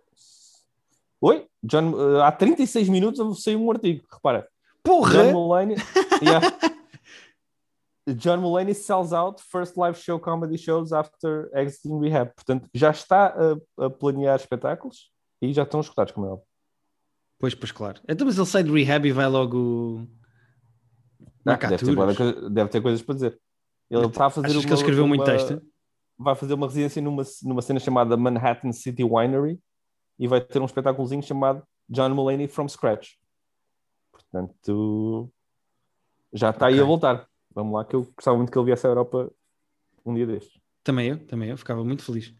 Oi? 1.21 1.47
John, 1.63 1.95
ah, 2.19 2.27
há 2.27 2.31
36 2.31 2.87
minutos 2.89 3.43
saiu 3.43 3.59
um 3.61 3.71
artigo, 3.71 4.05
repara. 4.11 4.47
Porra! 4.83 5.11
John 5.25 5.31
Mulaney. 5.33 5.75
Yeah. 6.21 6.47
John 8.07 8.37
Mulaney 8.41 8.75
sells 8.75 9.11
out 9.13 9.41
first 9.41 9.75
live 9.77 9.97
show 9.97 10.19
comedy 10.19 10.57
shows 10.57 10.93
after 10.93 11.49
exiting 11.55 11.99
rehab. 11.99 12.31
Portanto, 12.35 12.69
já 12.73 12.91
está 12.91 13.27
a, 13.77 13.85
a 13.85 13.89
planear 13.89 14.35
espetáculos 14.35 15.11
e 15.41 15.51
já 15.51 15.63
estão 15.63 15.79
escutados, 15.79 16.13
como 16.13 16.27
é 16.27 16.29
óbvio. 16.29 16.45
Pois, 17.39 17.55
pois, 17.55 17.71
claro. 17.71 17.99
Então, 18.07 18.25
mas 18.27 18.37
ele 18.37 18.45
sai 18.45 18.63
do 18.63 18.73
rehab 18.75 19.07
e 19.07 19.11
vai 19.11 19.27
logo. 19.27 20.07
Ah, 21.45 21.55
deve, 21.55 21.77
ter, 21.77 22.33
de 22.41 22.49
deve 22.49 22.69
ter 22.69 22.81
coisas 22.81 23.01
para 23.01 23.15
dizer. 23.15 23.39
Ele 23.89 24.05
está 24.05 24.27
a 24.27 24.29
fazer 24.29 24.47
Achas 24.47 24.57
uma, 24.57 24.61
que 24.63 24.67
ele 24.69 24.79
escreveu 24.81 25.07
muito 25.07 25.21
uma- 25.21 25.25
texto? 25.25 25.61
Vai 26.17 26.35
fazer 26.35 26.53
uma 26.53 26.67
residência 26.67 27.01
numa, 27.01 27.23
numa 27.43 27.61
cena 27.61 27.79
chamada 27.79 28.15
Manhattan 28.15 28.71
City 28.71 29.03
Winery 29.03 29.59
e 30.17 30.27
vai 30.27 30.41
ter 30.41 30.61
um 30.61 30.65
espetáculozinho 30.65 31.21
chamado 31.21 31.61
John 31.89 32.09
Mulaney 32.09 32.47
from 32.47 32.67
Scratch. 32.69 33.15
Portanto, 34.11 35.29
já 36.33 36.51
está 36.51 36.67
aí 36.67 36.75
Ok. 36.75 36.83
a 36.83 36.85
voltar. 36.85 37.27
Vamos 37.55 37.73
lá, 37.73 37.85
que 37.85 37.95
eu 37.95 38.03
gostava 38.15 38.35
muito 38.35 38.51
que 38.51 38.57
ele 38.57 38.65
viesse 38.65 38.85
à 38.85 38.89
Europa 38.89 39.31
um 40.05 40.13
dia 40.13 40.27
destes. 40.27 40.59
Também 40.83 41.07
eu, 41.07 41.17
também 41.25 41.49
eu, 41.49 41.57
ficava 41.57 41.83
muito 41.83 42.03
feliz. 42.03 42.31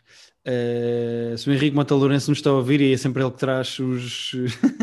Eh, 0.44 1.34
se 1.36 1.50
o 1.50 1.54
Henrique 1.54 1.76
Mota 1.76 1.96
Lourenço 1.96 2.30
nos 2.30 2.38
está 2.38 2.52
a 2.52 2.54
ouvir 2.54 2.80
e 2.80 2.94
é 2.94 2.98
sempre 2.98 3.24
ele 3.24 3.32
que 3.32 3.40
traz 3.40 3.80
os, 3.80 4.34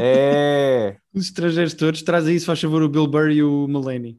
É! 0.01 0.97
os 1.15 1.27
estrangeiros 1.27 1.75
todos, 1.75 2.03
traz 2.03 2.27
aí, 2.27 2.41
se 2.41 2.47
faz 2.47 2.61
favor, 2.61 2.83
o 2.83 2.89
Bill 2.89 3.07
Burr 3.07 3.31
e 3.31 3.43
o 3.45 3.69
Mulaney. 3.69 4.19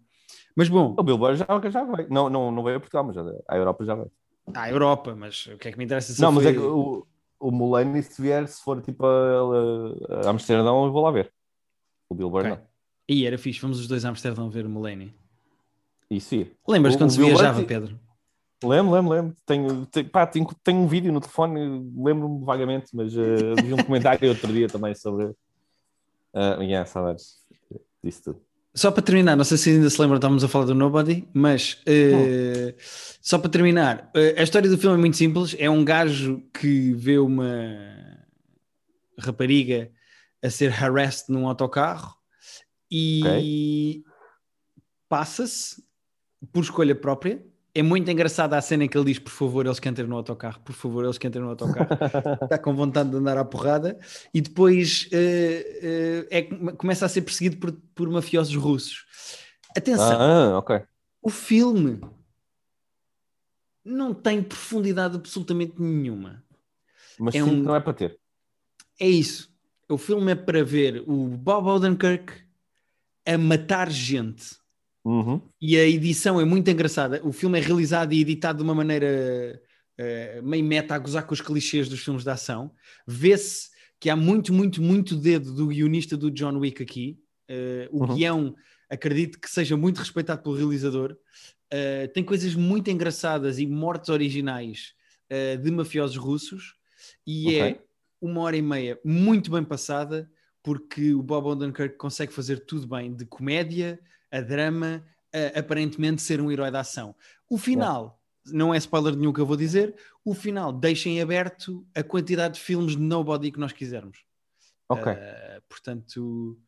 Mas 0.56 0.70
bom, 0.70 0.96
O 0.98 1.04
Bill 1.04 1.18
Burr 1.18 1.36
já, 1.36 1.46
já 1.70 1.84
vai. 1.84 2.08
Não, 2.10 2.30
não, 2.30 2.52
não 2.52 2.64
veio 2.64 2.78
a 2.78 2.80
Portugal, 2.80 3.04
mas 3.04 3.16
já, 3.16 3.24
a 3.50 3.58
Europa 3.58 3.84
já 3.84 3.96
vai. 3.96 4.08
à 4.54 4.70
Europa, 4.70 5.16
mas 5.16 5.48
o 5.48 5.58
que 5.58 5.68
é 5.68 5.72
que 5.72 5.78
me 5.78 5.84
interessa 5.84 6.14
se 6.14 6.22
não, 6.22 6.32
mas 6.32 6.44
foi... 6.44 6.54
é 6.54 6.56
que 6.56 6.62
o, 6.62 7.06
o 7.40 7.52
Mulaney, 7.52 8.02
se 8.04 8.22
vier, 8.22 8.48
se 8.48 8.64
for 8.64 8.82
tipo 8.82 9.06
a, 9.06 10.26
a 10.26 10.30
Amsterdão, 10.30 10.86
eu 10.86 10.92
vou 10.94 11.04
lá 11.04 11.12
ver. 11.12 11.34
O 12.08 12.16
Bill 12.16 12.30
Burr, 12.30 12.46
Ok. 12.46 12.58
E 13.10 13.26
era 13.26 13.38
fixe, 13.38 13.60
vamos 13.60 13.82
os 13.82 13.88
dois 13.88 14.06
a 14.06 14.10
Amsterdão 14.10 14.50
ver 14.50 14.66
o 14.66 14.70
Mulaney. 14.70 15.14
Isso 16.16 16.36
ia. 16.36 16.52
Lembras 16.68 16.96
O- 16.96 16.98
quando 16.98 17.10
o 17.10 17.14
se 17.14 17.20
viajava, 17.20 17.64
Pedro? 17.64 18.00
Lembro, 18.64 18.94
lembro, 18.94 19.14
lembro. 19.14 19.36
Tenho, 19.46 19.86
tenho, 19.88 20.10
pá, 20.10 20.26
tenho, 20.26 20.48
tenho 20.64 20.80
um 20.80 20.88
vídeo 20.88 21.12
no 21.12 21.20
telefone, 21.20 21.60
lembro-me 21.98 22.46
vagamente, 22.46 22.88
mas 22.94 23.14
uh, 23.16 23.56
vi 23.62 23.74
um 23.74 23.84
comentário 23.84 24.30
outro 24.30 24.52
dia 24.54 24.70
também 24.70 24.96
sobre. 24.96 25.26
Uh, 25.26 26.62
yeah, 26.62 26.86
saudades 26.86 27.44
disso 28.04 28.24
tudo. 28.24 28.42
Só 28.76 28.90
para 28.90 29.04
terminar, 29.04 29.36
não 29.36 29.44
sei 29.44 29.58
se 29.58 29.70
ainda 29.70 29.88
se 29.90 30.02
lembram, 30.02 30.16
estávamos 30.18 30.44
a 30.44 30.48
falar 30.48 30.66
do 30.66 30.74
Nobody, 30.74 31.28
mas 31.32 31.80
eh, 31.86 32.74
só 33.22 33.38
para 33.38 33.52
terminar, 33.52 34.10
eh, 34.16 34.34
a 34.36 34.42
história 34.42 34.68
do 34.68 34.80
filme 34.80 34.98
é 34.98 35.00
muito 35.00 35.16
simples. 35.16 35.56
É 35.60 35.70
um 35.70 35.86
gajo 35.86 36.42
que 36.52 36.92
vê 36.94 37.20
uma 37.20 37.46
rapariga 39.20 39.92
a 40.42 40.50
ser 40.50 40.74
harassed 40.74 41.32
num 41.32 41.48
autocarro 41.48 42.16
e 42.90 44.04
passa-se 45.08 45.84
por 46.52 46.62
escolha 46.64 46.96
própria. 46.96 47.44
É 47.76 47.82
muito 47.82 48.10
engraçada 48.12 48.56
a 48.56 48.62
cena 48.62 48.84
em 48.84 48.88
que 48.88 48.96
ele 48.98 49.06
diz: 49.06 49.18
Por 49.20 49.32
favor, 49.32 49.66
eles 49.66 49.80
que 49.80 49.90
entrem 49.90 50.08
no 50.08 50.16
autocarro, 50.16 50.60
por 50.62 50.74
favor, 50.74 51.04
eles 51.04 51.18
que 51.18 51.26
entrem 51.26 51.44
no 51.44 51.50
autocarro. 51.50 51.88
está 52.44 52.58
com 52.60 52.76
vontade 52.76 53.10
de 53.10 53.16
andar 53.16 53.38
à 53.38 53.44
porrada 53.44 53.98
e 54.34 54.42
depois 54.42 55.08
eh, 55.12 56.28
eh, 56.30 56.38
é, 56.40 56.72
começa 56.74 57.06
a 57.06 57.10
ser 57.10 57.22
perseguido 57.24 57.58
por, 57.58 57.72
por 57.96 58.10
mafiosos 58.10 58.56
russos. 58.56 59.06
Atenção, 59.76 60.22
Ah, 60.22 60.58
ok. 60.60 60.82
o 61.22 61.30
filme 61.32 62.00
não 63.84 64.14
tem 64.14 64.42
profundidade 64.42 65.16
absolutamente 65.16 65.74
nenhuma. 65.82 66.44
Mas 67.20 67.36
É 67.36 67.44
um- 67.44 67.56
não 67.56 67.76
é 67.76 67.80
para 67.80 67.94
ter. 67.94 68.20
É 69.00 69.08
isso. 69.08 69.52
O 69.90 69.98
filme 69.98 70.32
é 70.32 70.36
para 70.36 70.64
ver 70.64 71.04
o 71.08 71.28
Bob 71.28 71.68
Odenkirk 71.68 72.34
a 73.26 73.38
matar 73.38 73.90
gente. 73.92 74.56
Uhum. 75.06 75.42
E 75.62 75.78
a 75.78 75.84
edição 75.88 76.40
é 76.40 76.46
muito 76.46 76.70
engraçada. 76.70 77.22
O 77.26 77.32
filme 77.34 77.60
é 77.60 77.62
realizado 77.62 78.14
e 78.14 78.22
editado 78.22 78.60
de 78.60 78.64
uma 78.64 78.74
maneira 78.76 79.62
eh, 79.98 80.42
meio 80.42 80.64
meta 80.64 80.96
a 80.96 81.00
gozar 81.00 81.26
com 81.28 81.34
os 81.34 81.42
clichês 81.42 81.90
dos 81.90 82.00
filmes 82.00 82.24
de 82.24 82.30
ação. 82.30 82.72
Vê-se 83.08 83.70
que 84.00 84.10
há 84.10 84.16
muito, 84.16 84.54
muito, 84.54 84.82
muito 84.82 85.16
dedo 85.16 85.54
do 85.54 85.68
guionista 85.68 86.16
do 86.18 86.32
John 86.32 86.58
Wick 86.58 86.82
aqui. 86.82 87.20
Eh, 87.50 87.88
o 87.92 88.06
Uhum. 88.06 88.16
guião, 88.16 88.56
acredito 88.90 89.40
que 89.40 89.50
seja 89.50 89.76
muito 89.76 89.98
respeitado 89.98 90.42
pelo 90.42 90.56
realizador. 90.56 91.18
Eh, 91.72 92.08
tem 92.08 92.24
coisas 92.24 92.56
muito 92.56 92.90
engraçadas 92.90 93.60
e 93.60 93.68
mortes 93.68 94.10
originais 94.10 94.94
de 95.64 95.72
mafiosos 95.72 96.16
russos. 96.16 96.76
E 97.26 97.48
Ok. 97.48 97.60
é 97.62 97.80
uma 98.22 98.42
hora 98.42 98.56
e 98.56 98.62
meia 98.62 99.00
muito 99.04 99.50
bem 99.50 99.64
passada, 99.64 100.30
porque 100.62 101.12
o 101.12 101.24
Bob 101.24 101.48
Odenkirk 101.48 101.98
consegue 101.98 102.32
fazer 102.32 102.66
tudo 102.68 102.86
bem, 102.88 103.12
de 103.16 103.26
comédia 103.26 104.00
a 104.34 104.42
drama, 104.42 105.06
a, 105.32 105.60
aparentemente 105.60 106.22
ser 106.22 106.42
um 106.42 106.52
herói 106.52 106.72
da 106.72 106.80
ação. 106.80 107.16
O 107.48 107.58
final, 107.58 108.20
não 108.48 108.74
é 108.74 108.78
spoiler 108.78 109.16
nenhum 109.16 109.32
que 109.32 109.40
eu 109.40 109.46
vou 109.46 109.56
dizer, 109.56 109.96
o 110.26 110.34
final 110.34 110.74
deixa 110.74 111.08
em 111.08 111.22
aberto 111.22 111.86
a 111.96 112.04
quantidade 112.04 112.56
de 112.56 112.62
filmes 112.62 112.94
de 112.94 113.02
Nobody 113.02 113.52
que 113.52 113.60
nós 113.60 113.72
quisermos. 113.72 114.26
Ok. 114.90 115.12
Uh, 115.12 115.62
portanto, 115.70 116.60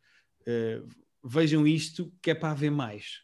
uh, 0.42 0.88
vejam 1.24 1.66
isto 1.66 2.12
que 2.22 2.30
é 2.30 2.34
para 2.34 2.52
haver 2.52 2.70
mais. 2.70 3.22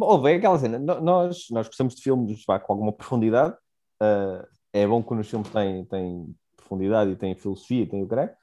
Houve 0.00 0.32
é 0.32 0.36
aquela 0.36 0.58
cena. 0.58 0.78
Nós, 0.78 1.46
nós 1.50 1.66
gostamos 1.66 1.94
de 1.94 2.02
filmes 2.02 2.44
vá, 2.46 2.58
com 2.58 2.72
alguma 2.72 2.92
profundidade. 2.92 3.54
Uh, 4.00 4.46
é 4.72 4.86
bom 4.86 5.02
quando 5.02 5.20
os 5.20 5.28
filmes 5.28 5.48
têm, 5.50 5.84
têm 5.84 6.34
profundidade 6.56 7.10
e 7.10 7.16
têm 7.16 7.34
filosofia 7.34 7.82
e 7.82 7.86
têm 7.86 8.02
o 8.02 8.08
que 8.08 8.14
é. 8.14 8.34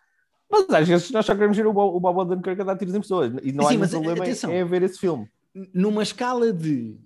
Mas 0.51 0.69
às 0.69 0.87
vezes 0.87 1.11
nós 1.11 1.25
só 1.25 1.33
queremos 1.35 1.55
ver 1.55 1.67
o 1.67 1.73
Bob, 1.73 2.17
Odenkirk 2.19 2.59
a 2.61 2.63
dar 2.63 2.77
tiros 2.77 2.95
em 2.95 3.01
pessoas. 3.01 3.31
E 3.43 3.51
não 3.51 3.65
Sim, 3.65 3.67
há 3.67 3.69
nenhum 3.69 3.79
mas, 3.81 3.91
problema 3.91 4.17
em- 4.17 4.21
atenção. 4.21 4.51
em 4.53 4.65
ver 4.65 4.81
esse 4.83 4.97
filme. 4.99 5.29
Numa 5.73 6.01
escala 6.03 6.51
de 6.53 6.97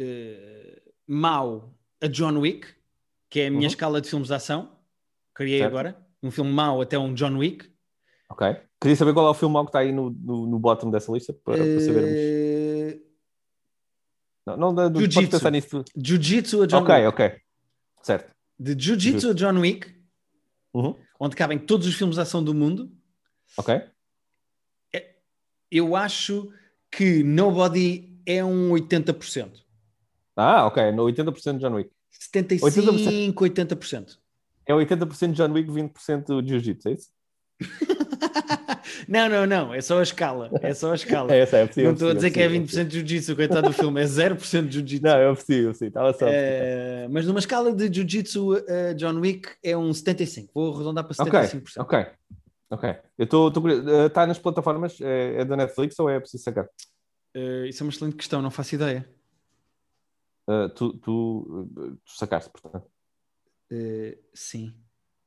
uh, 0.00 0.80
mau 1.06 1.74
a 2.00 2.06
John 2.06 2.38
Wick, 2.38 2.66
que 3.28 3.40
é 3.40 3.46
a 3.46 3.50
minha 3.50 3.62
Uhum. 3.62 3.66
escala 3.66 4.00
de 4.00 4.08
filmes 4.08 4.28
de 4.28 4.34
ação, 4.34 4.72
criei 5.34 5.58
Certo. 5.60 5.70
agora, 5.70 5.96
um 6.22 6.30
filme 6.30 6.50
mau 6.50 6.80
até 6.80 6.98
um 6.98 7.14
John 7.14 7.36
Wick, 7.38 7.68
Ok. 8.32 8.46
Queria 8.80 8.94
saber 8.96 9.12
qual 9.12 9.26
é 9.26 9.30
o 9.30 9.34
filme 9.34 9.52
mau 9.52 9.64
que 9.64 9.70
está 9.70 9.80
aí 9.80 9.90
no, 9.90 10.08
no, 10.10 10.46
no 10.46 10.56
bottom 10.58 10.88
dessa 10.88 11.10
lista 11.10 11.32
para, 11.32 11.56
para 11.58 11.80
sabermos. 11.80 12.12
Uh, 12.12 13.00
Não, 14.46 14.56
não, 14.56 14.72
não, 14.72 14.92
podes 14.92 15.12
Jiu-Jitsu. 15.12 15.30
pensar 15.36 15.50
nisso. 15.50 15.84
Jiu-Jitsu 15.96 16.62
a 16.62 16.66
John 16.66 16.82
Ok, 16.82 16.94
Wick. 16.94 17.06
ok. 17.08 17.32
Certo. 18.02 18.32
De 18.56 18.74
Jiu-Jitsu 18.78 19.30
a 19.30 19.34
John 19.34 19.58
Wick, 19.58 19.92
Uhum. 20.72 20.94
Onde 21.20 21.36
cabem 21.36 21.58
todos 21.58 21.86
os 21.86 21.94
filmes 21.94 22.16
de 22.16 22.22
ação 22.22 22.42
do 22.42 22.54
mundo, 22.54 22.90
Ok. 23.56 23.80
eu 25.70 25.94
acho 25.94 26.50
que 26.90 27.22
Nobody 27.22 28.18
é 28.26 28.42
um 28.44 28.70
80%. 28.70 29.60
Ah, 30.34 30.66
ok. 30.66 30.90
No 30.92 31.04
80% 31.04 31.58
de 31.58 31.58
John 31.60 31.74
Wick. 31.74 31.90
75%, 32.34 33.34
80%. 33.34 34.18
É 34.66 34.72
80% 34.72 35.32
John 35.32 35.52
Wick, 35.52 35.70
20% 35.70 36.46
Jiu-Jitsu, 36.46 36.88
é 36.88 36.92
isso? 36.92 37.10
não, 39.10 39.28
não, 39.28 39.46
não. 39.46 39.74
É 39.74 39.80
só 39.80 39.98
a 39.98 40.02
escala. 40.02 40.50
É 40.62 40.72
só 40.72 40.92
a 40.92 40.94
escala. 40.94 41.30
É, 41.34 41.40
é 41.40 41.66
possível. 41.66 41.84
não 41.84 41.92
estou 41.92 42.10
a 42.10 42.14
dizer 42.14 42.30
que 42.30 42.40
é 42.40 42.48
possível, 42.48 42.84
20% 42.84 42.86
de 42.86 42.98
Jiu-Jitsu, 42.98 43.36
coitado 43.36 43.68
do 43.68 43.72
filme. 43.72 44.00
É 44.00 44.04
0% 44.04 44.66
de 44.66 44.74
Jiu-Jitsu. 44.74 45.06
Não, 45.06 45.18
eu 45.18 45.34
percebi, 45.34 45.58
eu 45.58 45.64
percebi. 45.66 45.88
Estava 45.88 46.12
só. 46.12 46.26
Eh, 46.28 47.08
mas 47.10 47.26
numa 47.26 47.38
escala 47.38 47.72
de 47.72 47.92
Jiu-Jitsu 47.92 48.52
a 48.54 48.92
John 48.94 49.20
Wick 49.20 49.48
é 49.62 49.76
um 49.76 49.90
75%. 49.90 50.48
Vou 50.54 50.74
arredondar 50.74 51.04
para 51.04 51.22
Ok, 51.22 51.40
75%. 51.40 51.72
ok. 51.78 52.06
Ok. 52.70 52.96
Eu 53.18 53.24
estou 53.24 53.52
curioso. 53.52 53.88
Está 54.06 54.26
nas 54.26 54.38
plataformas? 54.38 55.00
É, 55.00 55.40
é 55.40 55.44
da 55.44 55.56
Netflix 55.56 55.98
ou 55.98 56.08
é 56.08 56.20
preciso 56.20 56.44
sacar? 56.44 56.68
Eh, 57.34 57.68
isso 57.68 57.82
é 57.82 57.84
uma 57.84 57.90
excelente 57.90 58.16
questão, 58.16 58.40
não 58.40 58.50
faço 58.50 58.74
ideia. 58.74 59.08
Uh, 60.48 60.68
tu, 60.70 60.92
tu, 60.94 61.68
uh, 61.76 61.96
tu 61.96 62.16
sacaste, 62.16 62.50
portanto. 62.50 62.86
Eh, 63.70 64.18
sim. 64.34 64.74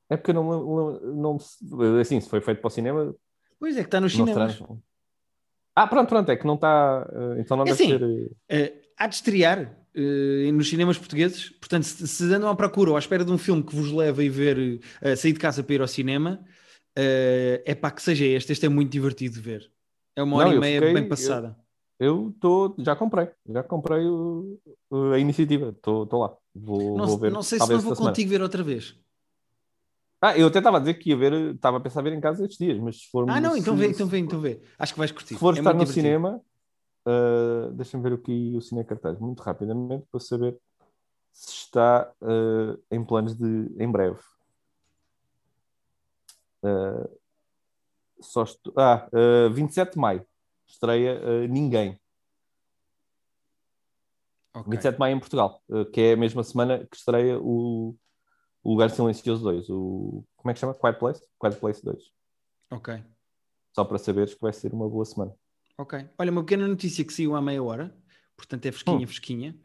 É 0.10 0.18
porque 0.18 0.32
eu 0.32 0.36
não, 0.36 0.44
não, 0.44 1.00
não. 1.14 2.00
Assim, 2.00 2.20
se 2.20 2.30
foi 2.30 2.42
feito 2.42 2.60
para 2.60 2.68
o 2.68 2.72
cinema. 2.72 3.16
Pois 3.64 3.78
é 3.78 3.80
que 3.80 3.88
está 3.88 4.02
nos 4.02 4.14
Não 4.18 4.26
cinemas. 4.28 4.56
será- 4.58 4.70
Ah, 5.74 5.88
pronto, 5.88 6.10
pronto. 6.10 6.30
É 6.30 6.36
que 6.36 6.46
não 6.46 6.56
está. 6.56 7.08
uh, 7.10 7.40
então 7.40 7.56
não 7.56 7.64
É 7.64 7.68
deve 7.68 7.82
assim, 7.82 7.98
ser. 7.98 8.04
uh, 8.04 8.36
Eh, 8.50 8.74
há 8.98 9.08
de 9.08 9.16
estrear 9.16 9.74
eh, 9.96 10.52
nos 10.52 10.68
cinemas 10.70 10.98
portugueses. 10.98 11.50
Portanto, 11.52 11.84
se, 11.84 12.06
se 12.06 12.24
andam 12.34 12.50
à 12.50 12.56
procura 12.58 12.90
ou 12.92 12.96
à 12.98 13.00
espera 13.00 13.24
de 13.24 13.32
um 13.32 13.38
filme 13.38 13.64
que 13.64 13.74
vos 13.74 13.90
leve 13.90 14.22
a 14.22 14.26
ir 14.26 14.30
ver, 14.30 14.82
eh, 15.02 15.12
a 15.14 15.16
sair 15.16 15.32
de 15.32 15.40
casa 15.40 15.64
para 15.64 15.76
ir 15.76 15.82
ao 15.82 15.88
cinema, 15.88 16.44
eh, 16.94 17.64
é 17.66 17.74
para 17.74 17.92
que 17.92 18.02
seja 18.02 18.26
este. 18.26 18.52
Este 18.52 18.66
é 18.66 18.70
muito 18.70 18.92
divertido 18.92 19.36
de 19.36 19.40
ver. 19.42 19.72
É 20.14 20.22
uma 20.22 20.36
hora 20.38 20.50
Não, 20.50 20.58
e 20.58 20.60
meia 20.60 20.80
fiquei- 20.82 20.94
bem 20.94 21.08
passada. 21.08 21.58
Eu 21.98 22.32
estou. 22.36 22.76
Já 22.80 22.98
comprei. 22.98 23.30
Já 23.48 23.64
comprei 23.64 24.06
o- 24.06 24.60
a 25.14 25.18
iniciativa. 25.20 25.70
Estou 25.70 26.06
lá. 26.20 26.36
Vou, 26.54 26.98
Não, 26.98 27.08
vou 27.08 27.18
ver. 27.18 27.32
não 27.32 27.42
sei 27.42 27.58
se 27.60 27.62
não 27.62 27.68
vou 27.68 27.78
esta 27.78 27.96
semana. 27.96 28.12
contigo 28.12 28.30
ver 28.30 28.42
outra 28.42 28.62
vez. 28.62 28.96
Ah, 30.26 30.38
eu 30.38 30.48
até 30.48 30.60
estava 30.60 30.78
a 30.78 30.80
dizer 30.80 30.94
que 30.94 31.10
ia 31.10 31.18
ver. 31.18 31.34
Estava 31.54 31.76
a 31.76 31.80
pensar 31.82 32.02
ver 32.02 32.14
em 32.14 32.22
casa 32.22 32.44
estes 32.46 32.58
dias, 32.58 32.80
mas 32.80 33.02
se 33.02 33.10
for. 33.10 33.30
Ah, 33.30 33.42
não, 33.42 33.58
então 33.58 33.76
vê, 33.76 33.88
então 33.88 34.08
vê, 34.08 34.20
então 34.20 34.40
vê. 34.40 34.62
Acho 34.80 34.94
que 34.94 35.00
vais 35.00 35.12
curtir. 35.12 35.34
Se 35.34 35.40
for 35.40 35.54
É 35.54 35.58
estar 35.58 35.74
no 35.74 35.80
divertido. 35.80 36.02
cinema, 36.02 36.42
uh, 37.06 37.72
deixa-me 37.74 38.04
ver 38.04 38.14
o 38.14 38.18
que 38.18 38.56
o 38.56 38.62
cine 38.62 38.86
cartaz 38.86 39.20
muito 39.20 39.44
rapidamente 39.44 40.06
para 40.10 40.22
saber 40.22 40.58
se 41.34 41.50
está 41.52 42.10
uh, 42.22 42.82
em 42.90 43.04
planos 43.04 43.36
de 43.36 43.76
em 43.78 43.92
breve. 43.92 44.18
Uh, 46.64 47.20
só 48.22 48.44
estou, 48.44 48.74
ah, 48.78 49.10
uh, 49.12 49.54
27 49.54 49.96
de 49.96 50.00
maio 50.00 50.26
estreia 50.66 51.20
uh, 51.20 51.48
Ninguém. 51.50 52.00
Ok. 54.56 54.72
27 54.72 54.94
de 54.94 55.00
maio 55.02 55.18
em 55.18 55.20
Portugal, 55.20 55.62
que 55.92 56.00
é 56.00 56.14
a 56.14 56.18
mesma 56.18 56.44
semana 56.46 56.88
que 56.90 56.96
estreia 56.96 57.38
o, 57.42 57.98
o 58.64 58.72
Lugar 58.72 58.90
Silencioso 58.90 59.44
2. 59.44 59.70
O, 59.70 60.24
como 60.36 60.52
é 60.52 60.54
que 60.54 60.60
chama? 60.60 60.74
Quiet 60.74 60.98
Place? 61.00 61.22
Quiet 61.40 61.60
Place 61.60 61.84
2. 61.84 62.04
ok. 62.72 63.04
Só 63.76 63.84
para 63.84 63.98
saberes 63.98 64.36
que 64.36 64.42
vai 64.42 64.54
ser 64.54 64.72
uma 64.72 64.88
boa 64.88 65.04
semana. 65.04 65.34
Ok. 65.80 66.08
Olha, 66.20 66.32
uma 66.32 66.44
pequena 66.44 66.68
notícia 66.68 67.04
que 67.04 67.12
saiu 67.12 67.36
há 67.36 67.42
meia 67.42 67.64
hora, 67.64 67.96
portanto 68.38 68.66
é 68.68 68.72
fresquinha, 68.72 68.98
Hum. 69.04 69.08
fresquinha. 69.08 69.60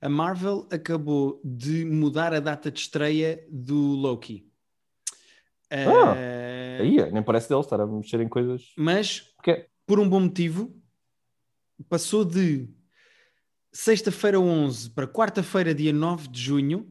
A 0.00 0.08
Marvel 0.08 0.66
acabou 0.72 1.40
de 1.44 1.84
mudar 1.84 2.32
a 2.32 2.40
data 2.40 2.70
de 2.70 2.80
estreia 2.80 3.46
do 3.50 3.76
Loki. 3.76 4.50
Ah, 5.70 6.14
Eh, 6.16 6.78
Aí, 6.80 7.12
nem 7.12 7.22
parece 7.22 7.48
deles 7.50 7.66
estar 7.66 7.78
a 7.80 7.86
mexer 7.86 8.18
em 8.20 8.28
coisas. 8.28 8.72
mas, 8.78 9.20
Porque 9.36 9.68
por 9.86 10.00
um 10.00 10.08
bom 10.08 10.20
motivo, 10.20 10.74
passou 11.88 12.24
de 12.24 12.66
sexta-feira 13.72 14.40
11 14.40 14.90
para 14.90 15.06
quarta-feira, 15.06 15.74
dia 15.74 15.92
9 15.92 16.28
de 16.28 16.40
junho. 16.40 16.90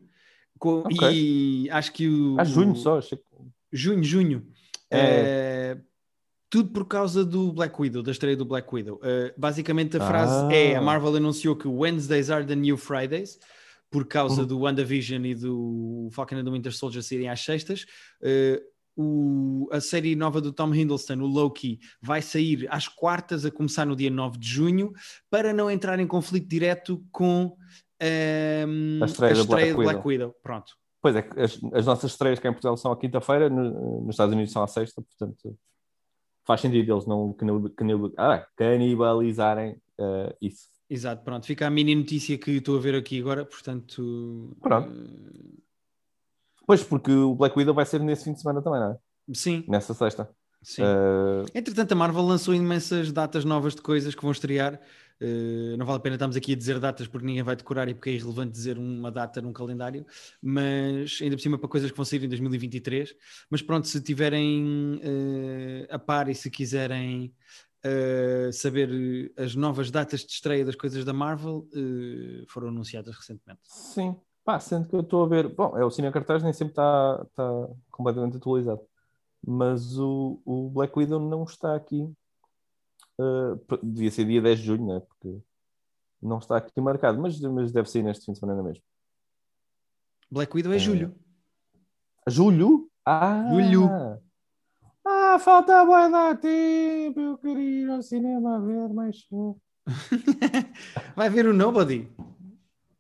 Com- 0.60 0.80
Ok. 0.86 1.08
E 1.12 1.70
acho 1.72 1.92
que 1.94 2.08
o. 2.08 2.36
Ah, 2.40 2.44
junho 2.44 2.76
só. 2.76 2.98
achei 3.00 3.18
que- 3.18 3.24
Junho, 3.72 4.04
junho. 4.04 4.46
É. 4.92 4.98
Eh, 5.78 5.82
tudo 6.50 6.72
por 6.72 6.86
causa 6.88 7.24
do 7.24 7.54
Black 7.54 7.80
Widow, 7.80 8.02
da 8.02 8.12
estreia 8.12 8.36
do 8.36 8.44
Black 8.46 8.68
Widow. 8.74 9.00
Eh, 9.04 9.34
basicamente 9.38 9.96
a 9.98 10.00
frase 10.08 10.48
Ah. 10.52 10.54
é: 10.56 10.76
a 10.76 10.82
Marvel 10.82 11.16
anunciou 11.16 11.56
que 11.56 11.68
Wednesdays 11.68 12.30
are 12.32 12.46
the 12.46 12.56
new 12.56 12.76
Fridays, 12.78 13.40
por 13.92 14.06
causa 14.06 14.42
Uhum. 14.42 14.48
do 14.48 14.60
WandaVision 14.62 15.24
e 15.26 15.36
do 15.36 16.10
Falcon 16.12 16.38
and 16.38 16.44
the 16.46 16.50
Winter 16.52 16.72
Soldier 16.76 17.04
serem 17.04 17.30
às 17.30 17.40
sextas. 17.42 17.86
Uh, 18.22 18.60
o- 19.02 19.70
a 19.72 19.80
série 19.80 20.16
nova 20.16 20.42
do 20.42 20.52
Tom 20.52 20.74
Hiddleston, 20.74 21.20
o 21.22 21.28
Loki, 21.28 21.80
vai 22.02 22.22
sair 22.22 22.68
às 22.70 22.88
quartas, 22.88 23.46
a 23.46 23.52
começar 23.52 23.86
no 23.86 23.96
dia 23.96 24.10
9 24.10 24.38
de 24.40 24.48
junho, 24.50 24.92
para 25.30 25.54
não 25.54 25.70
entrar 25.72 26.00
em 26.00 26.08
conflito 26.08 26.48
direto 26.48 27.02
com 27.12 27.56
ehm, 28.00 29.02
A 29.02 29.06
estreia 29.06 29.36
da 29.36 29.44
Black 29.44 29.72
do 29.72 29.78
Black 29.78 30.08
Widow. 30.08 30.36
Pronto. 30.42 30.74
Pois 31.02 31.16
é, 31.16 31.22
que 31.22 31.40
as, 31.40 31.60
as 31.74 31.86
nossas 31.86 32.12
estreias 32.12 32.40
cá 32.40 32.50
em 32.50 32.52
Portugal 32.54 32.76
são 32.78 32.92
à 32.92 32.98
quinta-feira, 32.98 33.50
no- 33.50 34.02
nos 34.02 34.10
Estados 34.16 34.34
Unidos 34.34 34.52
são 34.52 34.62
à 34.64 34.68
sexta, 34.68 35.02
portanto 35.02 35.58
faz 36.46 36.62
sentido 36.62 36.92
eles 36.94 37.06
não 37.06 37.36
ah, 38.18 38.46
canibalizarem 38.58 39.78
eh, 40.00 40.36
isso. 40.42 40.68
Exato, 40.90 41.24
pronto. 41.24 41.46
Fica 41.46 41.68
a 41.68 41.70
mini 41.70 41.94
notícia 41.96 42.36
que 42.38 42.52
estou 42.52 42.76
a 42.78 42.82
ver 42.82 42.96
aqui 42.96 43.20
agora, 43.20 43.46
portanto. 43.46 44.58
Pronto. 44.60 44.90
eh, 44.92 45.60
Pois, 46.66 46.84
porque 46.84 47.12
o 47.12 47.34
Black 47.36 47.58
Widow 47.58 47.74
vai 47.74 47.86
ser 47.86 48.00
nesse 48.00 48.24
fim 48.26 48.34
de 48.34 48.42
semana 48.42 48.62
também, 48.62 48.80
não 48.80 48.92
é? 48.92 48.98
sim, 49.34 49.64
Nessa 49.68 49.94
sexta. 49.94 50.30
sim. 50.62 50.82
Eh, 50.84 51.46
Entretanto, 51.60 51.92
a 51.92 51.96
Marvel 51.96 52.24
lançou 52.24 52.54
imensas 52.54 53.12
datas 53.12 53.46
novas 53.46 53.76
de 53.76 53.82
coisas 53.82 54.14
que 54.16 54.22
vão 54.22 54.32
estrear. 54.32 54.80
Uh, 55.22 55.76
não 55.76 55.86
vale 55.86 55.98
a 55.98 56.00
pena 56.00 56.16
estarmos 56.16 56.38
aqui 56.38 56.54
a 56.54 56.56
dizer 56.56 56.80
datas 56.80 57.06
porque 57.06 57.26
ninguém 57.26 57.44
vai 57.44 57.56
decorar 57.56 57.90
e 57.90 57.94
porque 57.94 58.10
é 58.10 58.14
irrelevante 58.14 58.54
dizer 58.54 58.78
uma 58.78 59.12
data 59.12 59.42
num 59.42 59.52
calendário, 59.52 60.06
mas 60.42 61.20
ainda 61.22 61.36
por 61.36 61.42
cima 61.42 61.58
para 61.58 61.68
coisas 61.68 61.92
que 61.92 61.98
vão 61.98 62.06
sair 62.06 62.24
em 62.24 62.30
2023. 62.30 63.14
Mas 63.50 63.62
pronto, 63.62 63.88
se 63.88 64.02
tiverem 64.02 64.96
uh, 64.96 65.94
a 65.94 66.00
par 66.00 66.30
e 66.30 66.36
se 66.36 66.50
quiserem 66.50 67.34
uh, 67.86 68.54
saber 68.54 69.34
as 69.36 69.56
novas 69.56 69.92
datas 69.92 70.22
de 70.22 70.32
estreia 70.32 70.64
das 70.64 70.76
coisas 70.76 71.04
da 71.04 71.12
Marvel, 71.12 71.68
foram 72.48 72.70
anunciadas 72.70 73.16
recentemente. 73.16 73.62
sim, 73.64 74.16
pá, 74.46 74.58
sendo 74.60 74.88
que 74.88 74.96
eu 74.96 75.02
estou 75.02 75.24
a 75.26 75.28
ver. 75.28 75.50
Bom, 75.50 75.78
é 75.78 75.84
o 75.84 75.92
Cine 75.92 76.12
Cartaz 76.12 76.42
nem 76.42 76.54
sempre 76.54 76.72
está 76.72 77.26
está 77.30 77.70
completamente 77.92 78.38
atualizado, 78.38 78.82
mas 79.46 79.98
o, 79.98 80.42
o 80.46 80.70
Black 80.70 80.98
Widow 80.98 81.20
não 81.20 81.44
está 81.44 81.76
aqui. 81.76 82.10
Eh, 83.20 83.76
devia 83.84 84.10
ser 84.12 84.26
dia 84.26 84.42
10 84.42 84.60
de 84.60 84.66
junho, 84.66 84.86
né? 84.88 85.02
Porque 85.02 85.38
não 86.22 86.38
está 86.38 86.56
aqui 86.58 86.80
marcado, 86.80 87.20
mas, 87.22 87.40
mas 87.42 87.72
deve 87.72 87.90
sair 87.90 88.04
neste 88.04 88.26
fim 88.26 88.32
de 88.32 88.40
semana 88.40 88.64
mesmo. 88.64 88.82
Black 90.32 90.56
Widow 90.56 90.72
é 90.72 90.76
É. 90.78 90.80
julho. 90.80 91.16
Julho? 92.28 92.90
Ah! 93.06 93.50
Julho. 93.52 93.90
Ah, 95.06 95.40
falta 95.40 95.84
bué 95.86 96.10
da 96.10 96.36
tempo, 96.36 97.20
eu 97.20 97.38
queria 97.38 97.82
ir 97.84 97.90
ao 97.90 98.02
cinema 98.02 98.62
ver, 98.62 98.90
mas... 98.94 99.28
vai 101.16 101.30
ver 101.30 101.48
o 101.48 101.54
Nobody. 101.54 102.08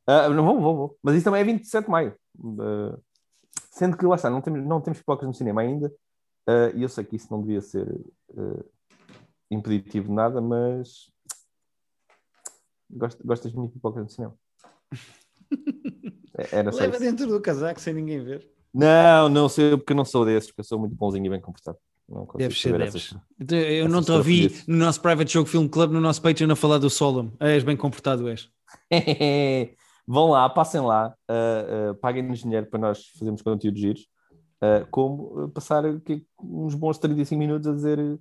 Ah, 0.08 0.28
não 0.30 0.44
vou, 0.44 0.60
vou, 0.60 0.76
vou. 0.76 0.98
Mas 1.04 1.16
isso 1.16 1.26
também 1.26 1.42
é 1.42 1.44
27 1.46 1.86
de 1.86 1.92
maio. 1.92 2.16
Ah, 2.60 2.98
sendo 3.72 3.96
que, 3.96 4.06
lá 4.06 4.16
está, 4.16 4.30
não 4.30 4.42
temos, 4.42 4.66
não 4.66 4.82
temos 4.82 5.00
pipocas 5.00 5.28
no 5.28 5.34
cinema 5.34 5.62
ainda, 5.62 5.94
e 6.76 6.82
eu 6.82 6.90
sei 6.90 7.04
que 7.06 7.16
isso 7.16 7.28
não 7.32 7.42
devia 7.42 7.62
ser 7.62 7.88
impeditivo 9.50 10.08
de 10.10 10.14
nada, 10.14 10.42
mas... 10.42 11.12
Gosto, 12.90 13.26
gosto 13.26 13.44
das 13.44 13.54
minhas 13.54 13.72
pipocas 13.72 14.04
no 14.04 14.10
cinema. 14.10 14.36
É- 16.38 16.58
Era 16.58 16.72
só 16.72 16.80
Leva 16.80 16.96
isso. 16.96 17.04
dentro 17.06 17.28
do 17.28 17.42
casaco 17.42 17.80
sem 17.80 17.94
ninguém 17.94 18.24
ver. 18.24 18.50
Não, 18.74 19.30
não 19.30 19.50
sei, 19.50 19.76
porque 19.78 19.94
eu 19.94 19.98
não 19.98 20.06
sou 20.06 20.26
desses, 20.26 20.50
porque 20.50 20.62
eu 20.62 20.66
sou 20.66 20.80
muito 20.80 20.96
bonzinho 20.96 21.26
e 21.26 21.30
bem 21.30 21.42
comportado. 21.42 21.78
Não 22.08 22.26
consigo 22.26 22.38
Deves 22.40 22.62
ser, 22.62 22.78
deves. 22.78 22.96
essas- 22.96 23.18
Então, 23.40 23.58
Eu 23.58 23.80
essas 23.86 23.92
não 23.92 24.02
te 24.04 24.12
ouvi 24.12 24.64
no 24.68 24.78
nosso 24.78 25.02
Private 25.02 25.32
Joke 25.34 25.50
Film 25.50 25.68
Club, 25.68 25.92
no 25.92 26.02
nosso 26.02 26.22
Patreon, 26.22 26.52
a 26.52 26.56
falar 26.56 26.78
do 26.80 26.90
Solemn. 26.90 27.32
És 27.40 27.64
bem 27.64 27.78
comportado, 27.78 28.28
és. 28.28 28.50
Vão 30.08 30.30
lá, 30.32 30.50
passem 30.50 30.82
lá, 30.82 31.14
uh, 31.30 31.92
uh, 31.92 31.96
paguem-nos 31.96 32.40
dinheiro 32.40 32.66
para 32.66 32.80
nós 32.80 33.06
fazermos 33.10 33.44
conteúdos 33.44 33.80
giros, 33.80 34.08
uh, 34.64 34.88
como 34.90 35.50
passar 35.50 35.86
aqui 35.86 36.26
uns 36.42 36.74
bons 36.74 36.98
35 36.98 37.38
minutos 37.38 37.68
a 37.68 37.74
dizer 37.76 38.20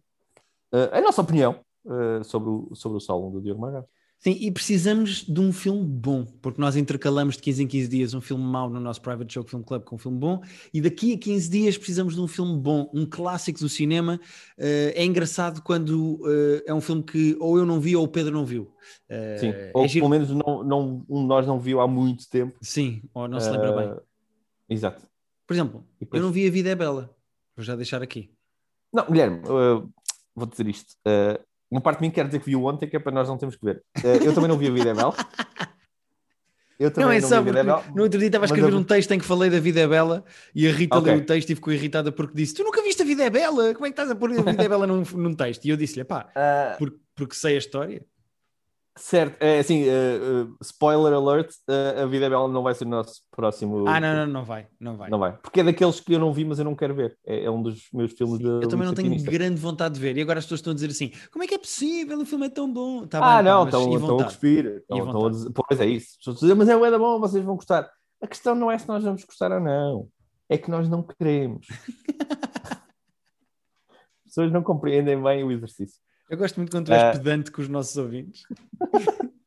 a 0.73 1.01
nossa 1.01 1.23
opinião 1.23 1.61
uh, 1.85 2.23
sobre, 2.25 2.49
o, 2.51 2.75
sobre 2.75 2.99
o 2.99 3.01
solo 3.01 3.31
do 3.31 3.41
Diogo 3.41 3.61
Magalhães. 3.61 3.89
Sim, 4.21 4.33
e 4.33 4.51
precisamos 4.51 5.25
de 5.25 5.41
um 5.41 5.53
filme 5.53 5.85
bom, 5.85 6.25
porque 6.43 6.61
nós 6.61 6.75
intercalamos 6.75 7.37
de 7.37 7.43
15 7.43 7.63
em 7.63 7.67
15 7.69 7.89
dias 7.89 8.15
um 8.15 8.21
filme 8.21 8.43
mau 8.43 8.69
no 8.69 8.81
nosso 8.81 9.01
Private 9.01 9.33
Joke 9.33 9.49
Film 9.49 9.63
Club 9.63 9.85
com 9.85 9.95
um 9.95 9.99
filme 9.99 10.19
bom, 10.19 10.43
e 10.75 10.81
daqui 10.81 11.15
a 11.15 11.19
15 11.19 11.49
dias 11.49 11.79
precisamos 11.79 12.17
de 12.17 12.21
um 12.21 12.27
filme 12.27 12.59
bom, 12.59 12.91
um 12.93 13.07
clássico 13.07 13.61
do 13.61 13.69
cinema. 13.69 14.21
Uh, 14.59 14.91
é 14.95 15.05
engraçado 15.05 15.63
quando 15.63 16.17
uh, 16.21 16.63
é 16.67 16.75
um 16.75 16.81
filme 16.81 17.05
que 17.05 17.37
ou 17.39 17.59
eu 17.59 17.65
não 17.65 17.79
vi 17.79 17.95
ou 17.95 18.05
o 18.05 18.09
Pedro 18.09 18.33
não 18.35 18.45
viu. 18.45 18.63
Uh, 19.09 19.39
Sim, 19.39 19.49
é 19.51 19.71
ou 19.73 19.87
giro- 19.87 20.05
pelo 20.05 20.11
menos 20.11 20.31
não, 20.31 20.65
não, 20.65 21.07
um 21.09 21.23
de 21.23 21.29
nós 21.29 21.47
não 21.47 21.61
viu 21.61 21.81
há 21.81 21.87
muito 21.87 22.29
tempo. 22.29 22.59
Sim, 22.61 23.03
ou 23.15 23.29
não 23.29 23.39
se 23.39 23.49
lembra 23.51 23.71
bem. 23.71 23.97
Exato. 24.69 25.01
Por 25.47 25.55
exemplo, 25.55 25.87
depois- 26.01 26.21
eu 26.21 26.27
não 26.27 26.33
vi 26.33 26.45
A 26.49 26.51
Vida 26.51 26.71
é 26.71 26.75
Bela. 26.75 27.15
Vou 27.57 27.65
já 27.65 27.77
deixar 27.77 28.03
aqui. 28.03 28.33
Não, 28.93 29.07
Guilherme, 29.07 29.43
vou 30.39 30.47
dizer 30.49 30.67
isto. 30.67 30.93
Uh, 31.07 31.39
uma 31.71 31.81
parte 31.81 31.99
de 32.01 32.07
mim 32.07 32.11
quer 32.11 32.27
dizer 32.27 32.39
que 32.39 32.47
viu 32.47 32.65
ontem, 32.65 32.89
que 32.89 32.97
é 32.97 32.99
para 32.99 33.13
nós 33.13 33.29
não 33.29 33.37
termos 33.37 33.57
que 33.57 33.65
ver. 33.65 33.83
Uh, 33.99 34.25
eu 34.25 34.33
também 34.35 34.49
não 34.49 34.57
vi 34.57 34.69
a 34.69 34.71
Vida 34.71 34.91
é 34.91 34.95
Bela. 34.95 35.15
Eu 36.81 36.93
também 36.93 37.07
Não, 37.09 37.13
é 37.13 37.21
não, 37.21 37.29
só 37.29 37.43
vi 37.43 37.51
a 37.51 37.53
Vida 37.53 37.59
é 37.59 37.65
porque 37.65 37.83
Bela. 37.83 37.97
no 37.97 38.03
outro 38.05 38.19
dia 38.21 38.29
estava 38.29 38.45
a 38.45 38.47
escrever 38.47 38.73
eu- 38.73 38.79
um 38.79 38.85
texto 38.85 39.11
em 39.11 39.19
que 39.19 39.25
falei 39.25 39.51
da 39.51 39.59
Vida 39.59 39.81
é 39.81 39.89
Bela 39.89 40.25
e 40.55 40.69
a 40.69 40.71
Rita 40.71 40.97
Ok. 40.97 41.13
leu 41.13 41.21
o 41.23 41.27
texto 41.27 41.51
e 41.51 41.55
ficou 41.57 41.73
irritada 41.73 42.13
porque 42.13 42.35
disse: 42.37 42.55
Tu 42.55 42.63
nunca 42.63 42.81
viste 42.83 43.03
a 43.03 43.05
Vida 43.05 43.25
é 43.25 43.31
Bela? 43.31 43.75
Como 43.75 43.85
é 43.85 43.89
que 43.89 43.95
estás 43.95 44.09
a 44.13 44.15
pôr 44.15 44.31
a 44.31 44.41
Vida 44.43 44.63
é 44.63 44.69
Bela 44.69 44.87
num, 44.87 45.03
num 45.03 45.35
texto? 45.35 45.65
E 45.65 45.71
eu 45.71 45.77
disse-lhe: 45.77 46.05
Pá, 46.05 46.29
Uh, 46.37 46.79
por- 46.79 46.95
porque 47.17 47.35
sei 47.35 47.57
a 47.57 47.59
história. 47.59 48.07
Certo, 48.99 49.41
é 49.41 49.61
assim, 49.61 49.85
uh, 49.85 50.47
uh, 50.49 50.57
spoiler 50.61 51.13
alert, 51.13 51.51
uh, 51.69 52.03
a 52.03 52.07
Vida 52.07 52.27
é 52.27 52.29
Bela 52.29 52.49
não 52.49 52.63
vai 52.63 52.75
ser 52.75 52.85
o 52.85 52.89
nosso 52.89 53.23
próximo. 53.31 53.87
Ah, 53.87 54.01
não, 54.01 54.15
não, 54.15 54.27
não 54.27 54.45
vai, 54.45 54.67
não 54.81 54.97
vai. 54.97 55.09
Não 55.09 55.19
vai. 55.19 55.37
Porque 55.37 55.61
é 55.61 55.65
daqueles 55.65 56.01
que 56.01 56.13
eu 56.13 56.19
não 56.19 56.33
vi, 56.33 56.45
mas 56.45 56.59
eu 56.59 56.65
não 56.65 56.75
quero 56.75 56.95
ver. 56.95 57.17
É, 57.25 57.45
é 57.45 57.51
um 57.51 57.63
dos 57.63 57.89
meus 57.93 58.13
filmes 58.13 58.39
de. 58.39 58.45
Eu 58.45 58.69
também 58.69 58.87
não 58.87 58.95
tenho 58.95 59.23
grande 59.23 59.61
vontade 59.61 59.95
de 59.95 60.01
ver. 60.01 60.17
E 60.17 60.21
agora 60.23 60.41
as 60.41 60.45
pessoas 60.45 60.59
estão 60.59 60.73
a 60.73 60.75
dizer 60.75 60.89
assim: 60.89 61.13
Como 61.33 61.45
é 61.45 61.47
que 61.47 61.55
é 61.55 61.59
possível? 61.59 62.19
O 62.21 62.27
filme 62.27 62.47
é 62.47 62.51
tão 62.51 62.71
bom. 62.73 63.07
Tá 63.07 63.19
Ah, 63.23 63.37
bem, 63.37 63.51
não, 63.51 63.65
mas 63.65 63.75
estão 63.75 63.95
estão 63.95 64.21
a 64.21 64.25
cuspir. 64.25 64.67
Estão, 64.67 64.99
estão 64.99 65.27
a 65.27 65.31
dizer, 65.31 65.51
pois 65.53 65.81
é 65.81 65.87
isso. 65.87 66.09
As 66.11 66.17
pessoas 66.19 66.41
dizem, 66.41 66.57
mas 66.57 66.69
é 66.69 66.77
bué 66.77 66.91
da 66.91 66.99
bom, 66.99 67.21
vocês 67.21 67.45
vão 67.45 67.55
gostar. 67.55 67.89
A 68.21 68.27
questão 68.27 68.55
não 68.55 68.71
é 68.71 68.77
se 68.77 68.89
nós 68.89 69.05
vamos 69.05 69.25
gostar 69.25 69.53
ou 69.53 69.61
não. 69.61 70.09
É 70.49 70.59
que 70.59 70.71
nós 70.71 70.89
não 70.89 71.03
queremos. 71.03 71.67
As 74.27 74.35
pessoas 74.35 74.53
não 74.53 74.63
compreendem 74.63 75.23
bem 75.23 75.45
o 75.45 75.51
exercício. 75.51 76.01
Eu 76.29 76.37
gosto 76.37 76.57
muito 76.57 76.71
quando 76.71 76.87
tu 76.87 76.93
és 76.93 77.03
Ah. 77.03 77.13
pedante 77.13 77.51
com 77.51 77.63
os 77.63 77.69
nossos 77.69 77.97
ouvintes. 77.97 78.43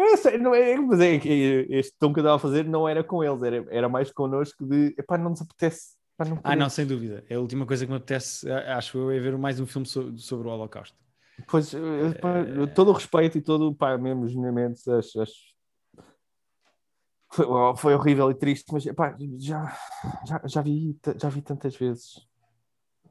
É, 0.00 0.16
sei, 0.16 0.38
não 0.38 0.54
é, 0.54 0.76
mas 0.76 1.00
é 1.00 1.16
este 1.16 1.92
tom 1.98 2.12
que 2.12 2.20
eu 2.20 2.22
estava 2.22 2.36
a 2.36 2.38
fazer 2.38 2.64
não 2.64 2.88
era 2.88 3.02
com 3.02 3.24
eles, 3.24 3.42
era, 3.42 3.66
era 3.68 3.88
mais 3.88 4.12
connosco 4.12 4.64
de 4.64 4.94
epá, 4.96 5.18
não 5.18 5.30
nos 5.30 5.42
apetece. 5.42 5.96
Epá, 6.14 6.24
não 6.30 6.40
Ah, 6.44 6.54
não, 6.54 6.70
sem 6.70 6.86
dúvida. 6.86 7.24
É 7.28 7.34
a 7.34 7.40
última 7.40 7.66
coisa 7.66 7.84
que 7.84 7.90
me 7.90 7.96
apetece, 7.96 8.48
acho 8.48 8.96
eu, 8.96 9.10
é 9.10 9.18
ver 9.18 9.36
mais 9.36 9.58
um 9.58 9.66
filme 9.66 9.84
so- 9.88 10.16
sobre 10.16 10.46
o 10.46 10.52
Holocausto. 10.52 10.96
Pois, 11.48 11.72
eu- 11.72 12.14
pá, 12.20 12.38
eu- 12.42 12.72
todo 12.72 12.90
o 12.90 12.94
respeito 12.94 13.38
e 13.38 13.42
todo, 13.42 13.74
pá, 13.74 13.98
mesmo 13.98 14.28
genuinamente, 14.28 14.88
acho, 14.88 15.20
acho- 15.20 15.52
Foi, 17.32 17.46
foi 17.76 17.94
horrível 17.94 18.30
e 18.30 18.34
triste, 18.36 18.72
mas 18.72 18.86
epá, 18.86 19.16
já, 19.36 19.76
já, 20.24 20.40
já, 20.46 20.62
vi, 20.62 20.96
já 21.20 21.28
vi 21.28 21.42
tantas 21.42 21.74
vezes 21.74 22.24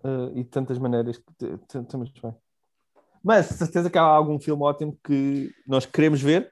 eh, 0.03 0.31
e 0.35 0.43
de 0.43 0.49
tantas 0.49 0.77
maneiras 0.77 1.17
que 1.17 1.77
estamos 1.79 2.11
bem. 2.21 2.33
Mas 3.23 3.47
certeza 3.47 3.89
que 3.89 3.97
há 3.97 4.01
algum 4.01 4.39
filme 4.39 4.63
ótimo 4.63 4.97
que 5.03 5.51
nós 5.67 5.85
queremos 5.85 6.21
ver 6.21 6.51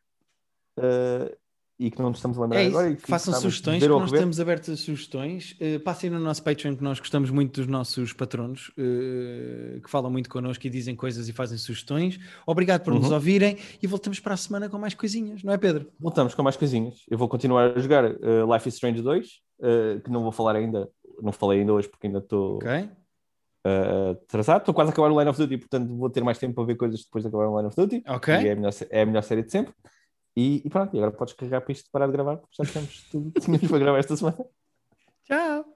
eh, 0.78 1.38
e 1.78 1.92
que 1.92 2.00
não 2.00 2.10
nos 2.10 2.20
estamos 2.20 2.38
a 2.38 2.42
lembrar 2.42 2.62
É 2.62 2.68
agora. 2.68 2.90
e 2.90 2.96
que 2.96 3.08
façam 3.08 3.34
sugestões, 3.34 3.84
que 3.84 3.90
nós 3.90 4.12
estamos 4.12 4.40
abertos 4.40 4.70
a 4.70 4.78
sugestões. 4.78 5.58
Uh, 5.60 5.78
passem 5.82 6.10
no 6.10 6.20
nosso 6.20 6.42
Patreon, 6.42 6.74
que 6.74 6.84
nós 6.84 7.00
gostamos 7.00 7.30
muito 7.30 7.60
dos 7.60 7.68
nossos 7.68 8.14
patronos, 8.14 8.70
uh, 8.78 9.82
que 9.82 9.90
falam 9.90 10.10
muito 10.10 10.30
connosco 10.30 10.66
e 10.66 10.70
dizem 10.70 10.96
coisas 10.96 11.28
e 11.28 11.34
fazem 11.34 11.58
sugestões. 11.58 12.18
Obrigado 12.48 12.82
por 12.82 12.94
nos 12.94 13.08
Uhum. 13.10 13.16
ouvirem 13.16 13.58
e 13.84 13.88
voltamos 13.88 14.22
para 14.22 14.34
a 14.36 14.38
semana 14.38 14.70
com 14.70 14.78
mais 14.78 14.94
coisinhas, 14.94 15.44
não 15.44 15.52
é, 15.52 15.58
Pedro? 15.58 15.92
Voltamos 16.00 16.34
com 16.34 16.42
mais 16.42 16.56
coisinhas. 16.56 17.04
Eu 17.10 17.18
vou 17.18 17.28
continuar 17.28 17.76
a 17.78 17.80
jogar 17.80 18.06
Life 18.10 18.70
is 18.70 18.76
Strange 18.76 19.02
2, 19.02 19.42
eh, 19.62 20.00
que 20.04 20.10
não 20.10 20.24
vou 20.24 20.32
falar 20.32 20.56
ainda, 20.56 20.90
não 21.22 21.34
falei 21.34 21.60
ainda 21.60 21.74
hoje 21.74 21.90
porque 21.90 22.08
ainda 22.08 22.20
estou 22.20 22.56
Ok? 22.56 22.90
Eh, 23.66 24.12
atrasado. 24.12 24.60
Estou 24.60 24.74
quase 24.74 24.92
a 24.92 24.94
acabar 24.94 25.12
o 25.12 25.20
Line 25.20 25.30
of 25.30 25.40
Duty, 25.40 25.58
portanto 25.58 25.98
vou 25.98 26.10
ter 26.10 26.24
mais 26.24 26.38
tempo 26.38 26.54
para 26.54 26.66
ver 26.66 26.76
coisas 26.76 27.04
depois 27.04 27.24
de 27.24 27.28
acabar 27.28 27.48
o 27.48 27.58
Line 27.58 27.68
of 27.68 27.76
Duty. 27.76 28.04
Ok. 28.08 28.34
É 28.34 28.52
a 28.52 28.56
melhor, 28.56 28.74
é 28.90 29.02
a 29.02 29.06
melhor 29.06 29.24
série 29.24 29.44
de 29.44 29.52
sempre. 29.52 29.74
E, 30.38 30.62
e 30.64 30.70
pronto, 30.70 30.96
e 30.96 31.00
agora 31.00 31.12
podes 31.12 31.34
carregar 31.34 31.62
para 31.62 31.72
isto 31.72 31.90
parar 31.92 32.08
de 32.08 32.12
gravar, 32.12 32.38
porque 32.38 32.64
já 32.64 32.72
temos 32.72 33.10
tudo 33.10 33.32
que 33.32 33.42
tínhamos 33.42 33.68
para 33.68 33.80
gravar 33.80 33.98
esta 34.00 34.16
semana. 34.16 34.38
Tchau! 35.24 35.75